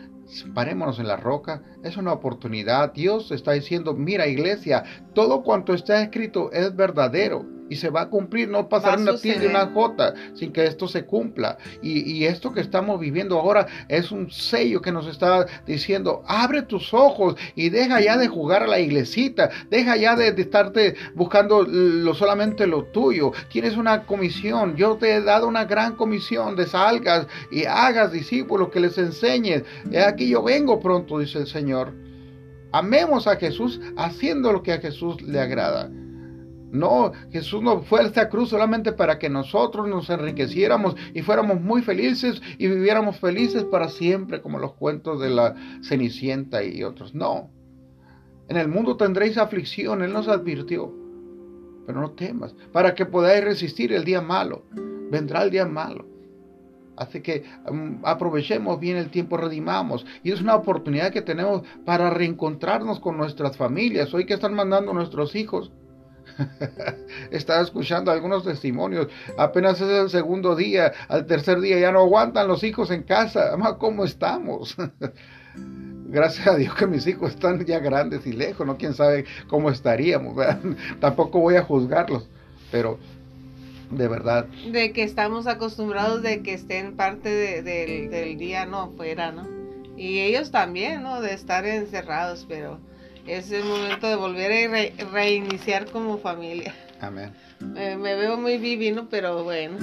parémonos 0.54 0.98
en 0.98 1.08
la 1.08 1.16
roca, 1.16 1.62
es 1.82 1.96
una 1.96 2.12
oportunidad. 2.12 2.92
Dios 2.92 3.30
está 3.30 3.52
diciendo, 3.52 3.94
mira 3.94 4.26
iglesia, 4.26 4.84
todo 5.14 5.42
cuanto 5.42 5.74
está 5.74 6.02
escrito 6.02 6.50
es 6.52 6.74
verdadero 6.74 7.57
y 7.68 7.76
se 7.76 7.90
va 7.90 8.02
a 8.02 8.08
cumplir, 8.08 8.48
no 8.48 8.68
pasará 8.68 9.00
una 9.00 9.16
tilde 9.16 9.40
de 9.40 9.48
una 9.48 9.66
jota 9.66 10.14
sin 10.34 10.52
que 10.52 10.64
esto 10.64 10.88
se 10.88 11.04
cumpla. 11.04 11.58
Y, 11.82 12.18
esto 12.28 12.52
que 12.52 12.60
estamos 12.60 13.00
viviendo 13.00 13.38
ahora 13.38 13.66
es 13.88 14.10
un 14.10 14.30
sello 14.30 14.82
que 14.82 14.92
nos 14.92 15.06
está 15.06 15.46
diciendo, 15.66 16.22
abre 16.26 16.62
tus 16.62 16.92
ojos 16.92 17.36
y 17.54 17.70
deja 17.70 18.00
ya 18.00 18.16
de 18.16 18.28
jugar 18.28 18.62
a 18.62 18.66
la 18.66 18.80
iglesita, 18.80 19.50
deja 19.70 19.96
ya 19.96 20.16
de, 20.16 20.28
estarte 20.28 20.94
buscando 21.14 21.62
lo, 21.62 22.14
solamente 22.14 22.66
lo 22.66 22.84
tuyo. 22.84 23.32
Tienes 23.50 23.76
una 23.76 24.04
comisión, 24.04 24.76
yo 24.76 24.96
te 24.96 25.14
he 25.14 25.22
dado 25.22 25.48
una 25.48 25.64
gran 25.64 25.96
comisión 25.96 26.56
de 26.56 26.66
salgas 26.66 27.26
y 27.50 27.64
hagas 27.64 28.12
discípulos 28.12 28.68
que 28.68 28.80
les 28.80 28.98
enseñes. 28.98 29.62
Aquí 30.06 30.28
yo 30.28 30.42
vengo 30.42 30.80
pronto, 30.80 31.18
dice 31.18 31.38
el 31.38 31.46
Señor. 31.46 31.92
Amemos 32.72 33.26
a 33.26 33.36
Jesús 33.36 33.80
haciendo 33.96 34.52
lo 34.52 34.62
que 34.62 34.72
a 34.72 34.80
Jesús 34.80 35.22
le 35.22 35.40
agrada. 35.40 35.90
No, 36.70 37.12
Jesús 37.30 37.62
no 37.62 37.80
fue 37.82 38.00
a 38.00 38.04
esta 38.04 38.28
cruz 38.28 38.50
solamente 38.50 38.92
para 38.92 39.18
que 39.18 39.30
nosotros 39.30 39.88
nos 39.88 40.10
enriqueciéramos 40.10 40.96
y 41.14 41.22
fuéramos 41.22 41.60
muy 41.60 41.80
felices 41.80 42.42
y 42.58 42.66
viviéramos 42.66 43.18
felices 43.18 43.64
para 43.64 43.88
siempre, 43.88 44.42
como 44.42 44.58
los 44.58 44.74
cuentos 44.74 45.20
de 45.20 45.30
la 45.30 45.54
Cenicienta 45.82 46.62
y 46.62 46.82
otros. 46.84 47.14
No. 47.14 47.50
En 48.48 48.58
el 48.58 48.68
mundo 48.68 48.96
tendréis 48.96 49.38
aflicción, 49.38 50.02
Él 50.02 50.12
nos 50.12 50.28
advirtió. 50.28 50.92
Pero 51.86 52.02
no 52.02 52.10
temas, 52.10 52.54
para 52.70 52.94
que 52.94 53.06
podáis 53.06 53.42
resistir 53.42 53.92
el 53.94 54.04
día 54.04 54.20
malo. 54.20 54.64
Vendrá 55.10 55.42
el 55.42 55.50
día 55.50 55.64
malo. 55.64 56.06
Así 56.98 57.22
que 57.22 57.44
um, 57.70 58.00
aprovechemos 58.04 58.78
bien 58.78 58.98
el 58.98 59.08
tiempo, 59.08 59.38
redimamos. 59.38 60.04
Y 60.22 60.32
es 60.32 60.42
una 60.42 60.56
oportunidad 60.56 61.12
que 61.12 61.22
tenemos 61.22 61.62
para 61.86 62.10
reencontrarnos 62.10 63.00
con 63.00 63.16
nuestras 63.16 63.56
familias. 63.56 64.12
Hoy 64.12 64.26
que 64.26 64.34
están 64.34 64.52
mandando 64.52 64.92
nuestros 64.92 65.34
hijos 65.34 65.72
Estaba 67.30 67.62
escuchando 67.62 68.10
algunos 68.10 68.44
testimonios. 68.44 69.08
Apenas 69.36 69.80
es 69.80 69.88
el 69.88 70.10
segundo 70.10 70.56
día, 70.56 70.92
al 71.08 71.26
tercer 71.26 71.60
día 71.60 71.78
ya 71.78 71.92
no 71.92 72.00
aguantan 72.00 72.48
los 72.48 72.64
hijos 72.64 72.90
en 72.90 73.02
casa. 73.02 73.56
¿cómo 73.78 74.04
estamos? 74.04 74.76
Gracias 76.10 76.46
a 76.46 76.56
Dios 76.56 76.74
que 76.74 76.86
mis 76.86 77.06
hijos 77.06 77.32
están 77.32 77.62
ya 77.66 77.80
grandes 77.80 78.26
y 78.26 78.32
lejos, 78.32 78.66
no 78.66 78.78
quién 78.78 78.94
sabe 78.94 79.26
cómo 79.46 79.70
estaríamos. 79.70 80.34
Tampoco 81.00 81.40
voy 81.40 81.56
a 81.56 81.62
juzgarlos, 81.62 82.28
pero 82.70 82.98
de 83.90 84.08
verdad. 84.08 84.46
De 84.72 84.92
que 84.92 85.02
estamos 85.02 85.46
acostumbrados 85.46 86.22
de 86.22 86.42
que 86.42 86.54
estén 86.54 86.96
parte 86.96 87.62
del 87.62 88.38
día, 88.38 88.64
no, 88.64 88.90
fuera, 88.92 89.32
¿no? 89.32 89.46
Y 89.98 90.20
ellos 90.20 90.50
también, 90.50 91.02
¿no? 91.02 91.20
De 91.20 91.34
estar 91.34 91.66
encerrados, 91.66 92.46
pero 92.48 92.78
es 93.28 93.50
el 93.52 93.64
momento 93.64 94.08
de 94.08 94.16
volver 94.16 94.52
a 94.52 95.04
reiniciar 95.12 95.90
como 95.90 96.18
familia. 96.18 96.74
Amén. 97.00 97.32
me 97.60 98.14
veo 98.14 98.36
muy 98.36 98.58
divino, 98.58 99.08
pero 99.10 99.44
bueno. 99.44 99.76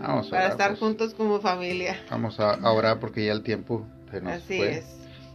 Vamos 0.00 0.28
a 0.28 0.30
para 0.30 0.48
estar 0.48 0.68
pues. 0.70 0.80
juntos 0.80 1.14
como 1.14 1.40
familia. 1.40 2.00
Vamos 2.10 2.40
a, 2.40 2.56
orar 2.72 3.00
porque 3.00 3.24
ya 3.24 3.32
el 3.32 3.42
tiempo 3.42 3.86
se 4.10 4.20
nos 4.20 4.32
Así 4.32 4.60
es. 4.60 4.84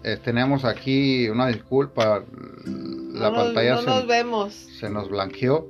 Eh, 0.03 0.17
tenemos 0.23 0.65
aquí 0.65 1.29
una 1.29 1.47
disculpa, 1.47 2.23
la 2.65 3.33
pantalla 3.33 3.75
no 3.75 3.81
se, 3.81 3.87
nos 3.87 4.07
vemos. 4.07 4.53
se 4.53 4.89
nos 4.89 5.09
blanqueó, 5.09 5.67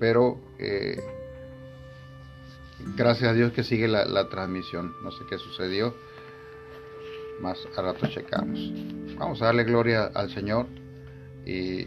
pero 0.00 0.40
eh, 0.58 1.00
gracias 2.96 3.30
a 3.30 3.32
Dios 3.32 3.52
que 3.52 3.62
sigue 3.62 3.86
la, 3.86 4.04
la 4.06 4.28
transmisión. 4.28 4.92
No 5.04 5.12
sé 5.12 5.18
qué 5.28 5.38
sucedió, 5.38 5.94
más 7.40 7.58
a 7.76 7.82
rato 7.82 8.08
checamos. 8.08 8.58
Vamos 9.18 9.40
a 9.42 9.46
darle 9.46 9.64
gloria 9.64 10.10
al 10.14 10.30
Señor. 10.32 10.66
Y 11.46 11.86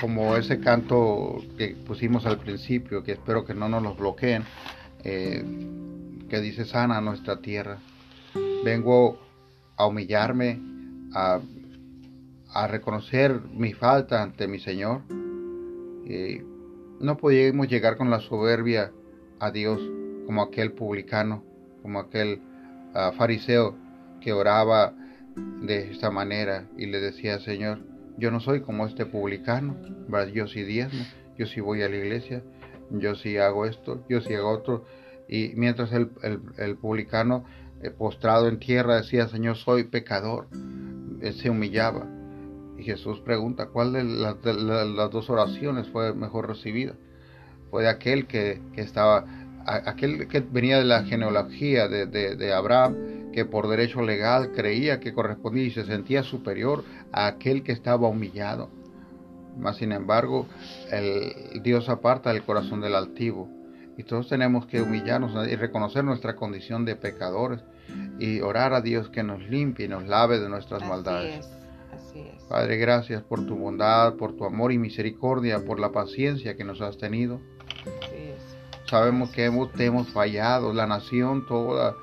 como 0.00 0.34
ese 0.36 0.58
canto 0.58 1.36
que 1.56 1.76
pusimos 1.86 2.24
al 2.26 2.38
principio, 2.38 3.04
que 3.04 3.12
espero 3.12 3.44
que 3.44 3.54
no 3.54 3.68
nos 3.68 3.82
lo 3.82 3.94
bloqueen, 3.94 4.42
eh, 5.04 5.44
que 6.28 6.40
dice 6.40 6.64
sana 6.64 7.00
nuestra 7.00 7.40
tierra. 7.40 7.78
Vengo 8.64 9.18
a 9.76 9.86
humillarme, 9.86 10.58
a, 11.14 11.40
reconocer 12.68 13.40
mi 13.52 13.72
falta 13.72 14.22
ante 14.22 14.48
mi 14.48 14.58
Señor. 14.58 15.02
no 17.00 17.16
podíamos 17.16 17.68
llegar 17.68 17.96
con 17.96 18.10
la 18.10 18.20
soberbia 18.20 18.92
a 19.40 19.50
Dios 19.50 19.80
como 20.26 20.42
aquel 20.42 20.72
publicano, 20.72 21.42
como 21.82 21.98
aquel 21.98 22.40
ah, 22.94 23.12
fariseo 23.16 23.76
que 24.20 24.32
oraba 24.32 24.94
de 25.36 25.92
esta 25.92 26.10
manera 26.10 26.68
y 26.76 26.86
le 26.86 27.00
decía, 27.00 27.38
Señor, 27.40 27.80
yo 28.18 28.30
no 28.30 28.40
soy 28.40 28.60
como 28.60 28.86
este 28.86 29.06
publicano, 29.06 29.76
yo 30.32 30.46
sí 30.46 30.62
diezmo, 30.62 31.04
yo 31.38 31.46
sí 31.46 31.60
voy 31.60 31.82
a 31.82 31.88
la 31.88 31.96
iglesia, 31.96 32.42
yo 32.90 33.14
sí 33.14 33.36
hago 33.38 33.66
esto, 33.66 34.04
yo 34.08 34.20
sí 34.20 34.34
hago 34.34 34.50
otro. 34.50 34.84
Y 35.28 35.52
mientras 35.54 35.90
el, 35.92 36.76
publicano 36.76 37.44
eh, 37.82 37.90
postrado 37.90 38.48
en 38.48 38.58
tierra 38.58 38.96
decía, 38.96 39.28
Señor, 39.28 39.56
soy 39.56 39.84
pecador, 39.84 40.48
él 41.20 41.32
se 41.34 41.48
humillaba. 41.48 42.06
Y 42.78 42.82
Jesús 42.82 43.20
pregunta, 43.20 43.66
¿cuál 43.66 43.92
de, 43.92 44.04
las 44.04 45.10
dos 45.10 45.30
oraciones 45.30 45.88
fue 45.88 46.12
mejor 46.14 46.48
recibida? 46.48 46.94
Fue 47.70 47.84
de 47.84 47.88
aquel 47.88 48.26
que, 48.26 48.60
estaba, 48.76 49.24
aquel 49.64 50.28
que 50.28 50.40
venía 50.40 50.78
de 50.78 50.84
la 50.84 51.04
genealogía 51.04 51.88
de, 51.88 52.06
de 52.06 52.52
Abraham, 52.52 52.96
que 53.32 53.44
por 53.44 53.68
derecho 53.68 54.02
legal 54.02 54.52
creía 54.52 55.00
que 55.00 55.12
correspondía 55.12 55.64
y 55.64 55.70
se 55.70 55.84
sentía 55.84 56.22
superior 56.22 56.84
a 57.12 57.26
aquel 57.26 57.62
que 57.62 57.72
estaba 57.72 58.08
humillado. 58.08 58.70
Mas 59.58 59.76
sin 59.76 59.92
embargo, 59.92 60.46
el 60.90 61.62
Dios 61.62 61.88
aparta 61.88 62.30
el 62.30 62.42
corazón 62.42 62.80
del 62.80 62.94
altivo. 62.94 63.48
Y 63.98 64.04
todos 64.04 64.28
tenemos 64.28 64.66
que 64.66 64.80
humillarnos 64.80 65.48
y 65.48 65.56
reconocer 65.56 66.02
nuestra 66.02 66.34
condición 66.34 66.84
de 66.84 66.96
pecadores 66.96 67.60
y 68.18 68.40
orar 68.40 68.72
a 68.72 68.80
Dios 68.80 69.10
que 69.10 69.22
nos 69.22 69.40
limpie 69.42 69.84
y 69.84 69.88
nos 69.88 70.04
lave 70.04 70.38
de 70.38 70.48
nuestras 70.48 70.82
maldades. 70.86 71.46
Padre, 72.48 72.76
gracias 72.76 73.22
por 73.22 73.46
tu 73.46 73.56
bondad, 73.56 74.14
por 74.14 74.36
tu 74.36 74.44
amor 74.44 74.72
y 74.72 74.78
misericordia, 74.78 75.64
por 75.64 75.78
la 75.78 75.92
paciencia 75.92 76.56
que 76.56 76.64
nos 76.64 76.80
has 76.80 76.96
tenido. 76.96 77.40
Sabemos 78.88 79.30
que 79.30 79.44
hemos, 79.44 79.72
te 79.72 79.86
hemos 79.86 80.08
fallado, 80.08 80.72
la 80.72 80.86
nación 80.86 81.46
toda 81.46 81.94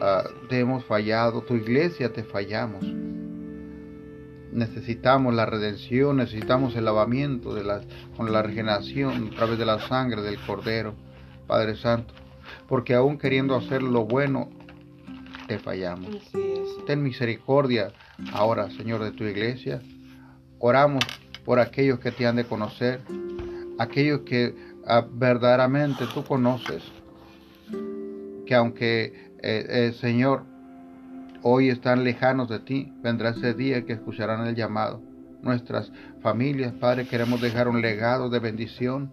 Ah, 0.00 0.24
te 0.48 0.60
hemos 0.60 0.84
fallado, 0.84 1.42
tu 1.42 1.54
iglesia 1.54 2.12
te 2.12 2.22
fallamos. 2.24 2.84
necesitamos 4.52 5.34
la 5.34 5.46
redención, 5.46 6.16
necesitamos 6.16 6.74
el 6.74 6.86
lavamiento 6.86 7.54
de 7.54 7.64
la, 7.64 7.82
con 8.16 8.32
la 8.32 8.42
regeneración 8.42 9.28
a 9.32 9.36
través 9.36 9.58
de 9.58 9.66
la 9.66 9.78
sangre 9.88 10.22
del 10.22 10.38
Cordero, 10.40 10.94
Padre 11.46 11.76
Santo, 11.76 12.14
porque 12.66 12.94
aún 12.94 13.18
queriendo 13.18 13.54
hacer 13.54 13.82
lo 13.82 14.04
bueno, 14.04 14.48
te 15.48 15.58
fallamos. 15.58 16.10
Ten 16.86 17.02
misericordia 17.02 17.92
ahora, 18.32 18.70
Señor, 18.70 19.02
de 19.02 19.12
tu 19.12 19.24
iglesia. 19.24 19.80
Oramos 20.58 21.04
por 21.44 21.58
aquellos 21.58 21.98
que 21.98 22.12
te 22.12 22.26
han 22.26 22.36
de 22.36 22.44
conocer, 22.44 23.00
aquellos 23.78 24.20
que 24.20 24.54
ah, 24.86 25.06
verdaderamente 25.10 26.04
tú 26.12 26.22
conoces, 26.24 26.82
que 28.46 28.54
aunque, 28.54 29.27
eh, 29.42 29.66
eh, 29.68 29.92
Señor, 30.00 30.44
hoy 31.42 31.68
están 31.68 32.04
lejanos 32.04 32.48
de 32.48 32.58
ti, 32.60 32.92
vendrá 33.02 33.30
ese 33.30 33.54
día 33.54 33.84
que 33.84 33.92
escucharán 33.94 34.46
el 34.46 34.54
llamado. 34.54 35.00
Nuestras 35.42 35.92
familias, 36.20 36.72
Padre, 36.74 37.06
queremos 37.06 37.40
dejar 37.40 37.68
un 37.68 37.80
legado 37.80 38.28
de 38.28 38.40
bendición, 38.40 39.12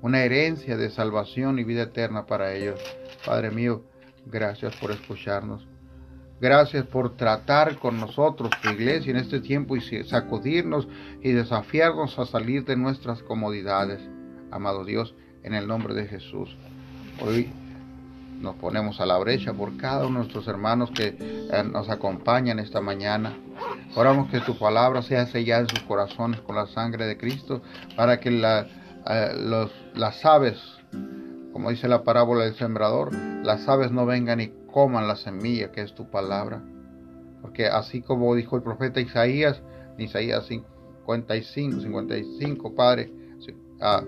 una 0.00 0.22
herencia 0.22 0.76
de 0.76 0.90
salvación 0.90 1.58
y 1.58 1.64
vida 1.64 1.82
eterna 1.82 2.26
para 2.26 2.54
ellos. 2.54 2.80
Padre 3.26 3.50
mío, 3.50 3.84
gracias 4.26 4.76
por 4.76 4.92
escucharnos. 4.92 5.66
Gracias 6.40 6.86
por 6.86 7.16
tratar 7.16 7.78
con 7.78 7.98
nosotros, 7.98 8.50
tu 8.62 8.68
iglesia, 8.68 9.10
en 9.10 9.16
este 9.16 9.40
tiempo 9.40 9.76
y 9.76 9.80
sacudirnos 10.04 10.86
y 11.22 11.32
desafiarnos 11.32 12.18
a 12.18 12.26
salir 12.26 12.64
de 12.64 12.76
nuestras 12.76 13.22
comodidades. 13.22 14.00
Amado 14.50 14.84
Dios, 14.84 15.14
en 15.42 15.54
el 15.54 15.66
nombre 15.66 15.94
de 15.94 16.06
Jesús. 16.06 16.56
Hoy 17.20 17.50
nos 18.44 18.56
ponemos 18.56 19.00
a 19.00 19.06
la 19.06 19.18
brecha 19.18 19.52
por 19.54 19.76
cada 19.76 20.06
uno 20.06 20.20
de 20.20 20.24
nuestros 20.24 20.46
hermanos 20.46 20.90
que 20.94 21.16
eh, 21.18 21.64
nos 21.64 21.88
acompañan 21.88 22.58
esta 22.58 22.80
mañana. 22.80 23.36
Oramos 23.96 24.30
que 24.30 24.40
tu 24.40 24.56
palabra 24.58 25.02
sea 25.02 25.26
sellada 25.26 25.62
en 25.62 25.68
sus 25.68 25.80
corazones 25.80 26.40
con 26.42 26.54
la 26.54 26.66
sangre 26.66 27.06
de 27.06 27.16
Cristo 27.16 27.62
para 27.96 28.20
que 28.20 28.28
eh, 28.28 29.32
las 29.94 30.24
aves, 30.24 30.60
como 31.52 31.70
dice 31.70 31.88
la 31.88 32.04
parábola 32.04 32.44
del 32.44 32.54
sembrador, 32.54 33.12
las 33.42 33.66
aves 33.66 33.90
no 33.90 34.04
vengan 34.06 34.40
y 34.40 34.52
coman 34.70 35.08
la 35.08 35.16
semilla 35.16 35.72
que 35.72 35.80
es 35.80 35.94
tu 35.94 36.10
palabra. 36.10 36.62
Porque 37.40 37.66
así 37.66 38.02
como 38.02 38.34
dijo 38.34 38.56
el 38.56 38.62
profeta 38.62 39.00
Isaías, 39.00 39.62
Isaías 39.98 40.46
55, 40.46 41.80
55, 41.80 42.74
Padre, 42.74 43.10
ah, 43.80 44.02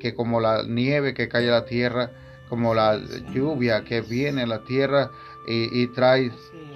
que 0.00 0.14
como 0.14 0.40
la 0.40 0.64
nieve 0.64 1.14
que 1.14 1.28
cae 1.28 1.48
a 1.48 1.52
la 1.52 1.64
tierra, 1.64 2.10
como 2.52 2.74
la 2.74 3.00
lluvia 3.32 3.82
que 3.82 4.02
viene 4.02 4.42
a 4.42 4.46
la 4.46 4.62
tierra 4.62 5.10
y, 5.48 5.86
trae 5.86 6.30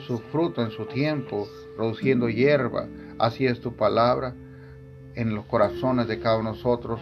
su 0.07 0.20
fruto 0.33 0.62
en 0.62 0.70
su 0.70 0.87
tiempo, 0.87 1.47
produciendo 1.77 2.31
hierba, 2.31 2.87
así 3.18 3.45
es 3.45 3.61
tu 3.61 3.77
palabra 3.77 4.35
en 5.16 5.35
los 5.35 5.45
corazones 5.45 6.09
de 6.09 6.18
cada 6.18 6.39
uno 6.39 6.53
de 6.53 6.57
nosotros, 6.57 6.99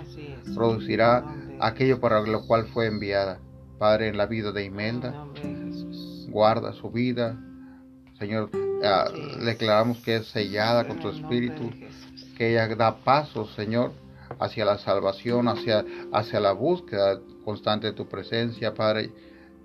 producirá 0.57 1.25
aquello 1.61 2.01
para 2.01 2.20
lo 2.22 2.45
cual 2.49 2.66
fue 2.66 2.87
enviada. 2.87 3.39
Padre, 3.79 4.09
en 4.09 4.16
la 4.16 4.27
vida 4.27 4.51
de 4.51 4.64
Imelda, 4.64 5.25
guarda 6.31 6.72
su 6.72 6.91
vida. 6.91 7.39
Señor, 8.18 8.51
ah, 8.83 9.05
declaramos 9.45 9.99
que 9.99 10.16
es 10.16 10.27
sellada 10.27 10.85
con 10.85 10.99
tu 10.99 11.11
espíritu, 11.11 11.70
que 12.37 12.51
ella 12.51 12.75
da 12.75 12.97
pasos, 13.05 13.55
Señor, 13.55 13.93
hacia 14.41 14.64
la 14.64 14.79
salvación, 14.79 15.47
hacia, 15.47 15.85
hacia 16.12 16.41
la 16.41 16.51
búsqueda 16.51 17.20
constante 17.45 17.88
de 17.88 17.92
tu 17.92 18.09
presencia, 18.09 18.74
Padre. 18.74 19.11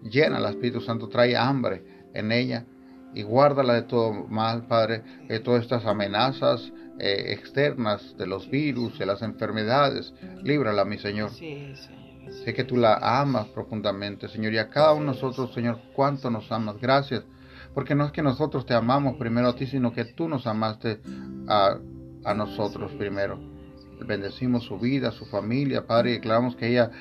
Llena 0.04 0.38
el 0.38 0.46
Espíritu 0.46 0.82
Santo, 0.82 1.10
trae 1.10 1.36
hambre 1.36 1.84
en 2.14 2.32
ella 2.32 2.66
y 3.14 3.24
guárdala 3.24 3.74
de 3.74 3.82
todo 3.84 4.14
mal, 4.28 4.68
Padre, 4.68 5.04
de 5.28 5.40
todas 5.40 5.64
estas 5.64 5.86
amenazas 5.86 6.72
eh, 7.00 7.34
externas 7.34 8.16
de 8.18 8.28
los 8.28 8.50
virus, 8.50 8.98
de 9.00 9.06
las 9.06 9.22
enfermedades. 9.22 10.14
Líbrala, 10.44 10.86
mi 10.86 10.98
Señor. 10.98 11.32
Sé 11.32 12.54
que 12.54 12.64
tú 12.64 12.78
la 12.78 12.96
amas 12.96 13.48
profundamente, 13.48 14.28
Señor, 14.28 14.54
y 14.54 14.60
a 14.60 14.70
cada 14.70 14.94
uno 14.94 15.14
de 15.14 15.22
nosotros, 15.22 15.54
Señor, 15.54 15.80
cuánto 15.96 16.30
nos 16.30 16.52
amas. 16.52 16.78
Gracias, 16.80 17.24
porque 17.74 17.96
no 17.96 18.06
es 18.06 18.12
que 18.12 18.22
nosotros 18.22 18.66
te 18.66 18.76
amamos 18.76 19.18
primero 19.18 19.48
a 19.48 19.56
ti, 19.56 19.66
sino 19.66 19.92
que 19.92 20.06
tú 20.06 20.30
nos 20.30 20.46
amaste 20.46 21.00
a, 21.48 21.80
a 22.24 22.34
nosotros 22.36 22.92
primero. 22.94 23.49
Bendecimos 24.06 24.64
su 24.64 24.80
vida, 24.80 25.12
su 25.12 25.26
familia, 25.26 25.86
Padre, 25.86 26.12
y 26.12 26.14
declaramos 26.14 26.56
que 26.56 26.68
ella 26.68 26.92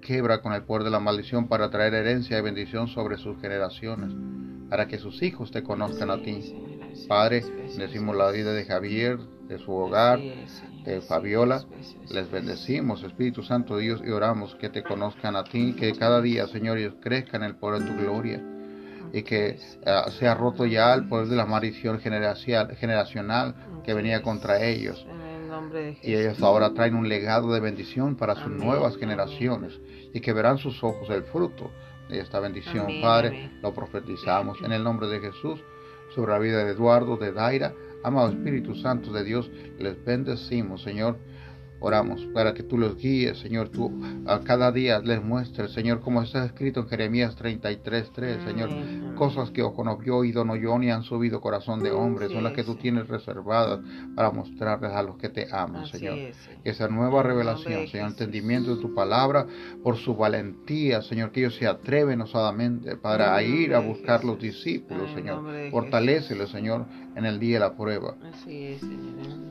quebra 0.00 0.40
con 0.40 0.52
el 0.52 0.64
poder 0.64 0.84
de 0.84 0.90
la 0.90 1.00
maldición 1.00 1.48
para 1.48 1.70
traer 1.70 1.94
herencia 1.94 2.38
y 2.38 2.42
bendición 2.42 2.88
sobre 2.88 3.16
sus 3.16 3.40
generaciones, 3.40 4.12
para 4.68 4.88
que 4.88 4.98
sus 4.98 5.22
hijos 5.22 5.50
te 5.50 5.62
conozcan 5.62 6.10
a 6.10 6.22
ti. 6.22 6.54
Padre, 7.06 7.44
decimos 7.76 8.16
la 8.16 8.30
vida 8.30 8.52
de 8.52 8.64
Javier, 8.64 9.18
de 9.48 9.58
su 9.58 9.72
hogar, 9.72 10.20
de 10.84 11.00
Fabiola. 11.02 11.64
Les 12.10 12.30
bendecimos, 12.30 13.02
Espíritu 13.02 13.42
Santo 13.42 13.76
Dios, 13.76 14.02
y 14.04 14.10
oramos 14.10 14.54
que 14.56 14.68
te 14.68 14.82
conozcan 14.82 15.36
a 15.36 15.44
ti, 15.44 15.74
que 15.74 15.92
cada 15.92 16.20
día, 16.20 16.46
Señor, 16.46 16.78
ellos 16.78 16.94
crezcan 17.00 17.42
en 17.42 17.50
el 17.50 17.56
poder 17.56 17.82
de 17.82 17.90
tu 17.90 17.96
gloria 17.96 18.42
y 19.12 19.22
que 19.22 19.58
uh, 19.86 20.10
sea 20.10 20.34
roto 20.34 20.66
ya 20.66 20.92
el 20.94 21.08
poder 21.08 21.28
de 21.28 21.36
la 21.36 21.46
maldición 21.46 21.98
generacional 22.00 23.54
que 23.84 23.94
venía 23.94 24.22
contra 24.22 24.62
ellos. 24.62 25.06
Y 26.02 26.14
ellos 26.14 26.42
ahora 26.42 26.72
traen 26.74 26.94
un 26.94 27.08
legado 27.08 27.52
de 27.52 27.60
bendición 27.60 28.16
para 28.16 28.34
sus 28.34 28.52
nuevas 28.52 28.96
generaciones 28.96 29.78
y 30.12 30.20
que 30.20 30.32
verán 30.32 30.58
sus 30.58 30.82
ojos 30.82 31.08
el 31.10 31.24
fruto 31.24 31.70
de 32.08 32.20
esta 32.20 32.40
bendición. 32.40 32.86
Padre, 33.02 33.50
lo 33.62 33.74
profetizamos 33.74 34.58
en 34.62 34.72
el 34.72 34.84
nombre 34.84 35.08
de 35.08 35.20
Jesús 35.20 35.60
sobre 36.14 36.32
la 36.32 36.38
vida 36.38 36.64
de 36.64 36.72
Eduardo, 36.72 37.16
de 37.16 37.32
Daira, 37.32 37.74
Amado 38.04 38.28
Espíritu 38.28 38.74
Santo 38.76 39.12
de 39.12 39.24
Dios, 39.24 39.50
les 39.78 40.02
bendecimos, 40.04 40.82
Señor. 40.82 41.18
Oramos 41.80 42.26
para 42.34 42.54
que 42.54 42.62
tú 42.62 42.76
los 42.76 42.96
guíes, 42.96 43.38
Señor, 43.38 43.68
tú 43.68 43.92
a 44.26 44.40
cada 44.40 44.72
día 44.72 44.98
les 44.98 45.22
muestres, 45.22 45.72
Señor, 45.72 46.00
como 46.00 46.22
está 46.22 46.44
escrito 46.44 46.80
en 46.80 46.88
Jeremías 46.88 47.36
33, 47.36 48.10
3, 48.12 48.38
Señor, 48.44 48.70
cosas 49.14 49.50
que 49.50 49.62
ojo 49.62 49.84
no 49.84 49.96
vio, 49.96 50.16
oído 50.16 50.44
no 50.44 50.56
yo, 50.56 50.78
ni 50.78 50.90
han 50.90 51.02
subido 51.02 51.40
corazón 51.40 51.82
de 51.82 51.90
hombre, 51.90 52.28
son 52.28 52.44
las 52.44 52.52
que 52.52 52.64
tú 52.64 52.74
tienes 52.74 53.08
reservadas 53.08 53.80
para 54.14 54.30
mostrarles 54.30 54.92
a 54.92 55.02
los 55.02 55.16
que 55.18 55.28
te 55.28 55.46
aman, 55.52 55.86
Señor. 55.86 56.18
Esa 56.64 56.88
nueva 56.88 57.22
revelación, 57.22 57.86
Señor, 57.88 58.08
entendimiento 58.08 58.74
de 58.74 58.82
tu 58.82 58.94
palabra, 58.94 59.46
por 59.82 59.96
su 59.96 60.16
valentía, 60.16 61.02
Señor, 61.02 61.30
que 61.30 61.40
ellos 61.40 61.56
se 61.56 61.66
atreven 61.66 62.20
osadamente 62.20 62.96
para 62.96 63.40
ir 63.42 63.74
a 63.74 63.80
buscar 63.80 64.24
los 64.24 64.38
discípulos, 64.40 65.12
Señor. 65.14 65.70
Fortaléceles, 65.70 66.50
Señor, 66.50 66.86
en 67.14 67.24
el 67.24 67.38
día 67.38 67.54
de 67.54 67.60
la 67.60 67.76
prueba. 67.76 68.16
Así 68.32 68.64
es, 68.64 68.80
Señor. 68.80 69.47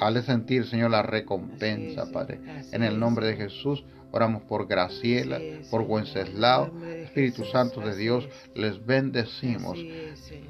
Hale 0.00 0.22
sentir, 0.22 0.66
Señor, 0.66 0.90
la 0.90 1.02
recompensa, 1.02 2.10
Padre. 2.12 2.40
En 2.72 2.82
el 2.82 2.98
nombre 2.98 3.26
de 3.26 3.36
Jesús, 3.36 3.84
oramos 4.12 4.42
por 4.42 4.66
Graciela, 4.66 5.38
por 5.70 5.82
Wenceslao, 5.82 6.70
Espíritu 7.04 7.44
Santo 7.46 7.80
de 7.80 7.96
Dios, 7.96 8.28
les 8.54 8.84
bendecimos. 8.84 9.78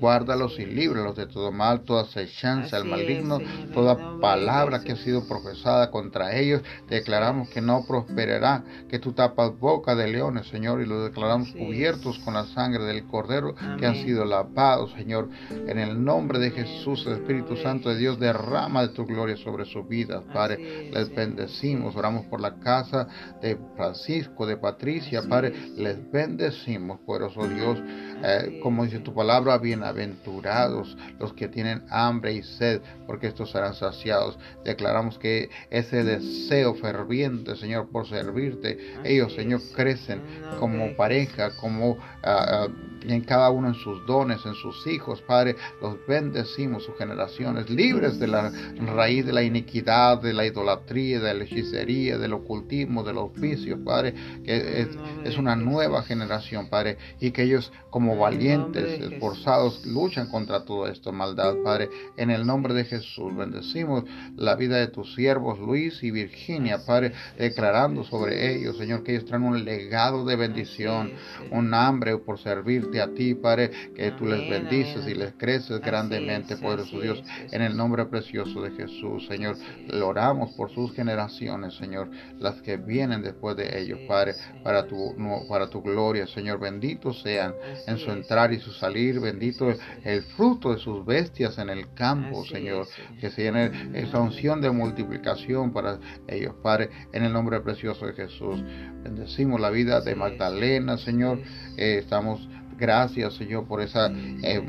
Guárdalos 0.00 0.58
y 0.58 0.66
líbralos 0.66 1.16
de 1.16 1.26
todo 1.26 1.50
mal, 1.50 1.82
toda 1.82 2.02
acechanza 2.02 2.76
al 2.76 2.84
maligno, 2.84 3.38
toda 3.72 4.18
palabra 4.20 4.80
que 4.80 4.92
ha 4.92 4.96
sido 4.96 5.26
profesada 5.26 5.90
contra 5.90 6.36
ellos. 6.36 6.62
Declaramos 6.88 7.48
que 7.48 7.60
no 7.60 7.84
prosperará, 7.86 8.64
que 8.88 8.98
tú 8.98 9.12
tapas 9.12 9.58
boca 9.58 9.94
de 9.94 10.08
leones, 10.08 10.46
Señor, 10.48 10.80
y 10.80 10.86
los 10.86 11.04
declaramos 11.04 11.50
cubiertos 11.52 12.18
con 12.20 12.34
la 12.34 12.46
sangre 12.46 12.84
del 12.84 13.06
Cordero 13.06 13.54
que 13.78 13.86
han 13.86 13.96
sido 13.96 14.24
lavados, 14.24 14.92
Señor. 14.92 15.28
En 15.50 15.78
el 15.78 16.02
nombre 16.04 16.38
de 16.38 16.50
Jesús, 16.50 17.04
el 17.06 17.14
Espíritu 17.14 17.56
Santo 17.56 17.88
de 17.88 17.96
Dios, 17.96 18.18
derrama 18.18 18.82
de 18.82 18.94
tu 18.94 19.04
gloria 19.04 19.36
sobre 19.36 19.64
sus 19.64 19.86
vidas, 19.88 20.22
Padre. 20.32 20.90
Les 20.92 21.14
bendecimos, 21.14 21.96
oramos 21.96 22.26
por 22.26 22.40
la 22.40 22.56
casa 22.56 23.08
de 23.40 23.47
Francisco, 23.76 24.46
de 24.46 24.56
Patricia, 24.56 25.22
Padre. 25.28 25.52
Les 25.76 25.98
bendecimos, 26.10 27.00
poderoso 27.00 27.46
Dios. 27.48 27.78
Eh, 28.22 28.58
como 28.62 28.84
dice 28.84 28.98
tu 28.98 29.14
palabra, 29.14 29.58
bienaventurados 29.58 30.96
los 31.20 31.32
que 31.34 31.48
tienen 31.48 31.84
hambre 31.88 32.32
y 32.34 32.42
sed, 32.42 32.80
porque 33.06 33.28
estos 33.28 33.52
serán 33.52 33.74
saciados. 33.74 34.38
Declaramos 34.64 35.18
que 35.18 35.50
ese 35.70 36.02
deseo 36.02 36.74
ferviente, 36.74 37.56
Señor, 37.56 37.88
por 37.90 38.08
servirte, 38.08 38.78
ellos, 39.04 39.34
Señor, 39.34 39.60
crecen 39.74 40.20
como 40.58 40.96
pareja, 40.96 41.50
como 41.60 41.96
ah, 42.24 42.66
ah, 43.00 43.12
en 43.12 43.20
cada 43.22 43.50
uno 43.50 43.68
en 43.68 43.74
sus 43.74 44.04
dones, 44.06 44.44
en 44.44 44.54
sus 44.54 44.86
hijos, 44.86 45.22
Padre, 45.22 45.56
los 45.80 45.96
bendecimos, 46.06 46.84
sus 46.84 46.96
generaciones, 46.96 47.70
libres 47.70 48.18
de 48.18 48.28
la 48.28 48.50
raíz 48.94 49.26
de 49.26 49.32
la 49.32 49.42
iniquidad, 49.42 50.20
de 50.20 50.32
la 50.32 50.46
idolatría, 50.46 51.20
de 51.20 51.34
la 51.34 51.44
hechicería, 51.44 52.18
del 52.18 52.32
ocultismo, 52.32 53.02
de 53.02 53.12
los 53.12 53.32
vicios, 53.32 53.78
Padre, 53.84 54.14
que 54.44 54.80
es, 54.82 54.88
es 55.24 55.38
una 55.38 55.56
nueva 55.56 56.02
generación, 56.02 56.68
Padre, 56.68 56.98
y 57.20 57.30
que 57.30 57.42
ellos 57.42 57.72
como 57.90 58.16
valientes, 58.16 59.00
esforzados, 59.00 59.84
luchan 59.86 60.28
contra 60.28 60.64
todo 60.64 60.86
esto, 60.86 61.12
maldad, 61.12 61.54
Padre, 61.64 61.88
en 62.16 62.30
el 62.30 62.46
nombre 62.46 62.74
de 62.74 62.84
Jesús, 62.84 63.34
bendecimos 63.36 64.04
la 64.36 64.54
vida 64.56 64.76
de 64.76 64.88
tus 64.88 65.14
siervos, 65.14 65.58
Luis 65.58 66.02
y 66.02 66.10
Virginia, 66.10 66.84
Padre, 66.84 67.12
declarando 67.38 68.04
sobre 68.04 68.54
ellos, 68.54 68.76
Señor, 68.76 69.02
que 69.02 69.12
ellos 69.12 69.24
traen 69.24 69.44
un 69.44 69.64
legado 69.64 70.24
de 70.24 70.36
bendición, 70.36 71.12
un 71.50 71.72
hambre 71.74 72.16
por 72.18 72.38
servir 72.38 72.87
de 72.90 73.00
a 73.00 73.08
ti, 73.14 73.34
Padre, 73.34 73.70
que 73.94 74.10
tú 74.12 74.26
les 74.26 74.48
bendices 74.48 75.06
y 75.06 75.14
les 75.14 75.32
creces 75.34 75.80
grandemente, 75.80 76.56
poderoso 76.56 77.00
Dios, 77.00 77.22
en 77.50 77.62
el 77.62 77.76
nombre 77.76 78.04
precioso 78.06 78.62
de 78.62 78.70
Jesús, 78.72 79.26
Señor. 79.26 79.56
Lo 79.88 80.08
oramos 80.08 80.52
por 80.54 80.70
sus 80.70 80.92
generaciones, 80.94 81.74
Señor, 81.74 82.10
las 82.38 82.60
que 82.62 82.76
vienen 82.76 83.22
después 83.22 83.56
de 83.56 83.80
ellos, 83.80 83.98
Padre, 84.08 84.34
para 84.62 84.86
tu, 84.86 85.14
para 85.48 85.68
tu 85.68 85.82
gloria, 85.82 86.26
Señor. 86.26 86.58
Benditos 86.58 87.22
sean 87.22 87.54
en 87.86 87.98
su 87.98 88.10
entrar 88.10 88.52
y 88.52 88.58
su 88.58 88.72
salir, 88.72 89.20
bendito 89.20 89.72
el 90.04 90.22
fruto 90.22 90.72
de 90.72 90.78
sus 90.78 91.04
bestias 91.04 91.58
en 91.58 91.70
el 91.70 91.92
campo, 91.94 92.44
Señor, 92.44 92.86
que 93.20 93.30
se 93.30 93.42
llene 93.42 93.70
esa 93.94 94.20
unción 94.20 94.60
de 94.60 94.70
multiplicación 94.70 95.72
para 95.72 95.98
ellos, 96.26 96.54
Padre, 96.62 96.90
en 97.12 97.24
el 97.24 97.32
nombre 97.32 97.60
precioso 97.60 98.06
de 98.06 98.12
Jesús. 98.14 98.60
Bendecimos 99.02 99.60
la 99.60 99.70
vida 99.70 100.00
de 100.00 100.14
Magdalena, 100.14 100.98
Señor. 100.98 101.40
Eh, 101.76 101.98
estamos 101.98 102.48
Gracias, 102.78 103.34
Señor, 103.34 103.66
por 103.66 103.80
esa 103.80 104.06
eh, 104.06 104.62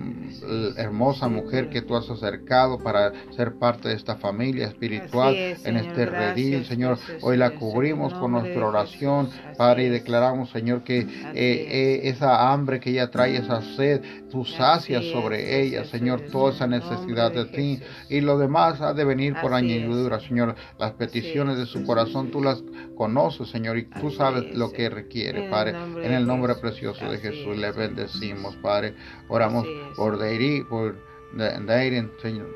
hermosa 0.77 1.27
mujer 1.27 1.69
que 1.69 1.83
tú 1.83 1.95
has 1.95 2.09
acercado 2.09 2.79
para 2.79 3.11
ser 3.35 3.53
parte 3.59 3.89
de 3.89 3.95
esta 3.95 4.15
familia 4.15 4.65
espiritual 4.65 5.35
en 5.35 5.77
este 5.77 6.07
redil, 6.07 6.65
Señor. 6.65 6.97
Hoy 7.21 7.37
la 7.37 7.51
cubrimos 7.51 8.11
con 8.15 8.31
nuestra 8.31 8.65
oración, 8.65 9.29
Padre, 9.57 9.85
y 9.85 9.89
declaramos, 9.89 10.49
Señor, 10.49 10.83
que 10.83 11.01
eh, 11.01 11.07
eh, 11.35 12.01
esa 12.05 12.51
hambre 12.51 12.79
que 12.79 12.89
ella 12.89 13.11
trae, 13.11 13.37
esa 13.37 13.61
sed, 13.61 14.01
tú 14.31 14.43
sacias 14.43 15.05
sobre 15.05 15.61
ella, 15.61 15.85
Señor, 15.85 16.21
toda 16.31 16.51
esa 16.51 16.65
necesidad 16.65 17.31
de 17.31 17.45
ti. 17.45 17.79
Y 18.09 18.21
lo 18.21 18.39
demás 18.39 18.81
ha 18.81 18.95
de 18.95 19.05
venir 19.05 19.35
por 19.39 19.53
añadidura, 19.53 20.19
Señor. 20.19 20.55
Las 20.79 20.93
peticiones 20.93 21.57
de 21.57 21.67
su 21.67 21.85
corazón 21.85 22.31
tú 22.31 22.41
las 22.41 22.63
conoces, 22.95 23.49
Señor, 23.49 23.77
y 23.77 23.83
tú 23.83 24.09
sabes 24.09 24.55
lo 24.55 24.71
que 24.71 24.89
requiere, 24.89 25.47
Padre. 25.47 25.75
En 26.03 26.11
el 26.11 26.25
nombre 26.25 26.55
precioso 26.55 27.07
de 27.11 27.19
Jesús. 27.19 27.55
le 27.55 27.71
bendigo 27.71 27.98
decimos, 28.01 28.55
Padre. 28.57 28.93
Oramos 29.27 29.65
por 29.95 30.17
Deirin, 30.17 30.65
por 30.65 30.95
Deirin, 31.33 32.11
Señor. 32.21 32.47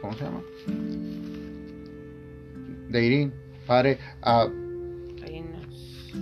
¿Cómo 0.00 0.14
se 0.14 0.24
llama? 0.24 0.42
Deirin, 2.88 3.32
Padre. 3.66 3.98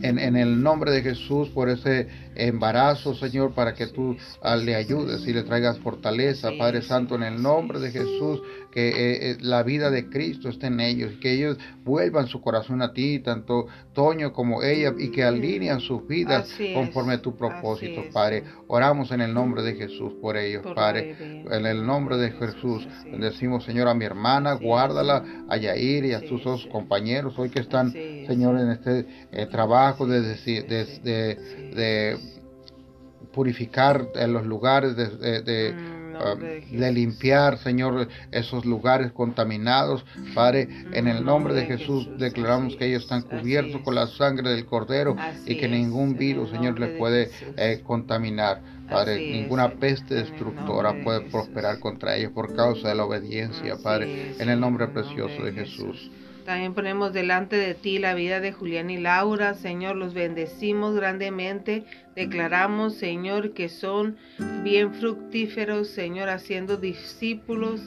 en, 0.02 0.18
en, 0.18 0.36
el 0.36 0.62
nombre 0.62 0.90
de 0.92 1.02
Jesús 1.02 1.48
por 1.48 1.68
ese 1.68 2.08
embarazo, 2.34 3.14
Señor, 3.14 3.54
para 3.54 3.74
que 3.74 3.86
tú 3.86 4.16
ah, 4.42 4.56
le 4.56 4.74
ayudes 4.74 5.26
y 5.26 5.32
le 5.32 5.42
traigas 5.42 5.78
fortaleza, 5.78 6.50
Padre 6.58 6.82
Santo, 6.82 7.14
en 7.14 7.22
el 7.22 7.42
nombre 7.42 7.80
de 7.80 7.90
Jesús 7.90 8.40
que 8.70 8.88
eh, 8.88 9.30
eh, 9.30 9.36
la 9.40 9.62
vida 9.62 9.90
de 9.90 10.08
Cristo 10.08 10.48
esté 10.48 10.68
en 10.68 10.80
ellos, 10.80 11.12
que 11.20 11.32
ellos 11.32 11.58
vuelvan 11.84 12.28
su 12.28 12.40
corazón 12.40 12.82
a 12.82 12.92
ti, 12.92 13.18
tanto 13.18 13.66
Toño 13.92 14.32
como 14.32 14.62
ella, 14.62 14.94
y 14.96 15.10
que 15.10 15.24
alinean 15.24 15.80
sus 15.80 16.06
vidas 16.06 16.48
conforme 16.74 17.14
a 17.14 17.22
tu 17.22 17.36
propósito, 17.36 18.04
Padre. 18.12 18.44
Oramos 18.68 19.10
en 19.10 19.20
el 19.20 19.34
nombre 19.34 19.62
de 19.62 19.74
Jesús 19.74 20.12
por 20.20 20.36
ellos, 20.36 20.64
Padre. 20.74 21.16
En 21.50 21.66
el 21.66 21.84
nombre 21.84 22.16
de 22.16 22.30
Jesús, 22.30 22.86
decimos, 23.18 23.64
Señor, 23.64 23.88
a 23.88 23.94
mi 23.94 24.04
hermana, 24.04 24.52
guárdala, 24.54 25.24
a 25.48 25.56
Yair 25.56 26.04
y 26.04 26.12
a 26.12 26.20
sus 26.20 26.44
dos 26.44 26.66
compañeros, 26.70 27.36
hoy 27.38 27.50
que 27.50 27.60
están, 27.60 27.92
Señor, 27.92 28.58
en 28.60 28.70
este 28.70 29.06
eh, 29.32 29.46
trabajo 29.46 30.06
de, 30.06 30.20
de, 30.22 32.18
purificar 33.32 34.08
en 34.14 34.32
los 34.32 34.46
lugares 34.46 34.96
de, 34.96 35.72
mm. 35.72 36.00
Ah, 36.22 36.34
de 36.34 36.92
limpiar, 36.92 37.56
Señor, 37.58 38.08
esos 38.30 38.66
lugares 38.66 39.10
contaminados. 39.12 40.04
Padre, 40.34 40.68
en 40.92 41.08
el 41.08 41.24
nombre 41.24 41.54
de 41.54 41.64
Jesús 41.64 42.08
declaramos 42.18 42.76
que 42.76 42.86
ellos 42.86 43.04
están 43.04 43.22
cubiertos 43.22 43.80
con 43.80 43.94
la 43.94 44.06
sangre 44.06 44.50
del 44.50 44.66
Cordero 44.66 45.16
y 45.46 45.56
que 45.56 45.68
ningún 45.68 46.16
virus, 46.16 46.50
Señor, 46.50 46.78
les 46.78 46.98
puede 46.98 47.30
eh, 47.56 47.80
contaminar. 47.82 48.60
Padre, 48.90 49.18
ninguna 49.32 49.70
peste 49.70 50.14
destructora 50.14 51.02
puede 51.02 51.22
prosperar 51.22 51.78
contra 51.78 52.16
ellos 52.16 52.32
por 52.32 52.54
causa 52.54 52.88
de 52.88 52.96
la 52.96 53.04
obediencia, 53.04 53.76
Padre, 53.82 54.34
en 54.38 54.48
el 54.48 54.60
nombre 54.60 54.88
precioso 54.88 55.42
de 55.44 55.52
Jesús. 55.52 56.10
También 56.44 56.74
ponemos 56.74 57.12
delante 57.12 57.54
de 57.54 57.74
ti 57.74 57.98
la 58.00 58.14
vida 58.14 58.40
de 58.40 58.52
Julián 58.52 58.90
y 58.90 58.98
Laura. 58.98 59.54
Señor, 59.54 59.94
los 59.94 60.14
bendecimos 60.14 60.96
grandemente. 60.96 61.84
Declaramos, 62.16 62.94
Señor, 62.94 63.52
que 63.52 63.68
son 63.68 64.16
bien 64.62 64.92
fructíferos, 64.94 65.88
Señor, 65.88 66.28
haciendo 66.28 66.76
discípulos 66.76 67.80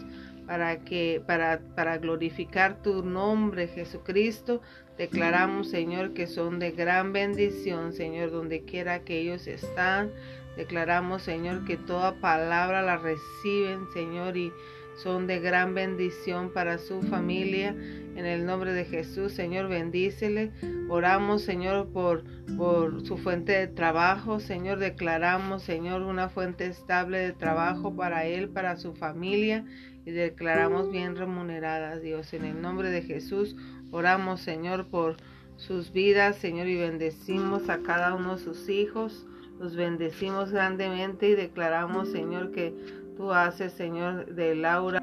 para 0.47 0.77
que 0.79 1.21
para, 1.25 1.59
para 1.75 1.97
glorificar 1.97 2.81
tu 2.81 3.03
nombre, 3.03 3.67
Jesucristo. 3.67 4.61
Declaramos, 4.97 5.69
Señor, 5.69 6.13
que 6.13 6.27
son 6.27 6.59
de 6.59 6.71
gran 6.71 7.13
bendición, 7.13 7.93
Señor, 7.93 8.31
donde 8.31 8.63
quiera 8.63 9.03
que 9.03 9.19
ellos 9.19 9.47
están. 9.47 10.11
Declaramos, 10.55 11.23
Señor, 11.23 11.65
que 11.65 11.77
toda 11.77 12.19
palabra 12.19 12.81
la 12.83 12.97
reciben, 12.97 13.87
Señor, 13.93 14.37
y 14.37 14.51
son 14.95 15.27
de 15.27 15.39
gran 15.39 15.73
bendición 15.73 16.51
para 16.51 16.77
su 16.77 17.01
familia. 17.01 17.75
En 18.15 18.25
el 18.25 18.45
nombre 18.45 18.73
de 18.73 18.85
Jesús, 18.85 19.33
Señor, 19.33 19.67
bendícele. 19.67 20.51
Oramos, 20.87 21.41
Señor, 21.41 21.89
por, 21.89 22.23
por 22.57 23.05
su 23.05 23.17
fuente 23.17 23.53
de 23.53 23.67
trabajo. 23.67 24.39
Señor, 24.39 24.79
declaramos, 24.79 25.63
Señor, 25.63 26.03
una 26.03 26.29
fuente 26.29 26.67
estable 26.67 27.17
de 27.19 27.31
trabajo 27.33 27.95
para 27.95 28.25
él, 28.25 28.49
para 28.49 28.77
su 28.77 28.93
familia. 28.93 29.65
Y 30.05 30.11
declaramos 30.11 30.91
bien 30.91 31.15
remuneradas, 31.15 32.01
Dios. 32.01 32.33
En 32.33 32.45
el 32.45 32.61
nombre 32.61 32.89
de 32.89 33.01
Jesús, 33.01 33.55
oramos, 33.91 34.41
Señor, 34.41 34.87
por 34.87 35.17
sus 35.57 35.91
vidas, 35.91 36.35
Señor, 36.35 36.67
y 36.67 36.75
bendecimos 36.75 37.69
a 37.69 37.79
cada 37.79 38.13
uno 38.13 38.35
de 38.35 38.43
sus 38.43 38.69
hijos. 38.69 39.25
Los 39.59 39.75
bendecimos 39.75 40.51
grandemente 40.51 41.29
y 41.29 41.35
declaramos, 41.35 42.11
Señor, 42.11 42.51
que 42.51 42.73
Tú 43.15 43.31
haces, 43.31 43.73
Señor, 43.73 44.25
de 44.25 44.55
Laura 44.55 45.02